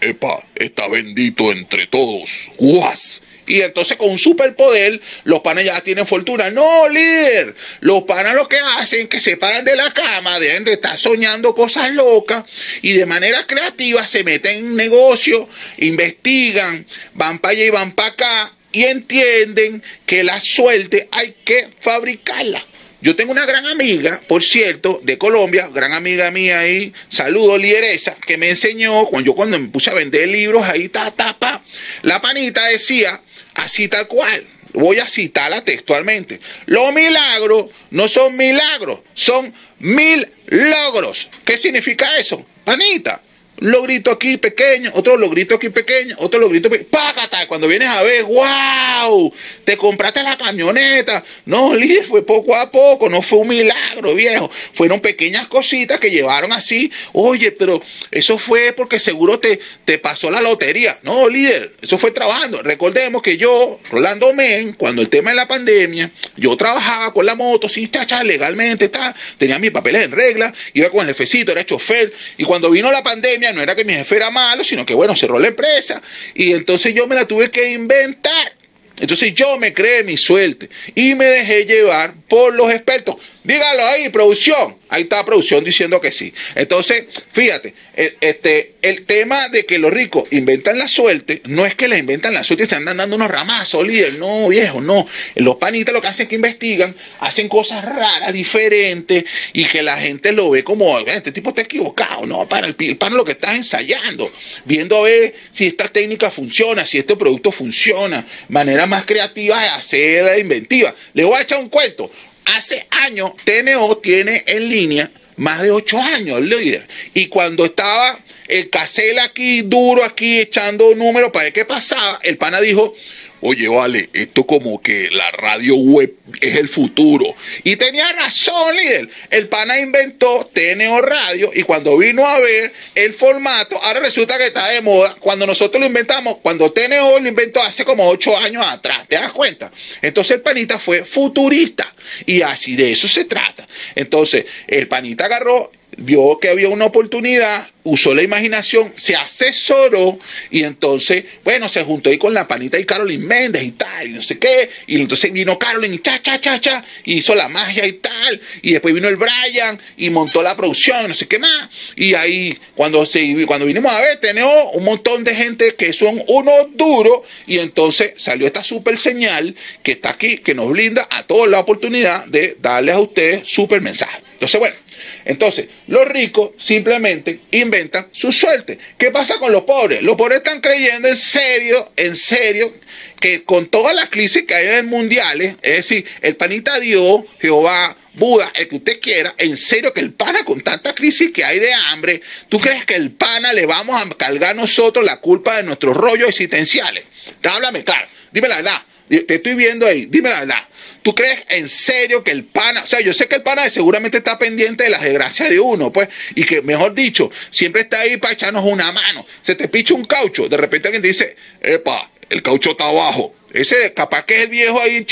epa, 0.00 0.42
está 0.54 0.88
bendito 0.88 1.52
entre 1.52 1.86
todos, 1.86 2.50
guas. 2.56 3.20
Y 3.46 3.60
entonces 3.60 3.96
con 3.96 4.10
un 4.10 4.18
superpoder, 4.18 5.00
los 5.24 5.40
panas 5.40 5.64
ya 5.64 5.80
tienen 5.80 6.06
fortuna. 6.06 6.50
No, 6.50 6.88
líder. 6.88 7.54
Los 7.80 8.04
panas 8.04 8.34
lo 8.34 8.48
que 8.48 8.58
hacen 8.58 9.00
es 9.00 9.08
que 9.08 9.20
se 9.20 9.36
paran 9.36 9.64
de 9.64 9.76
la 9.76 9.92
cama, 9.92 10.38
deben 10.38 10.64
de 10.64 10.74
estar 10.74 10.96
soñando 10.98 11.54
cosas 11.54 11.90
locas 11.90 12.44
y 12.82 12.92
de 12.92 13.06
manera 13.06 13.46
creativa 13.46 14.06
se 14.06 14.24
meten 14.24 14.58
en 14.58 14.76
negocio, 14.76 15.48
investigan, 15.78 16.86
van 17.14 17.38
para 17.38 17.52
allá 17.52 17.64
y 17.64 17.70
van 17.70 17.92
para 17.92 18.08
acá 18.08 18.52
y 18.72 18.84
entienden 18.84 19.82
que 20.06 20.24
la 20.24 20.40
suerte 20.40 21.08
hay 21.12 21.36
que 21.44 21.68
fabricarla. 21.80 22.64
Yo 23.02 23.16
tengo 23.16 23.32
una 23.32 23.46
gran 23.46 23.66
amiga, 23.66 24.20
por 24.28 24.44
cierto, 24.44 25.00
de 25.02 25.18
Colombia, 25.18 25.68
gran 25.74 25.92
amiga 25.92 26.30
mía 26.30 26.60
ahí, 26.60 26.92
saludo, 27.08 27.58
lideresa, 27.58 28.16
que 28.24 28.36
me 28.36 28.48
enseñó, 28.48 29.06
cuando 29.06 29.26
yo 29.26 29.34
cuando 29.34 29.58
me 29.58 29.66
puse 29.66 29.90
a 29.90 29.94
vender 29.94 30.28
libros 30.28 30.64
ahí, 30.64 30.88
ta, 30.88 31.10
ta, 31.10 31.36
pa, 31.36 31.64
la 32.02 32.20
panita 32.20 32.64
decía, 32.66 33.20
así 33.54 33.88
tal 33.88 34.06
cual, 34.06 34.46
voy 34.72 35.00
a 35.00 35.08
citarla 35.08 35.64
textualmente, 35.64 36.38
los 36.66 36.92
milagros 36.92 37.70
no 37.90 38.06
son 38.06 38.36
milagros, 38.36 39.00
son 39.14 39.52
mil 39.80 40.32
logros. 40.46 41.28
¿Qué 41.44 41.58
significa 41.58 42.16
eso? 42.18 42.46
Panita, 42.64 43.20
logrito 43.58 44.10
aquí 44.10 44.36
pequeño, 44.36 44.90
otro 44.94 45.16
logrito 45.16 45.54
aquí 45.54 45.68
pequeño, 45.68 46.16
otro 46.18 46.40
logrito 46.40 46.68
pequeño. 46.68 46.88
¡Págata! 46.90 47.46
Cuando 47.46 47.68
vienes 47.68 47.88
a 47.88 48.02
ver, 48.02 48.24
¡wow! 48.24 49.32
Te 49.64 49.76
compraste 49.76 50.22
la 50.22 50.36
camioneta. 50.36 51.24
No, 51.44 51.74
líder, 51.74 52.06
fue 52.06 52.24
poco 52.24 52.54
a 52.54 52.70
poco, 52.70 53.08
no 53.08 53.22
fue 53.22 53.38
un 53.40 53.48
milagro, 53.48 54.14
viejo. 54.14 54.50
Fueron 54.74 55.00
pequeñas 55.00 55.46
cositas 55.48 56.00
que 56.00 56.10
llevaron 56.10 56.52
así. 56.52 56.90
Oye, 57.12 57.52
pero 57.52 57.82
eso 58.10 58.38
fue 58.38 58.72
porque 58.72 58.98
seguro 58.98 59.38
te, 59.38 59.60
te 59.84 59.98
pasó 59.98 60.30
la 60.30 60.40
lotería. 60.40 60.98
No, 61.02 61.28
líder, 61.28 61.74
eso 61.82 61.98
fue 61.98 62.10
trabajando. 62.10 62.62
Recordemos 62.62 63.22
que 63.22 63.36
yo, 63.36 63.80
Rolando 63.90 64.32
Men, 64.32 64.72
cuando 64.74 65.02
el 65.02 65.08
tema 65.08 65.30
de 65.30 65.36
la 65.36 65.46
pandemia, 65.46 66.10
yo 66.36 66.56
trabajaba 66.56 67.12
con 67.12 67.26
la 67.26 67.34
moto, 67.34 67.68
sí, 67.68 67.88
chacha, 67.88 68.22
legalmente, 68.22 68.86
está, 68.86 69.14
tenía 69.38 69.58
mis 69.58 69.70
papeles 69.70 70.04
en 70.04 70.12
regla, 70.12 70.52
iba 70.74 70.90
con 70.90 71.00
el 71.02 71.14
jefecito, 71.14 71.52
era 71.52 71.64
chofer. 71.64 72.12
Y 72.36 72.44
cuando 72.44 72.70
vino 72.70 72.90
la 72.90 73.02
pandemia, 73.02 73.41
no 73.50 73.62
era 73.62 73.74
que 73.74 73.84
mi 73.84 73.94
jefe 73.94 74.16
era 74.16 74.30
malo, 74.30 74.62
sino 74.62 74.84
que 74.84 74.94
bueno, 74.94 75.16
cerró 75.16 75.38
la 75.38 75.48
empresa 75.48 76.02
y 76.34 76.52
entonces 76.52 76.94
yo 76.94 77.06
me 77.06 77.14
la 77.14 77.26
tuve 77.26 77.50
que 77.50 77.72
inventar. 77.72 78.52
Entonces 78.98 79.34
yo 79.34 79.56
me 79.56 79.72
creé 79.72 80.04
mi 80.04 80.16
suerte 80.16 80.68
y 80.94 81.14
me 81.14 81.24
dejé 81.24 81.64
llevar 81.64 82.14
por 82.28 82.54
los 82.54 82.70
expertos. 82.70 83.16
Dígalo 83.44 83.86
ahí, 83.86 84.08
producción. 84.10 84.76
Ahí 84.88 85.02
está 85.02 85.24
producción 85.24 85.64
diciendo 85.64 86.00
que 86.00 86.12
sí. 86.12 86.32
Entonces, 86.54 87.06
fíjate, 87.32 87.74
el, 87.94 88.16
este, 88.20 88.74
el 88.82 89.04
tema 89.04 89.48
de 89.48 89.66
que 89.66 89.78
los 89.78 89.92
ricos 89.92 90.24
inventan 90.30 90.78
la 90.78 90.86
suerte, 90.86 91.42
no 91.46 91.66
es 91.66 91.74
que 91.74 91.88
les 91.88 91.98
inventan 91.98 92.34
la 92.34 92.44
suerte 92.44 92.64
y 92.64 92.66
se 92.66 92.76
andan 92.76 92.98
dando 92.98 93.16
unos 93.16 93.30
ramazos, 93.30 93.84
líder. 93.86 94.14
No, 94.14 94.48
viejo, 94.48 94.80
no. 94.80 95.06
Los 95.34 95.56
panitas 95.56 95.92
lo 95.92 96.00
que 96.00 96.08
hacen 96.08 96.24
es 96.24 96.28
que 96.28 96.36
investigan, 96.36 96.94
hacen 97.20 97.48
cosas 97.48 97.84
raras, 97.84 98.32
diferentes, 98.32 99.24
y 99.52 99.64
que 99.64 99.82
la 99.82 99.96
gente 99.96 100.30
lo 100.32 100.50
ve 100.50 100.62
como, 100.62 100.98
este 101.00 101.32
tipo 101.32 101.50
está 101.50 101.62
equivocado. 101.62 102.24
No, 102.26 102.48
para 102.48 102.66
el, 102.66 102.76
el 102.78 102.96
pan 102.96 103.16
lo 103.16 103.24
que 103.24 103.32
estás 103.32 103.54
ensayando, 103.54 104.30
viendo 104.64 104.98
a 104.98 105.02
ver 105.02 105.34
si 105.50 105.66
esta 105.66 105.88
técnica 105.88 106.30
funciona, 106.30 106.86
si 106.86 106.98
este 106.98 107.16
producto 107.16 107.50
funciona, 107.50 108.26
manera 108.48 108.86
más 108.86 109.04
creativa 109.04 109.60
de 109.60 109.68
hacer 109.68 110.38
inventiva. 110.38 110.94
Le 111.14 111.24
voy 111.24 111.36
a 111.36 111.42
echar 111.42 111.58
un 111.58 111.68
cuento 111.68 112.10
hace 112.44 112.86
años 112.90 113.32
TNO 113.44 113.98
tiene 113.98 114.44
en 114.46 114.68
línea 114.68 115.10
más 115.36 115.62
de 115.62 115.70
ocho 115.70 115.98
años, 115.98 116.40
líder. 116.40 116.86
Y 117.14 117.26
cuando 117.26 117.64
estaba 117.64 118.20
el 118.48 118.70
Casel 118.70 119.18
aquí, 119.18 119.62
duro 119.62 120.04
aquí, 120.04 120.40
echando 120.40 120.94
números 120.94 121.30
para 121.32 121.44
ver 121.44 121.52
qué 121.52 121.64
pasaba, 121.64 122.20
el 122.22 122.36
pana 122.36 122.60
dijo, 122.60 122.94
oye, 123.42 123.68
vale, 123.68 124.08
esto 124.12 124.44
como 124.46 124.80
que 124.80 125.10
la 125.10 125.30
radio 125.32 125.76
web 125.76 126.14
es 126.40 126.56
el 126.56 126.68
futuro. 126.68 127.34
Y 127.62 127.76
tenía 127.76 128.12
razón, 128.12 128.74
líder. 128.74 129.08
El 129.30 129.48
pana 129.48 129.78
inventó 129.78 130.50
TNO 130.52 131.02
Radio 131.02 131.50
y 131.52 131.62
cuando 131.62 131.98
vino 131.98 132.26
a 132.26 132.38
ver 132.38 132.72
el 132.94 133.12
formato, 133.14 133.82
ahora 133.82 134.00
resulta 134.00 134.38
que 134.38 134.46
está 134.46 134.68
de 134.68 134.80
moda. 134.80 135.16
Cuando 135.20 135.46
nosotros 135.46 135.80
lo 135.80 135.86
inventamos, 135.86 136.38
cuando 136.38 136.72
TNO 136.72 137.18
lo 137.18 137.28
inventó 137.28 137.60
hace 137.60 137.84
como 137.84 138.08
ocho 138.08 138.36
años 138.36 138.64
atrás, 138.66 139.06
¿te 139.08 139.16
das 139.16 139.32
cuenta? 139.32 139.70
Entonces 140.00 140.36
el 140.36 140.42
panita 140.42 140.78
fue 140.78 141.04
futurista 141.04 141.94
y 142.24 142.42
así 142.42 142.76
de 142.76 142.92
eso 142.92 143.08
se 143.08 143.24
trata. 143.24 143.66
Entonces 143.94 144.46
el 144.66 144.88
panita 144.88 145.26
agarró 145.26 145.70
vio 145.96 146.38
que 146.40 146.48
había 146.48 146.68
una 146.68 146.86
oportunidad, 146.86 147.68
usó 147.84 148.14
la 148.14 148.22
imaginación, 148.22 148.92
se 148.96 149.14
asesoró 149.14 150.18
y 150.50 150.62
entonces, 150.62 151.24
bueno, 151.44 151.68
se 151.68 151.82
juntó 151.82 152.10
ahí 152.10 152.18
con 152.18 152.32
la 152.32 152.46
panita 152.46 152.78
y 152.78 152.84
Carolyn 152.84 153.26
Méndez 153.26 153.62
y 153.62 153.72
tal, 153.72 154.08
y 154.08 154.12
no 154.12 154.22
sé 154.22 154.38
qué, 154.38 154.70
y 154.86 155.00
entonces 155.00 155.32
vino 155.32 155.58
Carolyn 155.58 155.92
y 155.92 155.98
cha, 155.98 156.22
cha, 156.22 156.40
cha, 156.40 156.60
cha, 156.60 156.84
y 157.04 157.14
hizo 157.14 157.34
la 157.34 157.48
magia 157.48 157.86
y 157.86 157.94
tal, 157.94 158.40
y 158.62 158.72
después 158.72 158.94
vino 158.94 159.08
el 159.08 159.16
Brian 159.16 159.80
y 159.96 160.10
montó 160.10 160.42
la 160.42 160.56
producción, 160.56 161.08
no 161.08 161.14
sé 161.14 161.26
qué 161.26 161.38
más, 161.38 161.68
y 161.96 162.14
ahí 162.14 162.58
cuando, 162.74 163.04
se, 163.04 163.44
cuando 163.46 163.66
vinimos 163.66 163.92
a 163.92 164.00
ver, 164.00 164.20
tenemos 164.20 164.66
un 164.74 164.84
montón 164.84 165.24
de 165.24 165.34
gente 165.34 165.74
que 165.74 165.92
son 165.92 166.22
unos 166.28 166.66
duros, 166.74 167.22
y 167.46 167.58
entonces 167.58 168.14
salió 168.16 168.46
esta 168.46 168.64
super 168.64 168.98
señal 168.98 169.54
que 169.82 169.92
está 169.92 170.10
aquí, 170.10 170.38
que 170.38 170.54
nos 170.54 170.70
blinda 170.70 171.08
a 171.10 171.24
toda 171.24 171.46
la 171.48 171.60
oportunidad 171.60 172.26
de 172.26 172.56
darles 172.60 172.94
a 172.94 173.00
ustedes 173.00 173.48
super 173.48 173.80
mensaje. 173.80 174.22
Entonces, 174.34 174.58
bueno, 174.58 174.76
entonces, 175.24 175.66
los 175.86 176.06
ricos 176.08 176.50
simplemente 176.58 177.40
inventan 177.50 178.08
su 178.12 178.32
suerte. 178.32 178.78
¿Qué 178.98 179.10
pasa 179.10 179.38
con 179.38 179.52
los 179.52 179.62
pobres? 179.62 180.02
Los 180.02 180.16
pobres 180.16 180.38
están 180.38 180.60
creyendo 180.60 181.08
en 181.08 181.16
serio, 181.16 181.92
en 181.96 182.14
serio, 182.14 182.72
que 183.20 183.44
con 183.44 183.66
todas 183.66 183.94
las 183.94 184.10
crisis 184.10 184.44
que 184.44 184.54
hay 184.54 184.78
en 184.78 184.86
mundiales, 184.86 185.56
es 185.62 185.76
decir, 185.76 186.04
el 186.20 186.36
panita 186.36 186.80
Dios, 186.80 187.22
Jehová, 187.40 187.96
Buda, 188.14 188.52
el 188.54 188.68
que 188.68 188.76
usted 188.76 189.00
quiera, 189.00 189.34
en 189.38 189.56
serio 189.56 189.92
que 189.94 190.00
el 190.00 190.12
pana 190.12 190.44
con 190.44 190.60
tanta 190.60 190.94
crisis 190.94 191.30
que 191.32 191.44
hay 191.44 191.58
de 191.58 191.72
hambre, 191.72 192.20
¿tú 192.48 192.60
crees 192.60 192.84
que 192.84 192.94
el 192.94 193.12
pana 193.12 193.52
le 193.52 193.64
vamos 193.64 194.00
a 194.00 194.08
cargar 194.10 194.54
nosotros 194.54 195.04
la 195.04 195.20
culpa 195.20 195.56
de 195.56 195.62
nuestros 195.62 195.96
rollos 195.96 196.28
existenciales? 196.28 197.04
Háblame 197.42 197.84
claro, 197.84 198.08
dime 198.30 198.48
la 198.48 198.56
verdad, 198.56 198.82
te 199.08 199.34
estoy 199.34 199.54
viendo 199.54 199.86
ahí, 199.86 200.06
dime 200.06 200.28
la 200.28 200.40
verdad. 200.40 200.68
¿Tú 201.02 201.14
crees 201.14 201.40
en 201.48 201.68
serio 201.68 202.22
que 202.22 202.30
el 202.30 202.44
pana, 202.44 202.82
o 202.84 202.86
sea, 202.86 203.00
yo 203.00 203.12
sé 203.12 203.26
que 203.26 203.36
el 203.36 203.42
pana 203.42 203.68
seguramente 203.70 204.18
está 204.18 204.38
pendiente 204.38 204.84
de 204.84 204.90
las 204.90 205.02
desgracias 205.02 205.48
de 205.48 205.58
uno, 205.58 205.92
pues, 205.92 206.08
y 206.34 206.44
que, 206.44 206.62
mejor 206.62 206.94
dicho, 206.94 207.30
siempre 207.50 207.82
está 207.82 208.00
ahí 208.00 208.16
para 208.16 208.34
echarnos 208.34 208.64
una 208.64 208.92
mano. 208.92 209.26
Se 209.42 209.54
te 209.54 209.68
picha 209.68 209.94
un 209.94 210.04
caucho, 210.04 210.48
de 210.48 210.56
repente 210.56 210.88
alguien 210.88 211.02
te 211.02 211.08
dice, 211.08 211.36
epa, 211.60 212.10
el 212.30 212.42
caucho 212.42 212.70
está 212.70 212.88
abajo. 212.88 213.34
Ese 213.52 213.92
capaz 213.92 214.24
que 214.24 214.36
es 214.36 214.42
el 214.44 214.48
viejo 214.48 214.80
ahí 214.80 214.96
en 214.96 215.06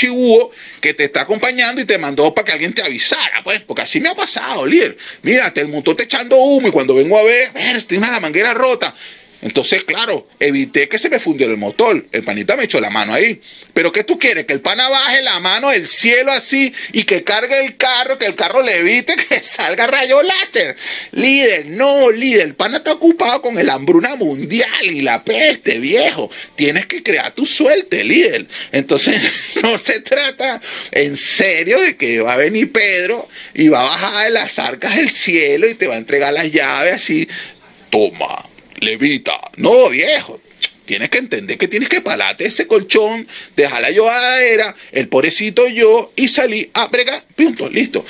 que 0.81 0.93
te 0.95 1.03
está 1.03 1.21
acompañando 1.21 1.79
y 1.79 1.85
te 1.85 1.97
mandó 1.99 2.33
para 2.33 2.45
que 2.45 2.51
alguien 2.53 2.73
te 2.73 2.81
avisara, 2.81 3.43
pues, 3.43 3.59
porque 3.59 3.83
así 3.83 3.99
me 3.99 4.09
ha 4.09 4.15
pasado, 4.15 4.65
líder. 4.65 4.97
Mira, 5.21 5.53
el 5.55 5.67
motor 5.67 5.95
te 5.95 6.03
echando 6.03 6.37
humo 6.37 6.69
y 6.69 6.71
cuando 6.71 6.95
vengo 6.95 7.19
a 7.19 7.23
ver, 7.23 7.51
ver, 7.53 7.83
tiene 7.83 8.07
la 8.07 8.19
manguera 8.19 8.53
rota. 8.53 8.95
Entonces, 9.41 9.83
claro, 9.83 10.27
evité 10.39 10.87
que 10.87 10.99
se 10.99 11.09
me 11.09 11.19
fundiera 11.19 11.51
el 11.51 11.57
motor. 11.57 12.05
El 12.11 12.23
panita 12.23 12.55
me 12.55 12.65
echó 12.65 12.79
la 12.79 12.91
mano 12.91 13.13
ahí. 13.13 13.41
Pero 13.73 13.91
¿qué 13.91 14.03
tú 14.03 14.19
quieres? 14.19 14.45
Que 14.45 14.53
el 14.53 14.61
pana 14.61 14.87
baje 14.89 15.21
la 15.21 15.39
mano 15.39 15.69
del 15.69 15.87
cielo 15.87 16.31
así 16.31 16.73
y 16.91 17.05
que 17.05 17.23
cargue 17.23 17.59
el 17.65 17.75
carro, 17.75 18.19
que 18.19 18.27
el 18.27 18.35
carro 18.35 18.61
le 18.61 18.79
evite 18.79 19.15
que 19.15 19.39
salga 19.43 19.87
rayo 19.87 20.21
láser. 20.21 20.75
Líder, 21.11 21.65
no, 21.65 22.11
líder. 22.11 22.47
El 22.47 22.55
pana 22.55 22.77
está 22.77 22.93
ocupado 22.93 23.41
con 23.41 23.57
el 23.57 23.69
hambruna 23.69 24.15
mundial 24.15 24.85
y 24.85 25.01
la 25.01 25.23
peste, 25.23 25.79
viejo. 25.79 26.29
Tienes 26.55 26.85
que 26.85 27.01
crear 27.01 27.31
tu 27.31 27.47
suerte, 27.47 28.03
líder. 28.03 28.45
Entonces, 28.71 29.19
no 29.63 29.79
se 29.79 30.01
trata 30.01 30.61
en 30.91 31.17
serio 31.17 31.81
de 31.81 31.97
que 31.97 32.21
va 32.21 32.33
a 32.33 32.37
venir 32.37 32.71
Pedro 32.71 33.27
y 33.55 33.69
va 33.69 33.79
a 33.79 33.83
bajar 33.83 34.25
de 34.25 34.31
las 34.31 34.59
arcas 34.59 34.95
del 34.95 35.09
cielo 35.09 35.67
y 35.67 35.73
te 35.73 35.87
va 35.87 35.95
a 35.95 35.97
entregar 35.97 36.31
las 36.31 36.51
llaves 36.51 36.93
así. 36.93 37.27
Toma 37.89 38.50
levita. 38.79 39.51
No, 39.57 39.89
viejo. 39.89 40.41
Tienes 40.85 41.09
que 41.09 41.19
entender 41.19 41.57
que 41.57 41.67
tienes 41.67 41.87
que 41.87 42.01
palate 42.01 42.47
ese 42.47 42.67
colchón, 42.67 43.27
dejar 43.55 43.81
la 43.81 43.91
lloradera, 43.91 44.75
el 44.91 45.07
pobrecito 45.07 45.67
yo 45.67 46.11
y 46.15 46.27
salí 46.27 46.69
a 46.73 46.87
bregar. 46.87 47.23
Punto, 47.35 47.69
listo. 47.69 48.03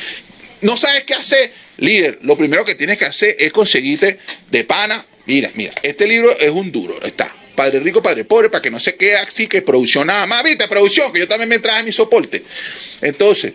No 0.61 0.77
sabes 0.77 1.03
qué 1.03 1.13
hacer, 1.13 1.53
líder. 1.77 2.19
Lo 2.21 2.37
primero 2.37 2.63
que 2.63 2.75
tienes 2.75 2.97
que 2.97 3.05
hacer 3.05 3.35
es 3.37 3.51
conseguirte 3.51 4.19
de 4.49 4.63
pana. 4.63 5.05
Mira, 5.25 5.51
mira, 5.53 5.73
este 5.83 6.07
libro 6.07 6.37
es 6.39 6.49
un 6.49 6.71
duro. 6.71 7.01
Está. 7.01 7.35
Padre 7.55 7.81
rico, 7.81 8.01
padre 8.01 8.23
pobre, 8.25 8.49
para 8.49 8.61
que 8.61 8.71
no 8.71 8.79
se 8.79 8.95
quede 8.95 9.15
así 9.15 9.47
que 9.47 9.61
producción 9.61 10.07
nada 10.07 10.25
más. 10.25 10.43
Viste, 10.43 10.67
producción, 10.67 11.11
que 11.11 11.19
yo 11.19 11.27
también 11.27 11.49
me 11.49 11.59
traje 11.59 11.83
mi 11.83 11.91
soporte. 11.91 12.43
Entonces, 13.01 13.53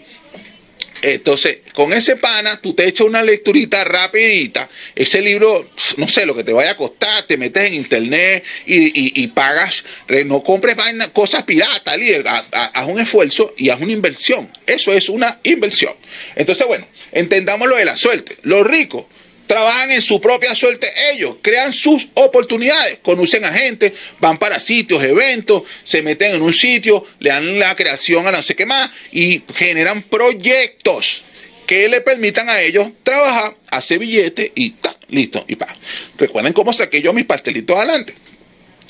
entonces, 1.03 1.59
con 1.75 1.93
ese 1.93 2.17
pana, 2.17 2.61
tú 2.61 2.75
te 2.75 2.87
echas 2.87 3.07
una 3.07 3.23
lecturita 3.23 3.85
rapidita. 3.85 4.69
Ese 4.95 5.21
libro, 5.21 5.69
no 5.97 6.09
sé 6.09 6.27
lo 6.27 6.35
que 6.35 6.45
te 6.45 6.53
vaya 6.53 6.73
a 6.73 6.77
costar, 6.77 7.27
te 7.27 7.37
metes 7.37 7.65
en 7.65 7.75
internet 7.75 8.45
y, 8.67 9.27
pagas. 9.29 9.85
No 10.25 10.43
compres 10.43 10.77
cosas 11.13 11.43
piratas, 11.45 11.97
líder. 11.97 12.25
Haz 12.27 12.87
un 12.87 13.01
esfuerzo 13.01 13.55
y 13.57 13.71
haz 13.71 13.81
una 13.81 13.93
inversión. 13.93 14.51
Eso 14.67 14.93
es 14.93 15.09
una 15.09 15.41
inversión. 15.43 15.95
Entonces, 16.35 16.67
bueno, 16.67 16.87
entendamos 17.13 17.69
lo 17.69 17.77
de 17.77 17.85
la 17.85 17.97
suerte. 17.97 18.39
Los 18.43 18.67
ricos 18.67 19.05
trabajan 19.47 19.91
en 19.91 20.03
su 20.03 20.21
propia 20.21 20.55
suerte 20.55 20.89
ellos, 21.13 21.37
crean 21.43 21.73
sus 21.73 22.07
oportunidades, 22.15 22.99
conocen 23.03 23.45
a 23.45 23.53
gente, 23.53 23.95
van 24.21 24.39
para 24.39 24.61
sitios, 24.61 25.03
eventos, 25.03 25.63
se 25.85 26.03
meten 26.03 26.35
en 26.35 26.43
un 26.43 26.53
sitio, 26.53 27.05
le 27.19 27.31
dan 27.31 27.59
la 27.59 27.75
creación 27.75 28.27
a 28.27 28.33
no 28.33 28.43
sé 28.43 28.55
qué 28.55 28.67
más 28.67 28.91
y 29.13 29.43
generan 29.55 30.03
proyectos 30.03 31.23
que 31.67 31.89
le 31.89 32.01
permitan 32.01 32.49
a 32.49 32.61
ellos 32.61 32.89
trabajar, 33.03 33.57
hacer 33.71 33.99
billetes 33.99 34.53
y 34.55 34.75
listo, 35.09 35.45
y 35.49 35.57
pa. 35.57 35.77
Recuerden 36.17 36.53
cómo 36.53 36.73
saqué 36.73 37.03
yo 37.03 37.13
mis 37.13 37.25
pastelitos 37.25 37.77
adelante. 37.77 38.15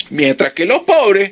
Mientras 0.09 0.53
que 0.53 0.65
los 0.65 0.83
pobres 0.83 1.31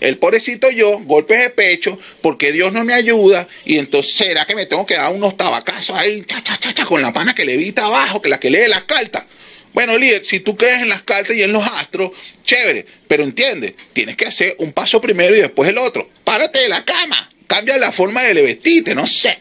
el 0.00 0.18
pobrecito 0.18 0.70
yo, 0.70 0.98
golpes 1.00 1.38
de 1.38 1.50
pecho, 1.50 1.98
porque 2.20 2.52
Dios 2.52 2.72
no 2.72 2.84
me 2.84 2.94
ayuda, 2.94 3.48
y 3.64 3.78
entonces 3.78 4.14
será 4.14 4.44
que 4.44 4.54
me 4.54 4.66
tengo 4.66 4.86
que 4.86 4.94
dar 4.94 5.12
unos 5.12 5.36
tabacazos 5.36 5.96
ahí, 5.96 6.24
cha, 6.26 6.42
cha, 6.42 6.56
cha, 6.58 6.74
cha, 6.74 6.84
con 6.84 7.02
la 7.02 7.12
pana 7.12 7.34
que 7.34 7.44
levita 7.44 7.86
abajo, 7.86 8.22
que 8.22 8.28
la 8.28 8.40
que 8.40 8.50
lee 8.50 8.68
las 8.68 8.84
cartas. 8.84 9.24
Bueno, 9.72 9.96
líder, 9.98 10.24
si 10.24 10.40
tú 10.40 10.56
crees 10.56 10.80
en 10.82 10.88
las 10.88 11.02
cartas 11.02 11.36
y 11.36 11.42
en 11.42 11.52
los 11.52 11.64
astros, 11.64 12.12
chévere, 12.44 12.86
pero 13.06 13.22
entiende, 13.22 13.74
tienes 13.92 14.16
que 14.16 14.26
hacer 14.26 14.56
un 14.58 14.72
paso 14.72 15.00
primero 15.00 15.36
y 15.36 15.40
después 15.40 15.68
el 15.68 15.78
otro. 15.78 16.08
Párate 16.24 16.60
de 16.60 16.68
la 16.68 16.84
cama, 16.84 17.30
cambia 17.46 17.76
la 17.76 17.92
forma 17.92 18.22
de 18.22 18.40
vestirte, 18.42 18.94
no 18.94 19.06
sé. 19.06 19.38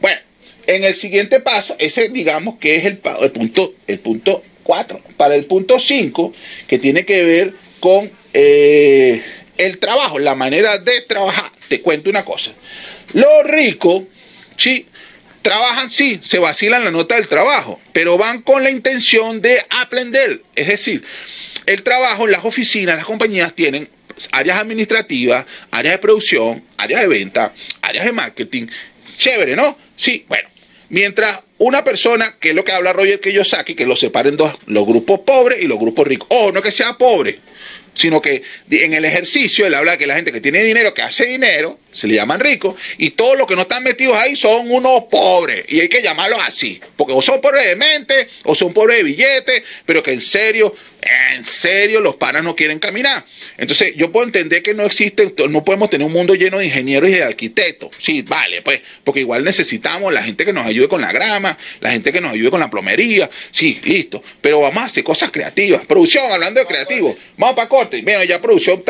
Bueno, 0.00 0.20
en 0.66 0.84
el 0.84 0.94
siguiente 0.94 1.40
paso, 1.40 1.76
ese 1.78 2.08
digamos 2.08 2.58
que 2.58 2.76
es 2.76 2.84
el, 2.84 3.00
el 3.20 3.30
punto 3.32 3.74
el 3.86 3.98
punto 3.98 4.42
4. 4.66 5.00
Para 5.16 5.34
el 5.34 5.46
punto 5.46 5.78
5, 5.78 6.32
que 6.66 6.78
tiene 6.78 7.06
que 7.06 7.22
ver 7.22 7.54
con 7.80 8.10
eh, 8.34 9.22
el 9.58 9.78
trabajo, 9.78 10.18
la 10.18 10.34
manera 10.34 10.78
de 10.78 11.00
trabajar. 11.02 11.50
Te 11.68 11.80
cuento 11.80 12.10
una 12.10 12.24
cosa. 12.24 12.52
Los 13.12 13.44
ricos, 13.44 14.02
sí, 14.56 14.86
trabajan, 15.42 15.90
sí, 15.90 16.20
se 16.22 16.38
vacilan 16.38 16.84
la 16.84 16.90
nota 16.90 17.16
del 17.16 17.28
trabajo, 17.28 17.80
pero 17.92 18.18
van 18.18 18.42
con 18.42 18.62
la 18.62 18.70
intención 18.70 19.40
de 19.40 19.64
aprender. 19.70 20.42
Es 20.54 20.68
decir, 20.68 21.04
el 21.66 21.82
trabajo, 21.82 22.26
las 22.26 22.44
oficinas, 22.44 22.96
las 22.96 23.04
compañías 23.04 23.54
tienen 23.54 23.88
áreas 24.32 24.58
administrativas, 24.58 25.46
áreas 25.70 25.94
de 25.94 25.98
producción, 25.98 26.64
áreas 26.76 27.02
de 27.02 27.08
venta, 27.08 27.52
áreas 27.82 28.04
de 28.04 28.12
marketing. 28.12 28.66
Chévere, 29.18 29.56
¿no? 29.56 29.78
Sí, 29.96 30.24
bueno. 30.28 30.48
Mientras 30.88 31.40
una 31.58 31.82
persona, 31.82 32.36
que 32.38 32.50
es 32.50 32.54
lo 32.54 32.64
que 32.64 32.72
habla 32.72 32.92
Roger 32.92 33.18
Kiyosaki, 33.18 33.74
que 33.74 33.86
lo 33.86 33.96
separen 33.96 34.36
dos, 34.36 34.54
los 34.66 34.86
grupos 34.86 35.20
pobres 35.20 35.62
y 35.62 35.66
los 35.66 35.78
grupos 35.78 36.06
ricos. 36.06 36.28
O 36.30 36.52
no 36.52 36.62
que 36.62 36.70
sea 36.70 36.96
pobre, 36.96 37.40
sino 37.96 38.20
que 38.22 38.42
en 38.70 38.92
el 38.92 39.04
ejercicio 39.04 39.66
él 39.66 39.74
habla 39.74 39.92
de 39.92 39.98
que 39.98 40.06
la 40.06 40.14
gente 40.14 40.30
que 40.30 40.40
tiene 40.40 40.62
dinero, 40.62 40.94
que 40.94 41.02
hace 41.02 41.26
dinero, 41.26 41.80
se 41.92 42.06
le 42.06 42.14
llaman 42.14 42.40
ricos, 42.40 42.76
y 42.98 43.10
todos 43.10 43.38
los 43.38 43.46
que 43.46 43.56
no 43.56 43.62
están 43.62 43.82
metidos 43.82 44.16
ahí 44.16 44.36
son 44.36 44.70
unos 44.70 45.04
pobres, 45.10 45.64
y 45.66 45.80
hay 45.80 45.88
que 45.88 46.02
llamarlos 46.02 46.38
así, 46.42 46.78
porque 46.94 47.14
o 47.14 47.22
son 47.22 47.40
pobres 47.40 47.66
de 47.66 47.74
mente, 47.74 48.28
o 48.44 48.54
son 48.54 48.72
pobres 48.74 48.98
de 48.98 49.02
billetes, 49.02 49.62
pero 49.86 50.02
que 50.02 50.12
en 50.12 50.20
serio, 50.20 50.74
en 51.00 51.44
serio 51.44 52.00
los 52.00 52.16
panas 52.16 52.44
no 52.44 52.54
quieren 52.54 52.78
caminar. 52.78 53.24
Entonces 53.56 53.96
yo 53.96 54.12
puedo 54.12 54.26
entender 54.26 54.62
que 54.62 54.74
no 54.74 54.84
existe, 54.84 55.32
no 55.48 55.64
podemos 55.64 55.88
tener 55.88 56.06
un 56.06 56.12
mundo 56.12 56.34
lleno 56.34 56.58
de 56.58 56.66
ingenieros 56.66 57.08
y 57.08 57.14
de 57.14 57.22
arquitectos, 57.22 57.90
sí, 57.98 58.20
vale, 58.20 58.60
pues, 58.60 58.82
porque 59.02 59.20
igual 59.20 59.42
necesitamos 59.42 60.12
la 60.12 60.22
gente 60.22 60.44
que 60.44 60.52
nos 60.52 60.66
ayude 60.66 60.88
con 60.88 61.00
la 61.00 61.12
grama, 61.12 61.56
la 61.80 61.92
gente 61.92 62.12
que 62.12 62.20
nos 62.20 62.32
ayude 62.32 62.50
con 62.50 62.60
la 62.60 62.68
plomería, 62.68 63.30
sí, 63.52 63.80
listo, 63.84 64.22
pero 64.42 64.60
vamos 64.60 64.82
a 64.82 64.86
hacer 64.86 65.02
cosas 65.02 65.30
creativas, 65.30 65.86
producción, 65.86 66.30
hablando 66.30 66.60
de 66.60 66.66
creativo, 66.66 67.16
vamos 67.38 67.56
para 67.56 67.68
corte, 67.70 67.85
bueno, 68.02 68.24
ya 68.24 68.40
producción 68.40 68.82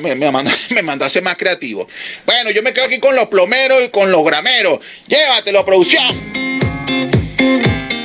me, 0.00 0.14
me, 0.14 0.30
me 0.70 0.82
mandó 0.82 1.04
a 1.04 1.10
ser 1.10 1.22
más 1.22 1.36
creativo. 1.36 1.88
Bueno, 2.26 2.50
yo 2.50 2.62
me 2.62 2.72
quedo 2.72 2.86
aquí 2.86 2.98
con 2.98 3.14
los 3.14 3.28
plomeros 3.28 3.82
y 3.84 3.88
con 3.88 4.10
los 4.10 4.24
grameros. 4.24 4.80
Llévatelo, 5.06 5.64
producción. 5.64 6.34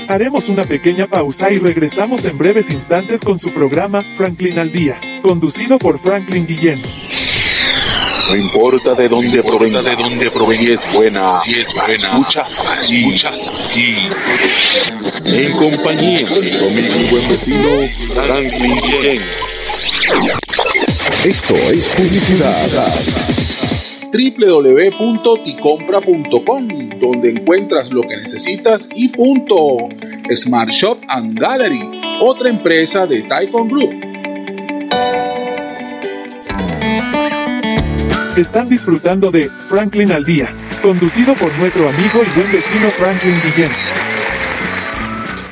Haremos 0.10 0.50
una 0.50 0.64
pequeña 0.64 1.06
pausa 1.06 1.52
y 1.52 1.60
regresamos 1.60 2.26
en 2.26 2.36
breves 2.36 2.72
instantes 2.72 3.22
con 3.22 3.38
su 3.38 3.54
programa 3.54 4.04
Franklin 4.18 4.58
al 4.58 4.72
Día, 4.72 5.00
conducido 5.22 5.78
por 5.78 6.02
Franklin 6.02 6.48
Guillén. 6.48 6.82
No 8.28 8.36
importa 8.36 8.96
de 8.96 9.08
dónde 9.08 9.44
provenga, 9.44 9.84
de 9.84 9.96
dónde 9.96 10.32
provenga, 10.32 10.74
es 10.74 10.94
buena, 10.94 11.36
si 11.42 11.60
es 11.60 11.72
buena, 11.74 12.14
muchas, 12.14 12.60
muchas 12.92 13.48
aquí. 13.48 13.96
En 15.26 15.52
compañía 15.52 16.28
de 16.28 16.92
mi 16.98 17.10
buen 17.10 17.30
vecino 17.30 18.14
Franklin 18.14 18.76
Guillén. 18.78 19.49
Esto 21.26 21.56
es 21.56 21.88
publicidad 21.96 22.70
www.ticompra.com, 24.12 26.68
donde 27.00 27.30
encuentras 27.30 27.92
lo 27.92 28.02
que 28.02 28.18
necesitas 28.18 28.90
y 28.96 29.10
punto. 29.10 29.78
Smart 30.36 30.72
Shop 30.72 30.98
and 31.08 31.40
Gallery, 31.40 32.02
otra 32.22 32.50
empresa 32.50 33.06
de 33.06 33.22
Taikon 33.24 33.68
Group. 33.68 33.92
Están 38.38 38.70
disfrutando 38.70 39.32
de 39.32 39.50
Franklin 39.68 40.12
al 40.12 40.24
Día, 40.24 40.54
conducido 40.82 41.34
por 41.36 41.52
nuestro 41.58 41.90
amigo 41.90 42.22
y 42.24 42.40
buen 42.40 42.52
vecino 42.52 42.90
Franklin 42.92 43.36
Guillén. 43.44 43.72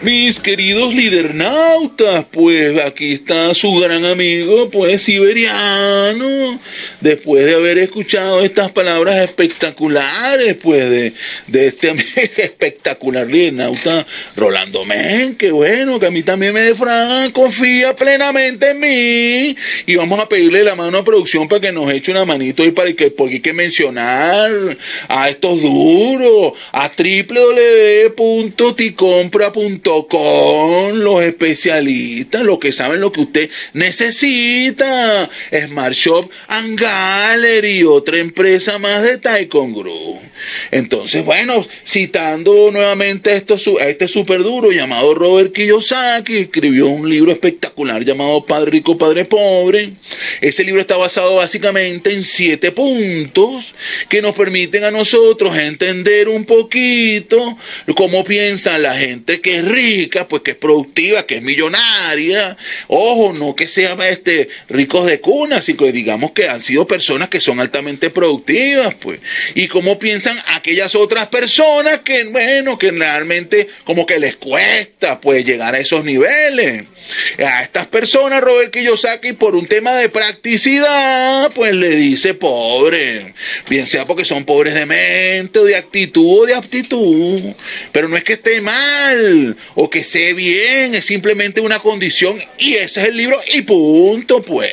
Mis 0.03 0.39
queridos 0.39 0.93
lidernautas, 0.93 2.25
pues 2.31 2.77
aquí 2.85 3.13
está 3.13 3.55
su 3.55 3.73
gran 3.77 4.05
amigo, 4.05 4.69
pues 4.69 5.01
siberiano, 5.01 6.59
después 7.01 7.43
de 7.43 7.55
haber 7.55 7.79
escuchado 7.79 8.41
estas 8.41 8.71
palabras 8.71 9.15
espectaculares, 9.15 10.55
pues 10.61 10.87
de, 10.87 11.13
de 11.47 11.67
este 11.67 11.89
espectacular 12.15 13.25
lidernauta 13.25 14.05
Rolando 14.35 14.85
Men, 14.85 15.35
que 15.35 15.49
bueno, 15.49 15.99
que 15.99 16.05
a 16.05 16.11
mí 16.11 16.21
también 16.21 16.53
me 16.53 16.61
defrauda, 16.61 17.33
confía 17.33 17.95
plenamente 17.95 18.69
en 18.69 18.79
mí, 18.79 19.55
y 19.87 19.95
vamos 19.95 20.19
a 20.19 20.29
pedirle 20.29 20.63
la 20.63 20.75
mano 20.75 20.99
a 20.99 21.03
producción 21.03 21.47
para 21.47 21.61
que 21.61 21.71
nos 21.71 21.91
eche 21.91 22.11
una 22.11 22.23
manito 22.23 22.63
y 22.63 22.69
para 22.69 22.93
que, 22.93 23.09
porque 23.09 23.35
hay 23.35 23.41
que 23.41 23.53
mencionar 23.53 24.77
a 25.07 25.29
estos 25.29 25.59
duros, 25.59 26.53
a 26.71 26.91
www.ticompra.com 26.95 29.87
con 30.05 31.03
los 31.03 31.21
especialistas, 31.23 32.41
los 32.43 32.59
que 32.59 32.71
saben 32.71 33.01
lo 33.01 33.11
que 33.11 33.21
usted 33.21 33.49
necesita. 33.73 35.29
Smart 35.51 35.93
Shop 35.93 36.29
and 36.47 36.79
Gallery, 36.79 37.83
otra 37.83 38.19
empresa 38.19 38.77
más 38.77 39.01
de 39.01 39.17
Taikon 39.17 39.73
Group. 39.73 40.19
Entonces, 40.71 41.25
bueno, 41.25 41.65
citando 41.85 42.69
nuevamente 42.71 43.31
a 43.31 43.87
este 43.87 44.07
super 44.07 44.43
duro 44.43 44.71
llamado 44.71 45.15
Robert 45.15 45.53
Kiyosaki, 45.53 46.37
escribió 46.37 46.87
un 46.87 47.09
libro 47.09 47.31
espectacular 47.31 48.03
llamado 48.03 48.45
Padre 48.45 48.71
Rico, 48.71 48.97
Padre 48.97 49.25
Pobre. 49.25 49.93
Ese 50.41 50.63
libro 50.63 50.81
está 50.81 50.97
basado 50.97 51.35
básicamente 51.35 52.13
en 52.13 52.23
siete 52.23 52.71
puntos 52.71 53.73
que 54.09 54.21
nos 54.21 54.35
permiten 54.35 54.83
a 54.83 54.91
nosotros 54.91 55.57
entender 55.57 56.27
un 56.29 56.45
poquito 56.45 57.57
cómo 57.95 58.23
piensa 58.23 58.77
la 58.77 58.97
gente 58.97 59.41
que 59.41 59.57
es 59.57 59.65
rica, 59.77 60.27
pues 60.27 60.41
que 60.43 60.51
es 60.51 60.57
productiva, 60.57 61.25
que 61.25 61.37
es 61.37 61.41
millonaria. 61.41 62.57
Ojo, 62.87 63.33
no 63.33 63.55
que 63.55 63.67
sean 63.67 64.01
este, 64.01 64.49
ricos 64.69 65.05
de 65.05 65.19
cuna, 65.19 65.61
sino 65.61 65.77
que 65.79 65.91
digamos 65.91 66.31
que 66.31 66.49
han 66.49 66.61
sido 66.61 66.87
personas 66.87 67.29
que 67.29 67.41
son 67.41 67.59
altamente 67.59 68.09
productivas, 68.09 68.95
pues. 68.95 69.19
Y 69.55 69.67
cómo 69.67 69.99
piensan 69.99 70.37
aquellas 70.47 70.95
otras 70.95 71.27
personas 71.27 71.99
que, 71.99 72.23
bueno, 72.25 72.77
que 72.77 72.91
realmente 72.91 73.67
como 73.83 74.05
que 74.05 74.19
les 74.19 74.35
cuesta, 74.37 75.19
pues, 75.21 75.45
llegar 75.45 75.75
a 75.75 75.79
esos 75.79 76.03
niveles. 76.03 76.85
A 77.43 77.63
estas 77.63 77.87
personas, 77.87 78.41
Robert 78.41 78.71
Kiyosaki, 78.71 79.33
por 79.33 79.55
un 79.55 79.67
tema 79.67 79.95
de 79.95 80.09
practicidad, 80.09 81.51
pues 81.53 81.73
le 81.73 81.95
dice 81.95 82.33
pobre. 82.33 83.33
Bien 83.69 83.87
sea 83.87 84.05
porque 84.05 84.25
son 84.25 84.45
pobres 84.45 84.73
de 84.73 84.85
mente, 84.85 85.59
o 85.59 85.63
de 85.63 85.75
actitud, 85.75 86.41
o 86.41 86.45
de 86.45 86.55
aptitud. 86.55 87.53
Pero 87.91 88.09
no 88.09 88.17
es 88.17 88.23
que 88.23 88.33
esté 88.33 88.61
mal, 88.61 89.55
o 89.75 89.89
que 89.89 89.99
esté 89.99 90.33
bien, 90.33 90.95
es 90.95 91.05
simplemente 91.05 91.61
una 91.61 91.79
condición, 91.79 92.37
y 92.57 92.75
ese 92.75 93.01
es 93.01 93.07
el 93.07 93.17
libro, 93.17 93.39
y 93.53 93.61
punto, 93.61 94.41
pues. 94.41 94.71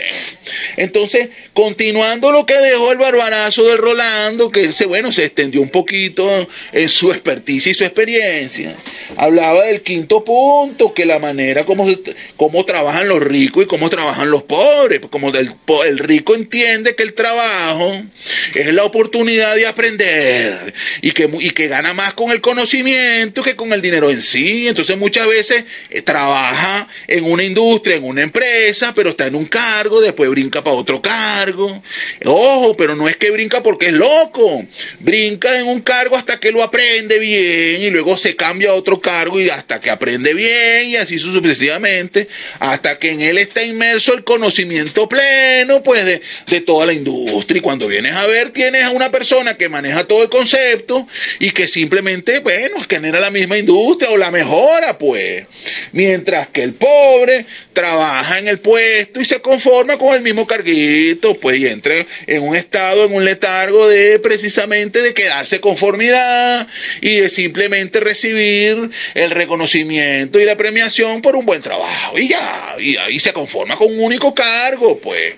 Entonces, 0.77 1.29
continuando 1.55 2.33
lo 2.33 2.45
que 2.45 2.59
dejó 2.59 2.93
el 2.93 2.99
barbarazo 2.99 3.65
de 3.65 3.77
Rolando, 3.77 4.51
que 4.51 4.73
se, 4.73 4.87
bueno, 4.87 5.13
se 5.13 5.25
extendió 5.25 5.63
un 5.63 5.71
poquito 5.71 6.49
en 6.73 6.89
su 6.89 7.13
experticia 7.13 7.71
y 7.71 7.75
su 7.75 7.85
experiencia. 7.85 8.77
Hablaba 9.17 9.65
del 9.65 9.83
quinto 9.83 10.25
punto, 10.25 10.93
que 10.93 11.07
la 11.07 11.21
manera 11.21 11.65
como, 11.65 12.65
trabajan 12.65 13.09
los 13.09 13.23
ricos 13.23 13.65
y 13.65 13.67
cómo 13.67 13.89
trabajan 13.89 14.31
los 14.31 14.43
pobres. 14.43 15.01
Como 15.11 15.31
del, 15.31 15.55
el 15.87 15.99
rico 15.99 16.35
entiende 16.35 16.97
que 16.97 17.05
el 17.05 17.15
trabajo 17.15 18.03
es 18.55 18.73
la 18.73 18.85
oportunidad 18.85 19.55
de 19.55 19.67
aprender 19.67 20.75
y 21.03 21.13
que, 21.13 21.31
y 21.39 21.51
que 21.51 21.69
gana 21.69 21.95
más 21.95 22.15
con 22.15 22.33
el 22.33 22.41
conocimiento 22.41 23.43
que 23.43 23.55
con 23.55 23.73
el 23.73 23.81
dinero 23.81 24.11
en 24.11 24.21
sí. 24.21 24.67
Entonces 24.67 24.99
muchas 24.99 25.29
veces 25.29 25.65
eh, 25.91 26.03
trabaja 26.03 26.89
en 27.07 27.25
una 27.25 27.45
industria, 27.45 27.97
en 27.97 28.05
una 28.05 28.23
empresa, 28.23 28.93
pero 28.93 29.11
está 29.11 29.27
en 29.27 29.37
un 29.37 29.47
cargo, 29.47 30.01
después 30.01 30.29
brinca 30.31 30.65
para 30.65 30.77
otro 30.77 31.01
cargo. 31.01 31.44
Ojo, 32.25 32.77
pero 32.77 32.95
no 32.95 33.09
es 33.09 33.17
que 33.17 33.31
brinca 33.31 33.63
porque 33.63 33.87
es 33.87 33.93
loco. 33.93 34.65
Brinca 35.01 35.59
en 35.59 35.67
un 35.67 35.81
cargo 35.81 36.17
hasta 36.17 36.41
que 36.41 36.51
lo 36.51 36.63
aprende 36.63 37.19
bien 37.19 37.83
y 37.83 37.91
luego 37.91 38.17
se 38.17 38.37
cambia 38.37 38.71
a 38.71 38.75
otro 38.75 39.01
cargo 39.01 39.41
y 39.41 39.49
hasta 39.51 39.81
que 39.81 39.91
aprende 39.91 40.35
bien 40.35 40.89
y 40.89 40.97
así 40.97 41.19
sucesivamente 41.19 42.29
hasta 42.59 42.99
que 42.99 43.11
en 43.11 43.21
él 43.21 43.39
está 43.39 43.63
inmerso 43.63 44.15
el 44.15 44.25
conocimiento 44.25 45.09
pleno, 45.09 45.83
pues, 45.83 46.05
de, 46.05 46.23
de 46.47 46.61
toda 46.61 46.87
la 46.87 46.93
industria. 46.93 47.59
Y 47.59 47.63
cuando 47.63 47.87
vienes 47.87 48.15
a 48.15 48.27
ver, 48.27 48.51
tienes 48.51 48.85
a 48.85 48.91
una 48.91 49.11
persona 49.11 49.57
que 49.57 49.69
maneja 49.69 50.05
todo 50.05 50.23
el 50.23 50.29
concepto 50.29 51.07
y 51.39 51.51
que 51.51 51.69
simplemente, 51.69 52.41
bueno, 52.41 52.77
genera 52.89 53.21
la 53.21 53.31
misma 53.31 53.59
industria 53.59 54.11
o 54.11 54.17
la 54.17 54.31
mejora, 54.31 54.99
pues. 54.99 55.47
Mientras 55.93 56.49
que 56.49 56.63
el 56.63 56.75
pobre 56.75 57.47
trabaja 57.73 58.39
en 58.39 58.49
el 58.49 58.61
puesto 58.61 59.21
y 59.21 59.25
se 59.25 59.41
conforma 59.41 59.99
con 59.99 60.15
el 60.15 60.23
mismo 60.23 60.47
carguito, 60.47 61.34
pues, 61.41 61.59
y 61.59 61.67
entra 61.67 62.07
en 62.27 62.43
un 62.43 62.57
estado, 62.57 63.05
en 63.05 63.15
un 63.15 63.25
letargo 63.25 63.89
de 63.89 64.19
precisamente 64.19 65.03
de 65.03 65.15
quedarse 65.15 65.61
conformidad 65.61 66.69
y 67.01 67.17
de 67.17 67.29
simplemente 67.29 68.01
recibir 68.01 68.91
el 69.15 69.31
reconocimiento 69.31 70.41
y 70.41 70.45
la 70.45 70.57
premiación 70.57 71.23
por 71.23 71.37
un 71.37 71.47
buen 71.47 71.63
trabajo. 71.63 72.19
Y 72.19 72.29
ya, 72.29 72.77
y 72.79 72.97
ahí 72.97 73.21
se 73.21 73.33
conforma 73.33 73.77
con 73.77 73.93
un 73.93 74.01
único 74.01 74.35
cargo, 74.35 75.01
pues. 75.01 75.35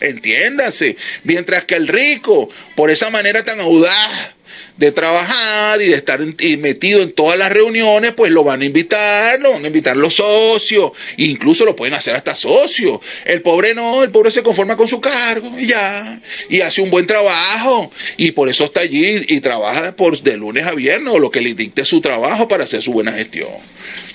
Entiéndase. 0.00 0.96
Mientras 1.24 1.64
que 1.64 1.74
el 1.74 1.88
rico, 1.88 2.48
por 2.76 2.90
esa 2.90 3.10
manera 3.10 3.44
tan 3.44 3.60
audaz, 3.60 4.32
de 4.78 4.92
trabajar 4.92 5.82
y 5.82 5.88
de 5.88 5.96
estar 5.96 6.20
metido 6.20 7.02
en 7.02 7.12
todas 7.12 7.36
las 7.36 7.50
reuniones, 7.52 8.14
pues 8.14 8.30
lo 8.30 8.44
van 8.44 8.62
a 8.62 8.64
invitar, 8.64 9.40
lo 9.40 9.50
van 9.50 9.64
a 9.64 9.66
invitar 9.66 9.96
los 9.96 10.14
socios, 10.14 10.92
incluso 11.16 11.64
lo 11.64 11.74
pueden 11.74 11.94
hacer 11.94 12.14
hasta 12.14 12.36
socios. 12.36 13.00
El 13.24 13.42
pobre 13.42 13.74
no, 13.74 14.04
el 14.04 14.10
pobre 14.10 14.30
se 14.30 14.42
conforma 14.42 14.76
con 14.76 14.86
su 14.86 15.00
cargo 15.00 15.58
y 15.58 15.66
ya, 15.66 16.20
y 16.48 16.60
hace 16.60 16.80
un 16.80 16.90
buen 16.90 17.06
trabajo, 17.06 17.90
y 18.16 18.30
por 18.30 18.48
eso 18.48 18.64
está 18.64 18.80
allí 18.80 19.24
y 19.28 19.40
trabaja 19.40 19.96
por 19.96 20.08
de 20.22 20.36
lunes 20.36 20.64
a 20.64 20.72
viernes 20.72 21.12
o 21.12 21.18
lo 21.18 21.30
que 21.30 21.40
le 21.40 21.54
dicte 21.54 21.84
su 21.84 22.00
trabajo 22.00 22.46
para 22.46 22.64
hacer 22.64 22.80
su 22.80 22.92
buena 22.92 23.12
gestión. 23.12 23.50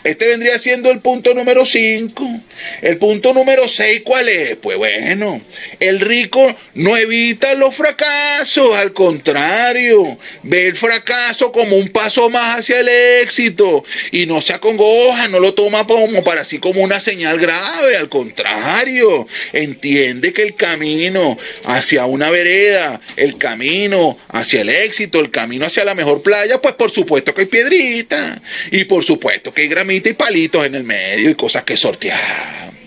Este 0.03 0.27
vendría 0.27 0.59
siendo 0.59 0.91
el 0.91 0.99
punto 0.99 1.33
número 1.33 1.65
5. 1.65 2.41
El 2.81 2.97
punto 2.97 3.33
número 3.33 3.69
6, 3.69 4.01
¿cuál 4.03 4.27
es? 4.27 4.57
Pues 4.57 4.77
bueno, 4.77 5.41
el 5.79 6.01
rico 6.01 6.55
no 6.73 6.97
evita 6.97 7.53
los 7.53 7.73
fracasos, 7.73 8.75
al 8.75 8.91
contrario, 8.91 10.17
ve 10.53 10.67
el 10.67 10.75
fracaso 10.75 11.51
como 11.51 11.75
un 11.77 11.89
paso 11.89 12.29
más 12.29 12.59
hacia 12.59 12.81
el 12.81 12.87
éxito 13.23 13.83
y 14.11 14.27
no 14.27 14.39
se 14.39 14.53
acongoja, 14.53 15.27
no 15.27 15.39
lo 15.39 15.55
toma 15.55 15.87
como 15.87 16.23
para 16.23 16.41
así 16.41 16.59
como 16.59 16.83
una 16.83 16.99
señal 16.99 17.39
grave, 17.39 17.97
al 17.97 18.07
contrario, 18.07 19.27
entiende 19.51 20.31
que 20.31 20.43
el 20.43 20.55
camino 20.55 21.39
hacia 21.65 22.05
una 22.05 22.29
vereda, 22.29 23.01
el 23.15 23.39
camino 23.39 24.19
hacia 24.29 24.61
el 24.61 24.69
éxito, 24.69 25.19
el 25.19 25.31
camino 25.31 25.65
hacia 25.65 25.85
la 25.85 25.95
mejor 25.95 26.21
playa, 26.21 26.61
pues 26.61 26.75
por 26.75 26.91
supuesto 26.91 27.33
que 27.33 27.41
hay 27.41 27.47
piedrita 27.47 28.39
y 28.69 28.83
por 28.83 29.03
supuesto 29.03 29.51
que 29.51 29.63
hay 29.63 29.69
gramita 29.69 30.09
y 30.09 30.13
palitos 30.13 30.67
en 30.67 30.75
el 30.75 30.83
medio 30.83 31.31
y 31.31 31.35
cosas 31.35 31.63
que 31.63 31.75
sortear. 31.75 32.82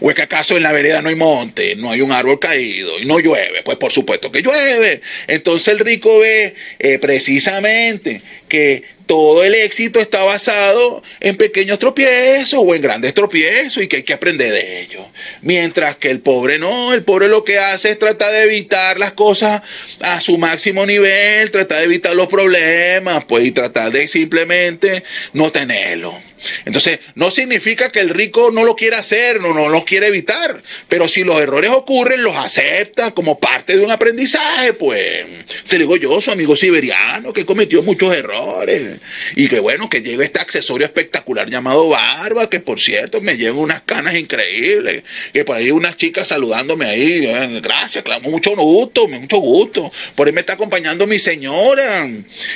¿O 0.00 0.10
es 0.10 0.16
que 0.16 0.22
acaso 0.22 0.56
en 0.56 0.62
la 0.62 0.72
vereda 0.72 1.02
no 1.02 1.08
hay 1.08 1.14
monte, 1.14 1.76
no 1.76 1.90
hay 1.90 2.00
un 2.00 2.12
árbol 2.12 2.38
caído 2.38 2.98
y 2.98 3.04
no 3.04 3.18
llueve? 3.18 3.62
Pues 3.64 3.78
por 3.78 3.92
supuesto 3.92 4.30
que 4.30 4.42
llueve. 4.42 5.00
Entonces 5.26 5.68
el 5.68 5.78
rico 5.80 6.18
ve 6.18 6.54
eh, 6.78 6.98
precisamente 6.98 8.22
que 8.48 8.94
todo 9.06 9.44
el 9.44 9.54
éxito 9.54 10.00
está 10.00 10.22
basado 10.22 11.02
en 11.20 11.36
pequeños 11.36 11.78
tropiezos 11.78 12.60
o 12.62 12.74
en 12.74 12.82
grandes 12.82 13.12
tropiezos 13.12 13.82
y 13.82 13.88
que 13.88 13.96
hay 13.96 14.02
que 14.02 14.14
aprender 14.14 14.52
de 14.52 14.80
ellos. 14.80 15.06
Mientras 15.42 15.96
que 15.96 16.10
el 16.10 16.20
pobre 16.20 16.58
no, 16.58 16.94
el 16.94 17.04
pobre 17.04 17.28
lo 17.28 17.44
que 17.44 17.58
hace 17.58 17.90
es 17.90 17.98
tratar 17.98 18.32
de 18.32 18.44
evitar 18.44 18.98
las 18.98 19.12
cosas 19.12 19.62
a 20.00 20.20
su 20.20 20.38
máximo 20.38 20.86
nivel, 20.86 21.50
tratar 21.50 21.78
de 21.78 21.84
evitar 21.84 22.16
los 22.16 22.28
problemas, 22.28 23.24
pues 23.26 23.44
y 23.44 23.52
tratar 23.52 23.92
de 23.92 24.08
simplemente 24.08 25.04
no 25.32 25.52
tenerlo. 25.52 26.18
Entonces, 26.64 27.00
no 27.14 27.30
significa 27.30 27.90
que 27.90 28.00
el 28.00 28.10
rico 28.10 28.50
no 28.50 28.64
lo 28.64 28.76
quiera 28.76 28.98
hacer, 28.98 29.40
no, 29.40 29.54
no 29.54 29.68
lo 29.68 29.84
quiere 29.84 30.08
evitar, 30.08 30.62
pero 30.88 31.08
si 31.08 31.24
los 31.24 31.40
errores 31.40 31.70
ocurren, 31.70 32.22
los 32.22 32.36
acepta 32.36 33.12
como 33.12 33.38
parte 33.38 33.76
de 33.76 33.84
un 33.84 33.90
aprendizaje, 33.90 34.72
pues, 34.74 35.26
se 35.64 35.76
le 35.76 35.84
digo 35.84 35.96
yo, 35.96 36.20
su 36.20 36.30
amigo 36.30 36.56
siberiano, 36.56 37.32
que 37.32 37.46
cometió 37.46 37.82
muchos 37.82 38.14
errores, 38.14 39.00
y 39.36 39.48
que 39.48 39.60
bueno, 39.60 39.88
que 39.88 40.02
llega 40.02 40.24
este 40.24 40.40
accesorio 40.40 40.86
espectacular 40.86 41.48
llamado 41.48 41.88
barba, 41.88 42.48
que 42.50 42.60
por 42.60 42.80
cierto 42.80 43.20
me 43.20 43.36
lleva 43.36 43.58
unas 43.58 43.82
canas 43.82 44.14
increíbles, 44.14 45.02
que 45.32 45.44
por 45.44 45.56
ahí 45.56 45.70
unas 45.70 45.96
chicas 45.96 46.28
saludándome 46.28 46.86
ahí, 46.86 47.26
eh, 47.26 47.60
gracias, 47.62 48.04
claro, 48.04 48.22
mucho 48.22 48.54
gusto, 48.56 49.08
mucho 49.08 49.38
gusto, 49.38 49.92
por 50.14 50.26
ahí 50.26 50.32
me 50.32 50.40
está 50.40 50.54
acompañando 50.54 51.06
mi 51.06 51.18
señora, 51.18 52.08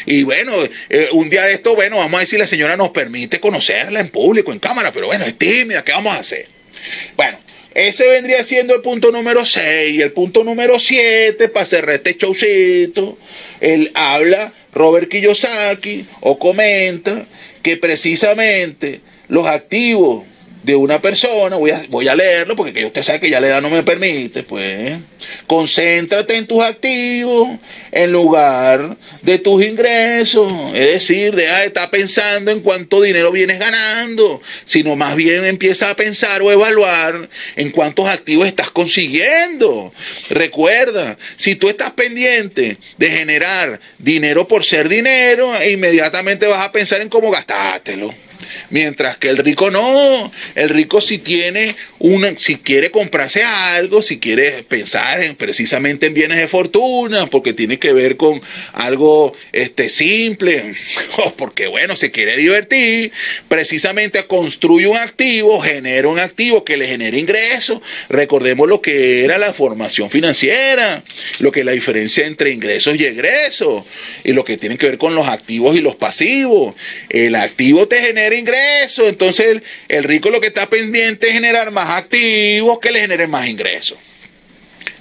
y 0.06 0.22
bueno, 0.22 0.52
eh, 0.88 1.08
un 1.12 1.30
día 1.30 1.44
de 1.44 1.54
esto, 1.54 1.74
bueno, 1.74 1.96
vamos 1.96 2.14
a 2.14 2.18
ver 2.18 2.28
si 2.28 2.36
la 2.36 2.46
señora 2.46 2.76
nos 2.76 2.90
permite 2.90 3.40
conocer 3.40 3.77
en 3.80 4.08
público, 4.10 4.52
en 4.52 4.58
cámara, 4.58 4.92
pero 4.92 5.06
bueno, 5.06 5.24
es 5.24 5.36
tímida, 5.38 5.84
¿qué 5.84 5.92
vamos 5.92 6.14
a 6.14 6.20
hacer? 6.20 6.46
Bueno, 7.16 7.38
ese 7.74 8.08
vendría 8.08 8.44
siendo 8.44 8.74
el 8.74 8.80
punto 8.80 9.12
número 9.12 9.44
6. 9.44 10.00
El 10.00 10.12
punto 10.12 10.42
número 10.42 10.80
7, 10.80 11.48
para 11.48 11.66
cerrar 11.66 11.96
este 11.96 12.16
showcito, 12.18 13.18
él 13.60 13.90
habla, 13.94 14.52
Robert 14.72 15.08
Kiyosaki, 15.08 16.06
o 16.20 16.38
comenta 16.38 17.26
que 17.62 17.76
precisamente 17.76 19.00
los 19.28 19.46
activos 19.46 20.24
de 20.62 20.76
una 20.76 21.00
persona, 21.00 21.56
voy 21.56 21.70
a, 21.70 21.86
voy 21.88 22.08
a 22.08 22.14
leerlo 22.14 22.56
porque 22.56 22.84
usted 22.84 23.02
sabe 23.02 23.20
que 23.20 23.30
ya 23.30 23.40
la 23.40 23.48
edad 23.48 23.62
no 23.62 23.70
me 23.70 23.82
permite, 23.82 24.42
pues, 24.42 24.98
concéntrate 25.46 26.36
en 26.36 26.46
tus 26.46 26.62
activos 26.62 27.58
en 27.92 28.12
lugar 28.12 28.96
de 29.22 29.38
tus 29.38 29.64
ingresos, 29.64 30.72
es 30.74 30.86
decir, 30.86 31.34
deja 31.34 31.60
de 31.60 31.66
estar 31.66 31.90
pensando 31.90 32.50
en 32.50 32.60
cuánto 32.60 33.00
dinero 33.00 33.30
vienes 33.30 33.58
ganando, 33.58 34.42
sino 34.64 34.96
más 34.96 35.16
bien 35.16 35.44
empieza 35.44 35.90
a 35.90 35.96
pensar 35.96 36.42
o 36.42 36.52
evaluar 36.52 37.28
en 37.56 37.70
cuántos 37.70 38.08
activos 38.08 38.46
estás 38.46 38.70
consiguiendo. 38.70 39.92
Recuerda, 40.30 41.18
si 41.36 41.54
tú 41.54 41.68
estás 41.68 41.92
pendiente 41.92 42.78
de 42.96 43.10
generar 43.10 43.80
dinero 43.98 44.46
por 44.46 44.64
ser 44.64 44.88
dinero, 44.88 45.52
inmediatamente 45.64 46.46
vas 46.46 46.66
a 46.66 46.72
pensar 46.72 47.00
en 47.00 47.08
cómo 47.08 47.30
gastártelo. 47.30 48.27
Mientras 48.70 49.16
que 49.18 49.28
el 49.28 49.38
rico 49.38 49.70
no, 49.70 50.32
el 50.54 50.68
rico 50.68 51.00
si 51.00 51.18
tiene 51.18 51.76
una, 51.98 52.38
si 52.38 52.56
quiere 52.56 52.90
comprarse 52.90 53.42
algo, 53.42 54.02
si 54.02 54.18
quiere 54.18 54.62
pensar 54.62 55.22
en, 55.22 55.36
precisamente 55.36 56.06
en 56.06 56.14
bienes 56.14 56.38
de 56.38 56.48
fortuna, 56.48 57.26
porque 57.26 57.52
tiene 57.52 57.78
que 57.78 57.92
ver 57.92 58.16
con 58.16 58.40
algo 58.72 59.34
este, 59.52 59.88
simple, 59.88 60.74
o 61.18 61.34
porque 61.34 61.66
bueno, 61.66 61.96
se 61.96 62.10
quiere 62.10 62.36
divertir, 62.36 63.12
precisamente 63.48 64.26
construye 64.26 64.86
un 64.86 64.96
activo, 64.96 65.60
genera 65.60 66.08
un 66.08 66.18
activo 66.18 66.64
que 66.64 66.76
le 66.76 66.86
genere 66.86 67.18
ingresos. 67.18 67.80
Recordemos 68.08 68.68
lo 68.68 68.80
que 68.80 69.24
era 69.24 69.38
la 69.38 69.52
formación 69.52 70.10
financiera, 70.10 71.02
lo 71.38 71.52
que 71.52 71.60
es 71.60 71.66
la 71.66 71.72
diferencia 71.72 72.26
entre 72.26 72.50
ingresos 72.50 72.96
y 72.96 73.04
egresos, 73.04 73.84
y 74.24 74.32
lo 74.32 74.44
que 74.44 74.56
tiene 74.56 74.78
que 74.78 74.86
ver 74.86 74.98
con 74.98 75.14
los 75.14 75.26
activos 75.26 75.76
y 75.76 75.80
los 75.80 75.96
pasivos. 75.96 76.74
El 77.08 77.34
activo 77.34 77.88
te 77.88 78.00
genera 78.00 78.27
ingresos. 78.32 79.08
Entonces 79.08 79.62
el, 79.88 80.04
rico 80.04 80.30
lo 80.30 80.40
que 80.40 80.48
está 80.48 80.68
pendiente 80.68 81.28
es 81.28 81.32
generar 81.32 81.70
más 81.70 81.90
activos 81.90 82.78
que 82.80 82.90
le 82.90 83.00
generen 83.00 83.30
más 83.30 83.46
ingresos. 83.46 83.98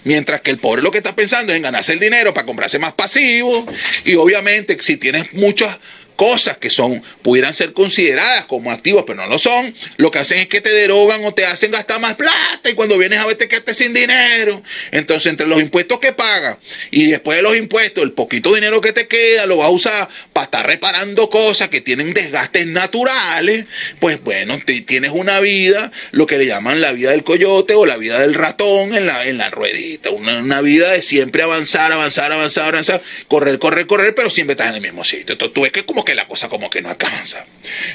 Mientras 0.04 0.42
que 0.42 0.52
el 0.52 0.60
pobre 0.60 0.82
lo 0.82 0.92
que 0.92 1.00
está 1.00 1.16
pensando 1.16 1.52
es 1.52 1.58
en 1.58 1.64
ganarse 1.64 1.94
el 1.94 2.00
dinero 2.00 2.34
para 2.34 2.46
comprarse 2.46 2.80
más 2.80 2.94
pasivos. 2.94 3.66
Y 4.06 4.16
obviamente 4.16 4.78
si 4.82 4.98
tienes 4.98 5.34
muchas 5.34 5.78
cosas 6.18 6.58
que 6.58 6.70
son, 6.70 7.02
pudieran 7.22 7.54
ser 7.54 7.72
consideradas 7.72 8.46
como 8.46 8.72
activos, 8.72 9.04
pero 9.08 9.22
no 9.22 9.28
lo 9.28 9.38
son, 9.38 9.74
lo 9.96 10.12
que 10.12 10.20
hacen 10.20 10.40
es 10.40 10.48
que 10.48 10.60
te 10.60 10.74
derogan 10.74 11.24
o 11.24 11.34
te 11.34 11.46
hacen 11.46 11.72
gastar 11.72 12.02
más 12.02 12.16
plata 12.16 12.70
y 12.70 12.74
cuando 12.74 12.98
vienes 12.98 13.20
a 13.20 13.26
ver 13.26 13.38
te 13.38 13.48
quedaste 13.48 13.74
sin 13.76 13.94
dinero. 13.94 14.64
Entonces, 14.92 15.28
entre 15.28 15.48
los 15.48 15.62
impuestos 15.62 16.00
que 16.00 16.12
pagas 16.12 16.58
y 16.92 17.06
después 17.06 17.38
de 17.38 17.44
los 17.44 17.56
impuestos, 17.56 18.04
el 18.04 18.12
poquito 18.12 18.54
dinero 18.54 18.82
que 18.82 18.92
te 18.92 19.08
queda 19.08 19.46
lo 19.46 19.58
vas 19.58 19.68
a 19.68 19.72
usar 19.72 20.10
para 20.34 20.46
estar 20.46 20.66
reparando 20.66 21.30
cosas 21.30 21.70
que 21.70 21.82
tienen 21.82 22.14
desgastes 22.14 22.66
naturales, 22.66 23.66
pues 24.00 24.22
bueno, 24.24 24.60
tienes 24.66 25.12
una 25.14 25.40
vida, 25.40 25.92
lo 26.12 26.26
que 26.26 26.40
le 26.40 26.48
llaman 26.48 26.82
la 26.82 26.92
vida 26.94 27.12
del 27.12 27.24
coyote 27.24 27.76
o 27.76 27.86
la 27.86 27.98
vida 27.98 28.20
del 28.20 28.34
ratón 28.34 28.96
en 28.96 29.06
la, 29.06 29.28
en 29.28 29.38
la 29.38 29.52
ruedita, 29.52 30.10
una, 30.10 30.40
una 30.40 30.62
vida 30.62 30.92
de 30.92 31.04
siempre 31.04 31.44
avanzar, 31.44 31.92
avanzar, 31.92 32.32
avanzar, 32.32 32.70
avanzar, 32.70 33.04
correr, 33.28 33.60
correr, 33.60 33.86
correr, 33.86 34.16
pero 34.16 34.32
siempre 34.32 34.54
estás 34.54 34.70
en 34.70 34.76
el 34.76 34.82
mismo 34.82 35.04
sitio. 35.04 35.34
Entonces, 35.34 35.54
tú 35.54 35.62
ves 35.62 35.72
que 35.72 35.86
como 35.86 36.07
que 36.08 36.16
la 36.16 36.26
cosa 36.26 36.48
como 36.48 36.70
que 36.70 36.82
no 36.82 36.90
alcanza. 36.90 37.46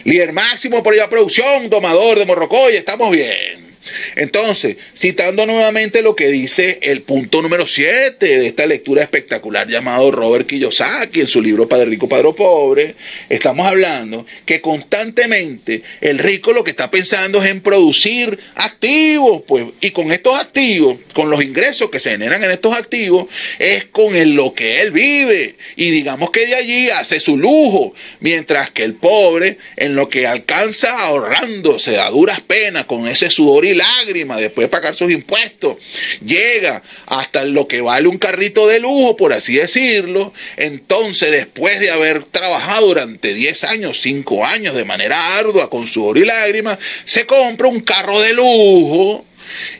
Líder 0.04 0.34
máximo 0.34 0.82
por 0.82 0.94
la 0.94 1.08
producción, 1.08 1.70
domador 1.70 2.18
de 2.18 2.26
Morrocoy, 2.26 2.76
estamos 2.76 3.10
bien. 3.10 3.71
Entonces, 4.16 4.76
citando 4.96 5.44
nuevamente 5.46 6.02
lo 6.02 6.14
que 6.14 6.28
dice 6.28 6.78
el 6.82 7.02
punto 7.02 7.42
número 7.42 7.66
7 7.66 8.24
de 8.26 8.46
esta 8.46 8.66
lectura 8.66 9.02
espectacular 9.02 9.68
llamado 9.68 10.10
Robert 10.10 10.46
Kiyosaki 10.46 11.20
en 11.20 11.28
su 11.28 11.42
libro 11.42 11.68
Padre 11.68 11.86
Rico, 11.86 12.08
Padre 12.08 12.32
Pobre, 12.34 12.94
estamos 13.28 13.66
hablando 13.66 14.26
que 14.46 14.60
constantemente 14.60 15.82
el 16.00 16.18
rico 16.18 16.52
lo 16.52 16.64
que 16.64 16.70
está 16.70 16.90
pensando 16.90 17.42
es 17.42 17.50
en 17.50 17.60
producir 17.60 18.38
activos, 18.54 19.42
pues, 19.46 19.66
y 19.80 19.90
con 19.90 20.12
estos 20.12 20.38
activos, 20.38 20.98
con 21.14 21.30
los 21.30 21.42
ingresos 21.42 21.90
que 21.90 22.00
se 22.00 22.10
generan 22.10 22.42
en 22.44 22.50
estos 22.50 22.74
activos, 22.74 23.26
es 23.58 23.86
con 23.86 24.12
lo 24.34 24.54
que 24.54 24.80
él 24.80 24.90
vive. 24.90 25.56
Y 25.76 25.90
digamos 25.90 26.30
que 26.30 26.46
de 26.46 26.54
allí 26.54 26.90
hace 26.90 27.20
su 27.20 27.36
lujo, 27.36 27.94
mientras 28.20 28.70
que 28.70 28.84
el 28.84 28.94
pobre, 28.94 29.58
en 29.76 29.94
lo 29.94 30.08
que 30.08 30.26
alcanza 30.26 30.98
ahorrándose 30.98 31.98
a 31.98 32.10
duras 32.10 32.40
penas, 32.40 32.84
con 32.84 33.08
ese 33.08 33.30
sudor 33.30 33.64
y 33.64 33.71
lágrimas, 33.74 34.40
después 34.40 34.66
de 34.66 34.68
pagar 34.68 34.94
sus 34.94 35.10
impuestos, 35.10 35.76
llega 36.24 36.82
hasta 37.06 37.44
lo 37.44 37.68
que 37.68 37.80
vale 37.80 38.08
un 38.08 38.18
carrito 38.18 38.66
de 38.66 38.80
lujo, 38.80 39.16
por 39.16 39.32
así 39.32 39.54
decirlo, 39.54 40.32
entonces 40.56 41.30
después 41.30 41.80
de 41.80 41.90
haber 41.90 42.24
trabajado 42.24 42.88
durante 42.88 43.34
10 43.34 43.64
años, 43.64 44.00
5 44.00 44.44
años 44.44 44.74
de 44.74 44.84
manera 44.84 45.36
ardua, 45.38 45.70
con 45.70 45.86
sudor 45.86 46.18
y 46.18 46.24
lágrimas, 46.24 46.78
se 47.04 47.26
compra 47.26 47.68
un 47.68 47.80
carro 47.80 48.20
de 48.20 48.32
lujo 48.32 49.24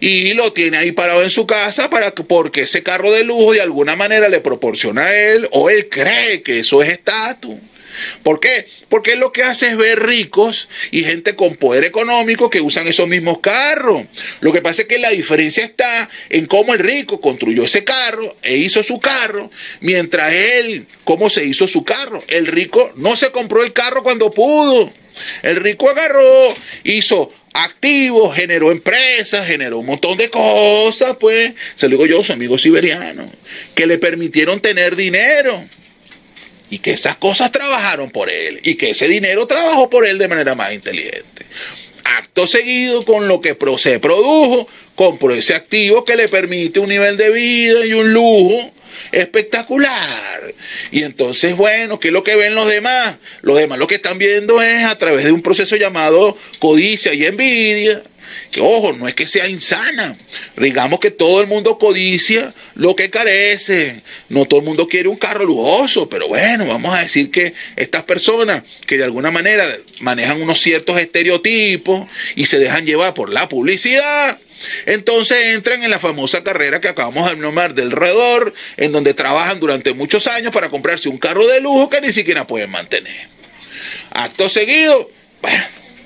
y 0.00 0.34
lo 0.34 0.52
tiene 0.52 0.78
ahí 0.78 0.92
parado 0.92 1.22
en 1.22 1.30
su 1.30 1.46
casa 1.46 1.88
para 1.88 2.10
que, 2.12 2.24
porque 2.24 2.62
ese 2.62 2.82
carro 2.82 3.10
de 3.12 3.24
lujo 3.24 3.52
de 3.52 3.60
alguna 3.60 3.96
manera 3.96 4.28
le 4.28 4.40
proporciona 4.40 5.04
a 5.04 5.16
él 5.16 5.48
o 5.52 5.70
él 5.70 5.88
cree 5.88 6.42
que 6.42 6.60
eso 6.60 6.82
es 6.82 6.90
estatus. 6.90 7.56
¿Por 8.22 8.40
qué? 8.40 8.66
Porque 8.88 9.16
lo 9.16 9.32
que 9.32 9.42
hace 9.42 9.68
es 9.68 9.76
ver 9.76 10.04
ricos 10.04 10.68
y 10.90 11.04
gente 11.04 11.34
con 11.34 11.56
poder 11.56 11.84
económico 11.84 12.50
que 12.50 12.60
usan 12.60 12.88
esos 12.88 13.08
mismos 13.08 13.38
carros. 13.40 14.04
Lo 14.40 14.52
que 14.52 14.62
pasa 14.62 14.82
es 14.82 14.88
que 14.88 14.98
la 14.98 15.10
diferencia 15.10 15.64
está 15.64 16.10
en 16.28 16.46
cómo 16.46 16.74
el 16.74 16.80
rico 16.80 17.20
construyó 17.20 17.64
ese 17.64 17.84
carro 17.84 18.36
e 18.42 18.56
hizo 18.56 18.82
su 18.82 19.00
carro, 19.00 19.50
mientras 19.80 20.32
él, 20.32 20.86
cómo 21.04 21.30
se 21.30 21.44
hizo 21.44 21.66
su 21.66 21.84
carro. 21.84 22.22
El 22.28 22.46
rico 22.46 22.92
no 22.96 23.16
se 23.16 23.30
compró 23.30 23.62
el 23.62 23.72
carro 23.72 24.02
cuando 24.02 24.30
pudo. 24.30 24.92
El 25.42 25.56
rico 25.56 25.90
agarró, 25.90 26.54
hizo 26.84 27.32
activos, 27.52 28.34
generó 28.34 28.72
empresas, 28.72 29.46
generó 29.46 29.78
un 29.78 29.86
montón 29.86 30.16
de 30.16 30.30
cosas, 30.30 31.16
pues, 31.20 31.52
se 31.74 31.86
lo 31.86 31.96
digo 31.96 32.06
yo, 32.06 32.24
su 32.24 32.32
amigo 32.32 32.56
siberiano, 32.56 33.30
que 33.74 33.86
le 33.86 33.98
permitieron 33.98 34.60
tener 34.60 34.96
dinero 34.96 35.66
y 36.72 36.78
que 36.78 36.92
esas 36.92 37.16
cosas 37.16 37.52
trabajaron 37.52 38.10
por 38.10 38.30
él 38.30 38.60
y 38.62 38.76
que 38.76 38.92
ese 38.92 39.06
dinero 39.06 39.46
trabajó 39.46 39.90
por 39.90 40.06
él 40.06 40.16
de 40.16 40.26
manera 40.26 40.54
más 40.54 40.72
inteligente. 40.72 41.44
Acto 42.02 42.46
seguido 42.46 43.04
con 43.04 43.28
lo 43.28 43.42
que 43.42 43.54
se 43.76 44.00
produjo, 44.00 44.66
compró 44.94 45.34
ese 45.34 45.54
activo 45.54 46.06
que 46.06 46.16
le 46.16 46.28
permite 46.28 46.80
un 46.80 46.88
nivel 46.88 47.18
de 47.18 47.30
vida 47.30 47.84
y 47.84 47.92
un 47.92 48.14
lujo 48.14 48.72
espectacular. 49.12 50.54
Y 50.90 51.02
entonces, 51.02 51.54
bueno, 51.54 52.00
¿qué 52.00 52.08
es 52.08 52.14
lo 52.14 52.24
que 52.24 52.36
ven 52.36 52.54
los 52.54 52.66
demás? 52.66 53.16
Los 53.42 53.58
demás 53.58 53.78
lo 53.78 53.86
que 53.86 53.96
están 53.96 54.16
viendo 54.16 54.62
es 54.62 54.82
a 54.82 54.96
través 54.96 55.26
de 55.26 55.32
un 55.32 55.42
proceso 55.42 55.76
llamado 55.76 56.38
codicia 56.58 57.12
y 57.12 57.26
envidia 57.26 58.02
que 58.50 58.60
ojo, 58.60 58.92
no 58.92 59.08
es 59.08 59.14
que 59.14 59.26
sea 59.26 59.48
insana. 59.48 60.16
Digamos 60.56 61.00
que 61.00 61.10
todo 61.10 61.40
el 61.40 61.46
mundo 61.46 61.78
codicia 61.78 62.54
lo 62.74 62.94
que 62.96 63.10
carece. 63.10 64.02
No 64.28 64.46
todo 64.46 64.60
el 64.60 64.66
mundo 64.66 64.88
quiere 64.88 65.08
un 65.08 65.16
carro 65.16 65.44
lujoso, 65.44 66.08
pero 66.08 66.28
bueno, 66.28 66.66
vamos 66.66 66.96
a 66.96 67.02
decir 67.02 67.30
que 67.30 67.54
estas 67.76 68.04
personas 68.04 68.64
que 68.86 68.96
de 68.98 69.04
alguna 69.04 69.30
manera 69.30 69.78
manejan 70.00 70.40
unos 70.40 70.60
ciertos 70.60 70.98
estereotipos 70.98 72.08
y 72.36 72.46
se 72.46 72.58
dejan 72.58 72.86
llevar 72.86 73.14
por 73.14 73.30
la 73.30 73.48
publicidad, 73.48 74.38
entonces 74.86 75.54
entran 75.54 75.82
en 75.82 75.90
la 75.90 75.98
famosa 75.98 76.42
carrera 76.42 76.80
que 76.80 76.88
acabamos 76.88 77.28
de 77.28 77.36
nombrar 77.36 77.74
del 77.74 77.90
redor, 77.90 78.54
en 78.76 78.92
donde 78.92 79.14
trabajan 79.14 79.60
durante 79.60 79.92
muchos 79.92 80.26
años 80.26 80.52
para 80.52 80.70
comprarse 80.70 81.08
un 81.08 81.18
carro 81.18 81.46
de 81.46 81.60
lujo 81.60 81.88
que 81.88 82.00
ni 82.00 82.12
siquiera 82.12 82.46
pueden 82.46 82.70
mantener. 82.70 83.28
Acto 84.10 84.48
seguido, 84.48 85.10
bueno, 85.40 85.64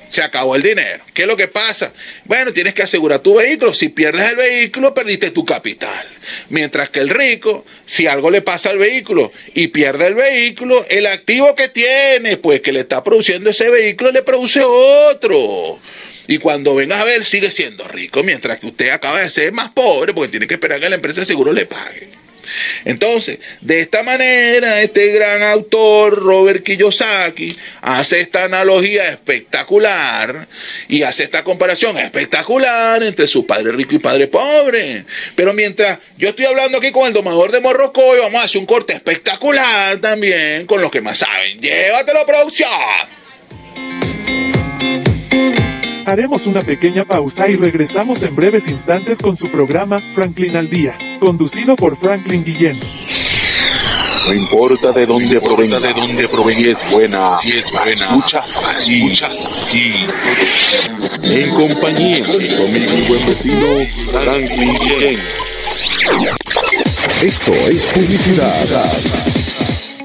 se 0.09 0.23
acabó 0.23 0.57
el 0.57 0.63
dinero. 0.63 1.05
¿Qué 1.15 1.23
es 1.23 1.29
lo 1.29 1.37
que 1.37 1.49
pasa? 1.49 1.93
Bueno, 2.25 2.53
tienes 2.53 2.75
que 2.75 2.83
asegurar 2.83 3.21
tu 3.21 3.35
vehículo. 3.35 3.75
Si 3.75 3.89
pierdes 3.89 4.31
el 4.31 4.37
vehículo, 4.37 4.95
perdiste 4.95 5.31
tu 5.31 5.45
capital. 5.45 6.07
Mientras 6.49 6.91
que 6.91 7.01
el 7.01 7.11
rico, 7.11 7.65
si 7.85 8.07
algo 8.07 8.31
le 8.31 8.43
pasa 8.43 8.71
al 8.71 8.79
vehículo 8.79 9.33
y 9.55 9.69
pierde 9.69 10.07
el 10.07 10.15
vehículo, 10.15 10.87
el 10.89 11.07
activo 11.07 11.55
que 11.55 11.69
tiene, 11.69 12.37
pues 12.37 12.61
que 12.61 12.73
le 12.73 12.81
está 12.81 13.03
produciendo 13.03 13.51
ese 13.51 13.71
vehículo, 13.71 14.13
le 14.13 14.23
produce 14.23 14.63
otro. 14.63 15.81
Y 16.29 16.39
cuando 16.39 16.75
vengas 16.75 17.01
a 17.01 17.05
ver, 17.05 17.25
sigue 17.25 17.51
siendo 17.51 17.87
rico, 17.87 18.23
mientras 18.23 18.59
que 18.59 18.67
usted 18.67 18.91
acaba 18.91 19.21
de 19.21 19.31
ser 19.31 19.53
más 19.53 19.71
pobre 19.71 20.13
porque 20.13 20.31
tiene 20.31 20.47
que 20.47 20.55
esperar 20.55 20.81
que 20.81 20.89
la 20.89 20.97
empresa 20.97 21.21
de 21.21 21.27
seguro 21.27 21.53
le 21.53 21.67
pague. 21.67 22.26
Entonces, 22.85 23.39
de 23.61 23.81
esta 23.81 24.03
manera, 24.03 24.83
este 24.83 25.09
gran 25.09 25.43
autor, 25.43 26.23
Robert 26.23 26.63
Kiyosaki, 26.63 27.57
hace 27.83 28.21
esta 28.21 28.45
analogía 28.45 29.09
espectacular 29.09 30.49
y 30.89 31.03
hace 31.03 31.25
esta 31.25 31.45
comparación 31.45 31.99
espectacular 31.99 33.03
entre 33.03 33.27
su 33.27 33.47
padre 33.47 33.73
rico 33.73 33.95
y 33.95 33.99
padre 33.99 34.27
pobre. 34.29 35.05
Pero 35.35 35.53
mientras 35.53 35.99
yo 36.17 36.29
estoy 36.29 36.47
hablando 36.47 36.79
aquí 36.79 36.93
con 36.93 37.07
el 37.07 37.13
domador 37.13 37.51
de 37.53 37.61
Morrocoy, 37.61 38.19
vamos 38.19 38.41
a 38.41 38.45
hacer 38.45 38.61
un 38.61 38.67
corte 38.67 38.95
espectacular 38.95 39.99
también 39.99 40.67
con 40.67 40.81
los 40.81 40.91
que 40.91 41.01
más 41.01 41.19
saben. 41.19 41.61
Llévatelo, 41.61 42.27
producción. 42.27 43.16
Haremos 46.07 46.47
una 46.47 46.63
pequeña 46.63 47.05
pausa 47.05 47.49
y 47.49 47.57
regresamos 47.57 48.23
en 48.23 48.37
breves 48.37 48.69
instantes 48.69 49.21
con 49.21 49.35
su 49.37 49.51
programa 49.51 50.01
Franklin 50.15 50.57
al 50.57 50.71
Día, 50.71 50.97
conducido 51.19 51.75
por 51.75 51.97
Franklin 51.97 52.45
Guillén. 52.45 52.79
No 54.29 54.33
importa 54.33 54.93
de 54.93 55.05
dónde 55.05 55.41
provenga, 55.41 55.81
de 55.81 55.93
dónde 55.93 56.29
provenga, 56.29 56.61
si 56.61 56.69
es 56.69 56.91
buena, 56.93 57.35
si 57.35 57.51
es 57.51 57.73
buena, 57.73 58.11
muchas 58.13 58.57
aquí, 58.57 59.03
muchas 59.03 59.49
aquí. 59.65 60.07
En 61.25 61.51
compañía 61.51 62.19
de 62.19 62.57
conmigo 62.57 62.93
mi 62.95 63.03
buen 63.09 63.27
vecino 63.27 63.67
Franklin 64.13 64.75
Guillén. 64.75 65.21
Esto 67.21 67.53
es 67.53 67.85
publicidad 67.87 69.36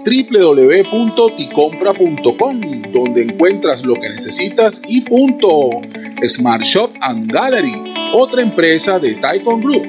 www.ticompra.com, 0.03 2.61
donde 2.91 3.23
encuentras 3.23 3.83
lo 3.83 3.95
que 3.95 4.09
necesitas 4.09 4.81
y 4.87 5.01
punto. 5.01 5.69
Smart 6.27 6.63
Shop 6.63 6.91
and 7.01 7.31
Gallery, 7.31 7.73
otra 8.13 8.41
empresa 8.41 8.97
de 8.99 9.13
Taikon 9.15 9.61
Group. 9.61 9.85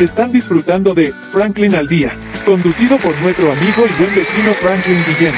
Están 0.00 0.32
disfrutando 0.32 0.92
de 0.92 1.12
Franklin 1.32 1.76
al 1.76 1.86
Día, 1.86 2.16
conducido 2.44 2.98
por 2.98 3.16
nuestro 3.20 3.52
amigo 3.52 3.84
y 3.86 4.02
buen 4.02 4.12
vecino 4.14 4.52
Franklin 4.54 4.98
Guillén. 5.06 5.34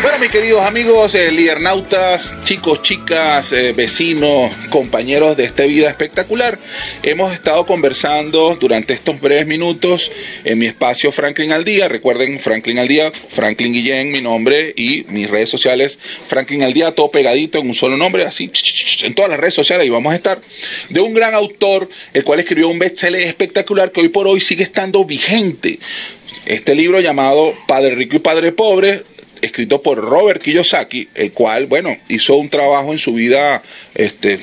Bueno, 0.00 0.20
mis 0.20 0.30
queridos 0.30 0.60
amigos, 0.62 1.16
eh, 1.16 1.32
lidernautas, 1.32 2.30
chicos, 2.44 2.82
chicas, 2.82 3.52
eh, 3.52 3.72
vecinos, 3.72 4.54
compañeros 4.70 5.36
de 5.36 5.46
esta 5.46 5.64
vida 5.64 5.90
espectacular, 5.90 6.60
hemos 7.02 7.32
estado 7.32 7.66
conversando 7.66 8.56
durante 8.60 8.94
estos 8.94 9.20
breves 9.20 9.48
minutos 9.48 10.12
en 10.44 10.60
mi 10.60 10.66
espacio 10.66 11.10
Franklin 11.10 11.50
al 11.50 11.64
Día. 11.64 11.88
Recuerden, 11.88 12.38
Franklin 12.38 12.78
al 12.78 12.86
Día, 12.86 13.10
Franklin 13.30 13.72
Guillén, 13.72 14.12
mi 14.12 14.20
nombre, 14.20 14.72
y 14.76 15.04
mis 15.08 15.28
redes 15.28 15.50
sociales, 15.50 15.98
Franklin 16.28 16.62
al 16.62 16.74
Día, 16.74 16.92
todo 16.92 17.10
pegadito 17.10 17.58
en 17.58 17.66
un 17.66 17.74
solo 17.74 17.96
nombre, 17.96 18.24
así, 18.24 18.52
en 19.02 19.14
todas 19.16 19.32
las 19.32 19.40
redes 19.40 19.54
sociales, 19.54 19.84
y 19.84 19.90
vamos 19.90 20.12
a 20.12 20.16
estar, 20.16 20.40
de 20.90 21.00
un 21.00 21.12
gran 21.12 21.34
autor, 21.34 21.88
el 22.12 22.22
cual 22.22 22.38
escribió 22.38 22.68
un 22.68 22.78
bestseller 22.78 23.22
espectacular 23.22 23.90
que 23.90 24.02
hoy 24.02 24.10
por 24.10 24.28
hoy 24.28 24.40
sigue 24.40 24.62
estando 24.62 25.04
vigente. 25.04 25.80
Este 26.46 26.76
libro 26.76 27.00
llamado 27.00 27.54
Padre 27.66 27.96
Rico 27.96 28.14
y 28.14 28.20
Padre 28.20 28.52
Pobre 28.52 29.02
escrito 29.42 29.82
por 29.82 29.98
Robert 29.98 30.42
Kiyosaki, 30.42 31.08
el 31.14 31.32
cual, 31.32 31.66
bueno, 31.66 31.96
hizo 32.08 32.36
un 32.36 32.48
trabajo 32.48 32.92
en 32.92 32.98
su 32.98 33.12
vida, 33.14 33.62
este, 33.94 34.40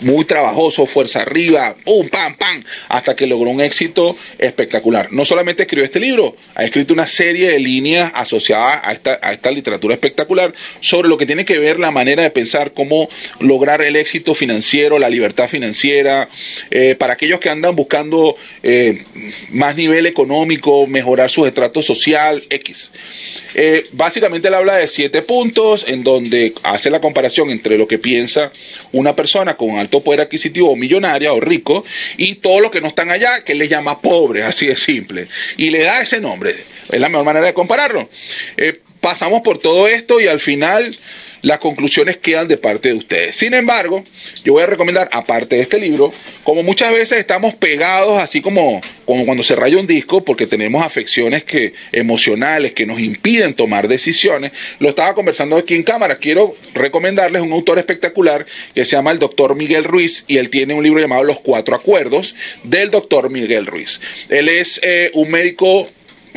muy 0.00 0.24
trabajoso, 0.24 0.86
fuerza 0.86 1.22
arriba, 1.22 1.74
pum, 1.84 2.08
pam, 2.08 2.36
pam, 2.36 2.64
hasta 2.88 3.16
que 3.16 3.26
logró 3.26 3.50
un 3.50 3.60
éxito 3.60 4.16
espectacular. 4.38 5.12
No 5.12 5.24
solamente 5.24 5.62
escribió 5.62 5.84
este 5.84 6.00
libro, 6.00 6.36
ha 6.54 6.64
escrito 6.64 6.94
una 6.94 7.06
serie 7.06 7.50
de 7.50 7.58
líneas 7.58 8.12
asociadas 8.14 8.80
a 8.82 8.92
esta, 8.92 9.18
a 9.22 9.32
esta 9.32 9.50
literatura 9.50 9.94
espectacular 9.94 10.54
sobre 10.80 11.08
lo 11.08 11.16
que 11.16 11.26
tiene 11.26 11.44
que 11.44 11.58
ver 11.58 11.78
la 11.78 11.90
manera 11.90 12.22
de 12.22 12.30
pensar, 12.30 12.72
cómo 12.72 13.08
lograr 13.40 13.82
el 13.82 13.96
éxito 13.96 14.34
financiero, 14.34 14.98
la 14.98 15.08
libertad 15.08 15.48
financiera, 15.48 16.28
eh, 16.70 16.94
para 16.96 17.14
aquellos 17.14 17.40
que 17.40 17.50
andan 17.50 17.74
buscando 17.74 18.36
eh, 18.62 19.04
más 19.50 19.76
nivel 19.76 20.06
económico, 20.06 20.86
mejorar 20.86 21.30
su 21.30 21.46
estrato 21.46 21.82
social, 21.82 22.44
X. 22.50 22.90
Eh, 23.54 23.88
básicamente 23.92 24.48
él 24.48 24.54
habla 24.54 24.76
de 24.76 24.86
siete 24.86 25.22
puntos 25.22 25.84
en 25.88 26.04
donde 26.04 26.52
hace 26.62 26.90
la 26.90 27.00
comparación 27.00 27.50
entre 27.50 27.78
lo 27.78 27.88
que 27.88 27.98
piensa 27.98 28.52
una 28.92 29.16
persona 29.16 29.56
con 29.56 29.77
alto 29.78 30.02
poder 30.02 30.20
adquisitivo 30.22 30.70
o 30.70 30.76
millonaria 30.76 31.32
o 31.32 31.40
rico 31.40 31.84
y 32.16 32.36
todos 32.36 32.60
los 32.60 32.70
que 32.70 32.80
no 32.80 32.88
están 32.88 33.10
allá, 33.10 33.44
que 33.44 33.52
él 33.52 33.58
le 33.58 33.68
llama 33.68 34.00
pobre, 34.00 34.42
así 34.42 34.66
de 34.66 34.76
simple. 34.76 35.28
Y 35.56 35.70
le 35.70 35.82
da 35.82 36.02
ese 36.02 36.20
nombre. 36.20 36.64
Es 36.90 37.00
la 37.00 37.08
mejor 37.08 37.24
manera 37.24 37.46
de 37.46 37.54
compararlo. 37.54 38.08
Eh, 38.56 38.80
pasamos 39.00 39.42
por 39.42 39.58
todo 39.58 39.88
esto 39.88 40.20
y 40.20 40.26
al 40.26 40.40
final 40.40 40.98
las 41.42 41.58
conclusiones 41.58 42.16
quedan 42.18 42.48
de 42.48 42.56
parte 42.56 42.88
de 42.88 42.94
ustedes. 42.94 43.36
Sin 43.36 43.54
embargo, 43.54 44.04
yo 44.44 44.54
voy 44.54 44.62
a 44.62 44.66
recomendar, 44.66 45.08
aparte 45.12 45.56
de 45.56 45.62
este 45.62 45.78
libro, 45.78 46.12
como 46.44 46.62
muchas 46.62 46.92
veces 46.92 47.18
estamos 47.18 47.54
pegados, 47.54 48.20
así 48.20 48.40
como, 48.40 48.80
cuando 49.04 49.42
se 49.42 49.56
raya 49.56 49.78
un 49.78 49.86
disco, 49.86 50.24
porque 50.24 50.46
tenemos 50.46 50.84
afecciones 50.84 51.44
que, 51.44 51.74
emocionales 51.92 52.72
que 52.72 52.86
nos 52.86 53.00
impiden 53.00 53.54
tomar 53.54 53.88
decisiones, 53.88 54.52
lo 54.78 54.90
estaba 54.90 55.14
conversando 55.14 55.56
aquí 55.56 55.74
en 55.74 55.82
cámara. 55.82 56.18
Quiero 56.18 56.56
recomendarles 56.74 57.42
un 57.42 57.52
autor 57.52 57.78
espectacular 57.78 58.46
que 58.74 58.84
se 58.84 58.96
llama 58.96 59.12
el 59.12 59.18
doctor 59.18 59.54
Miguel 59.54 59.84
Ruiz 59.84 60.24
y 60.26 60.38
él 60.38 60.50
tiene 60.50 60.74
un 60.74 60.82
libro 60.82 61.00
llamado 61.00 61.24
Los 61.24 61.40
Cuatro 61.40 61.74
Acuerdos 61.74 62.34
del 62.64 62.90
doctor 62.90 63.30
Miguel 63.30 63.66
Ruiz. 63.66 64.00
Él 64.28 64.48
es 64.48 64.80
eh, 64.82 65.10
un 65.14 65.30
médico 65.30 65.88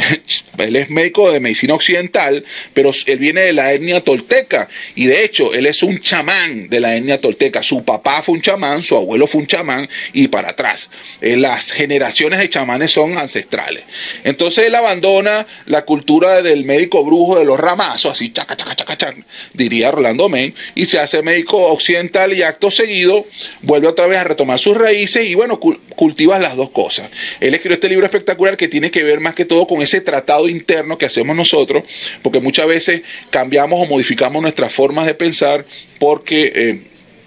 él 0.57 0.75
es 0.75 0.89
médico 0.89 1.31
de 1.31 1.39
medicina 1.39 1.73
occidental, 1.73 2.43
pero 2.73 2.91
él 3.05 3.19
viene 3.19 3.41
de 3.41 3.53
la 3.53 3.73
etnia 3.73 4.01
tolteca 4.01 4.67
y 4.95 5.05
de 5.05 5.23
hecho 5.23 5.53
él 5.53 5.65
es 5.65 5.83
un 5.83 5.99
chamán 5.99 6.69
de 6.69 6.79
la 6.79 6.95
etnia 6.95 7.19
tolteca. 7.19 7.63
Su 7.63 7.83
papá 7.83 8.21
fue 8.21 8.35
un 8.35 8.41
chamán, 8.41 8.81
su 8.83 8.95
abuelo 8.95 9.27
fue 9.27 9.41
un 9.41 9.47
chamán 9.47 9.89
y 10.13 10.27
para 10.27 10.49
atrás. 10.49 10.89
Eh, 11.21 11.37
las 11.37 11.71
generaciones 11.71 12.39
de 12.39 12.49
chamanes 12.49 12.91
son 12.91 13.17
ancestrales. 13.17 13.83
Entonces 14.23 14.67
él 14.67 14.75
abandona 14.75 15.47
la 15.65 15.83
cultura 15.83 16.41
del 16.41 16.65
médico 16.65 17.03
brujo 17.03 17.37
de 17.37 17.45
los 17.45 17.59
ramazos, 17.59 18.11
así 18.13 18.31
chaca, 18.31 18.55
chaca, 18.55 18.75
chaca, 18.75 18.97
chaca, 18.97 19.17
diría 19.53 19.91
Rolando 19.91 20.29
Men, 20.29 20.53
y 20.75 20.85
se 20.85 20.99
hace 20.99 21.21
médico 21.21 21.57
occidental 21.57 22.33
y 22.33 22.43
acto 22.43 22.71
seguido 22.71 23.25
vuelve 23.61 23.87
otra 23.87 24.07
vez 24.07 24.17
a 24.17 24.23
retomar 24.23 24.59
sus 24.59 24.77
raíces 24.77 25.29
y 25.29 25.35
bueno, 25.35 25.59
cultiva 25.59 26.39
las 26.39 26.55
dos 26.55 26.69
cosas. 26.71 27.09
Él 27.39 27.53
escribió 27.53 27.75
este 27.75 27.89
libro 27.89 28.05
espectacular 28.05 28.57
que 28.57 28.67
tiene 28.67 28.91
que 28.91 29.03
ver 29.03 29.19
más 29.19 29.33
que 29.33 29.45
todo 29.45 29.67
con 29.67 29.81
ese 29.81 29.90
tratado 29.99 30.47
interno 30.47 30.97
que 30.97 31.05
hacemos 31.05 31.35
nosotros, 31.35 31.83
porque 32.21 32.39
muchas 32.39 32.67
veces 32.67 33.01
cambiamos 33.29 33.81
o 33.81 33.85
modificamos 33.85 34.41
nuestras 34.41 34.73
formas 34.73 35.05
de 35.05 35.13
pensar 35.13 35.65
porque... 35.99 36.53
Eh, 36.55 36.81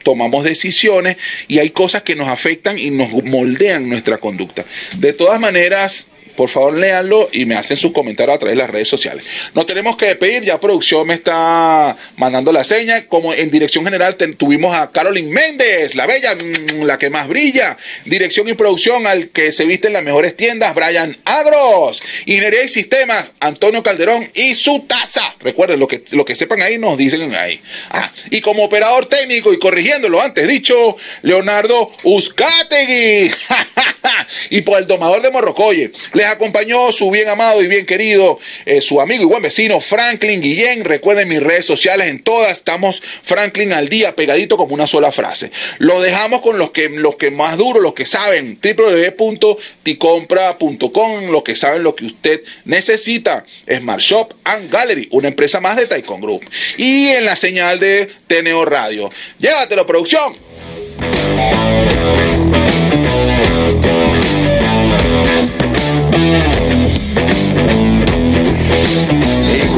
tomamos 0.04 0.44
decisiones 0.44 1.16
y 1.48 1.58
hay 1.60 1.70
cosas 1.70 2.02
que 2.02 2.14
nos 2.14 2.28
afectan 2.28 2.78
y 2.78 2.90
nos 2.90 3.10
moldean 3.24 3.88
nuestra 3.88 4.18
conducta. 4.18 4.66
De 4.98 5.14
todas 5.14 5.40
maneras, 5.40 6.06
por 6.36 6.48
favor, 6.48 6.76
léanlo 6.76 7.28
y 7.32 7.44
me 7.44 7.54
hacen 7.54 7.76
sus 7.76 7.92
comentarios 7.92 8.36
a 8.36 8.38
través 8.38 8.56
de 8.56 8.62
las 8.62 8.70
redes 8.70 8.88
sociales. 8.88 9.24
Nos 9.54 9.66
tenemos 9.66 9.96
que 9.96 10.06
despedir, 10.06 10.42
ya 10.42 10.58
producción 10.58 11.06
me 11.06 11.14
está 11.14 11.96
mandando 12.16 12.52
la 12.52 12.64
seña. 12.64 13.06
Como 13.06 13.34
en 13.34 13.50
dirección 13.50 13.84
general 13.84 14.16
tuvimos 14.36 14.74
a 14.74 14.90
Carolyn 14.90 15.30
Méndez, 15.30 15.94
la 15.94 16.06
bella, 16.06 16.34
mm, 16.34 16.82
la 16.82 16.98
que 16.98 17.10
más 17.10 17.28
brilla. 17.28 17.76
Dirección 18.04 18.48
y 18.48 18.54
producción 18.54 19.06
al 19.06 19.30
que 19.30 19.52
se 19.52 19.64
viste 19.64 19.88
en 19.88 19.94
las 19.94 20.02
mejores 20.02 20.36
tiendas, 20.36 20.74
Brian 20.74 21.16
Agros. 21.24 22.02
Ingeniería 22.26 22.64
y 22.64 22.68
sistemas, 22.68 23.30
Antonio 23.40 23.82
Calderón 23.82 24.30
y 24.34 24.54
su 24.54 24.84
taza. 24.88 25.34
Recuerden, 25.40 25.78
lo 25.78 25.88
que, 25.88 26.04
lo 26.12 26.24
que 26.24 26.34
sepan 26.34 26.62
ahí 26.62 26.78
nos 26.78 26.96
dicen 26.96 27.34
ahí. 27.34 27.60
Ah, 27.90 28.12
y 28.30 28.40
como 28.40 28.64
operador 28.64 29.06
técnico 29.06 29.52
y 29.52 29.58
corrigiendo 29.58 30.08
lo 30.08 30.20
antes 30.20 30.46
dicho, 30.48 30.96
Leonardo 31.22 31.92
Uzcategui. 32.02 33.30
y 34.50 34.62
por 34.62 34.78
el 34.78 34.86
domador 34.86 35.22
de 35.22 35.30
Morrocoye 35.30 35.92
acompañó 36.34 36.92
su 36.92 37.10
bien 37.10 37.28
amado 37.28 37.62
y 37.62 37.66
bien 37.66 37.86
querido, 37.86 38.38
eh, 38.66 38.80
su 38.80 39.00
amigo 39.00 39.22
y 39.22 39.26
buen 39.26 39.42
vecino 39.42 39.80
Franklin 39.80 40.40
Guillén. 40.40 40.84
Recuerden 40.84 41.28
mis 41.28 41.42
redes 41.42 41.66
sociales 41.66 42.08
en 42.08 42.22
todas, 42.22 42.58
estamos 42.58 43.02
Franklin 43.22 43.72
al 43.72 43.88
día, 43.88 44.14
pegadito 44.14 44.56
como 44.56 44.74
una 44.74 44.86
sola 44.86 45.12
frase. 45.12 45.50
Lo 45.78 46.00
dejamos 46.00 46.42
con 46.42 46.58
los 46.58 46.70
que, 46.70 46.88
los 46.88 47.16
que 47.16 47.30
más 47.30 47.56
duro, 47.56 47.80
los 47.80 47.94
que 47.94 48.06
saben, 48.06 48.58
www.ticompra.com, 48.62 51.30
los 51.30 51.42
que 51.42 51.56
saben 51.56 51.82
lo 51.82 51.94
que 51.94 52.06
usted 52.06 52.42
necesita. 52.64 53.44
Smart 53.68 54.00
Shop 54.00 54.34
and 54.44 54.70
Gallery, 54.70 55.08
una 55.12 55.28
empresa 55.28 55.60
más 55.60 55.76
de 55.76 55.86
Taikon 55.86 56.20
Group. 56.20 56.44
Y 56.76 57.08
en 57.08 57.24
la 57.24 57.36
señal 57.36 57.80
de 57.80 58.10
TNO 58.26 58.64
Radio. 58.64 59.10
Llévatelo, 59.38 59.86
producción. 59.86 60.34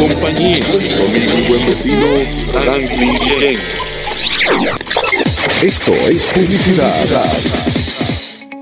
Compañía. 0.08 0.58
Mi 0.58 1.42
buen 1.48 1.66
vecino 1.66 2.06
Franklin 2.52 3.16
Esto 5.62 5.92
es 5.92 6.24
publicidad 6.32 7.04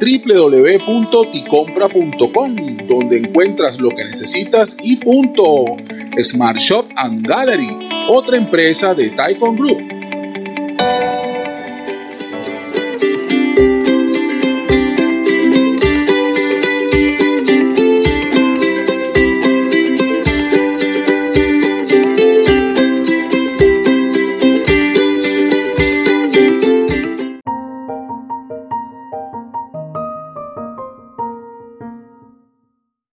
www.ticompra.com 0.00 2.56
donde 2.86 3.18
encuentras 3.18 3.78
lo 3.78 3.90
que 3.90 4.04
necesitas 4.04 4.76
y 4.82 4.96
punto. 4.96 5.76
Smart 6.22 6.58
Shop 6.58 6.86
and 6.96 7.24
Gallery, 7.26 7.68
otra 8.08 8.36
empresa 8.36 8.94
de 8.94 9.10
Taikon 9.10 9.56
Group 9.56 10.03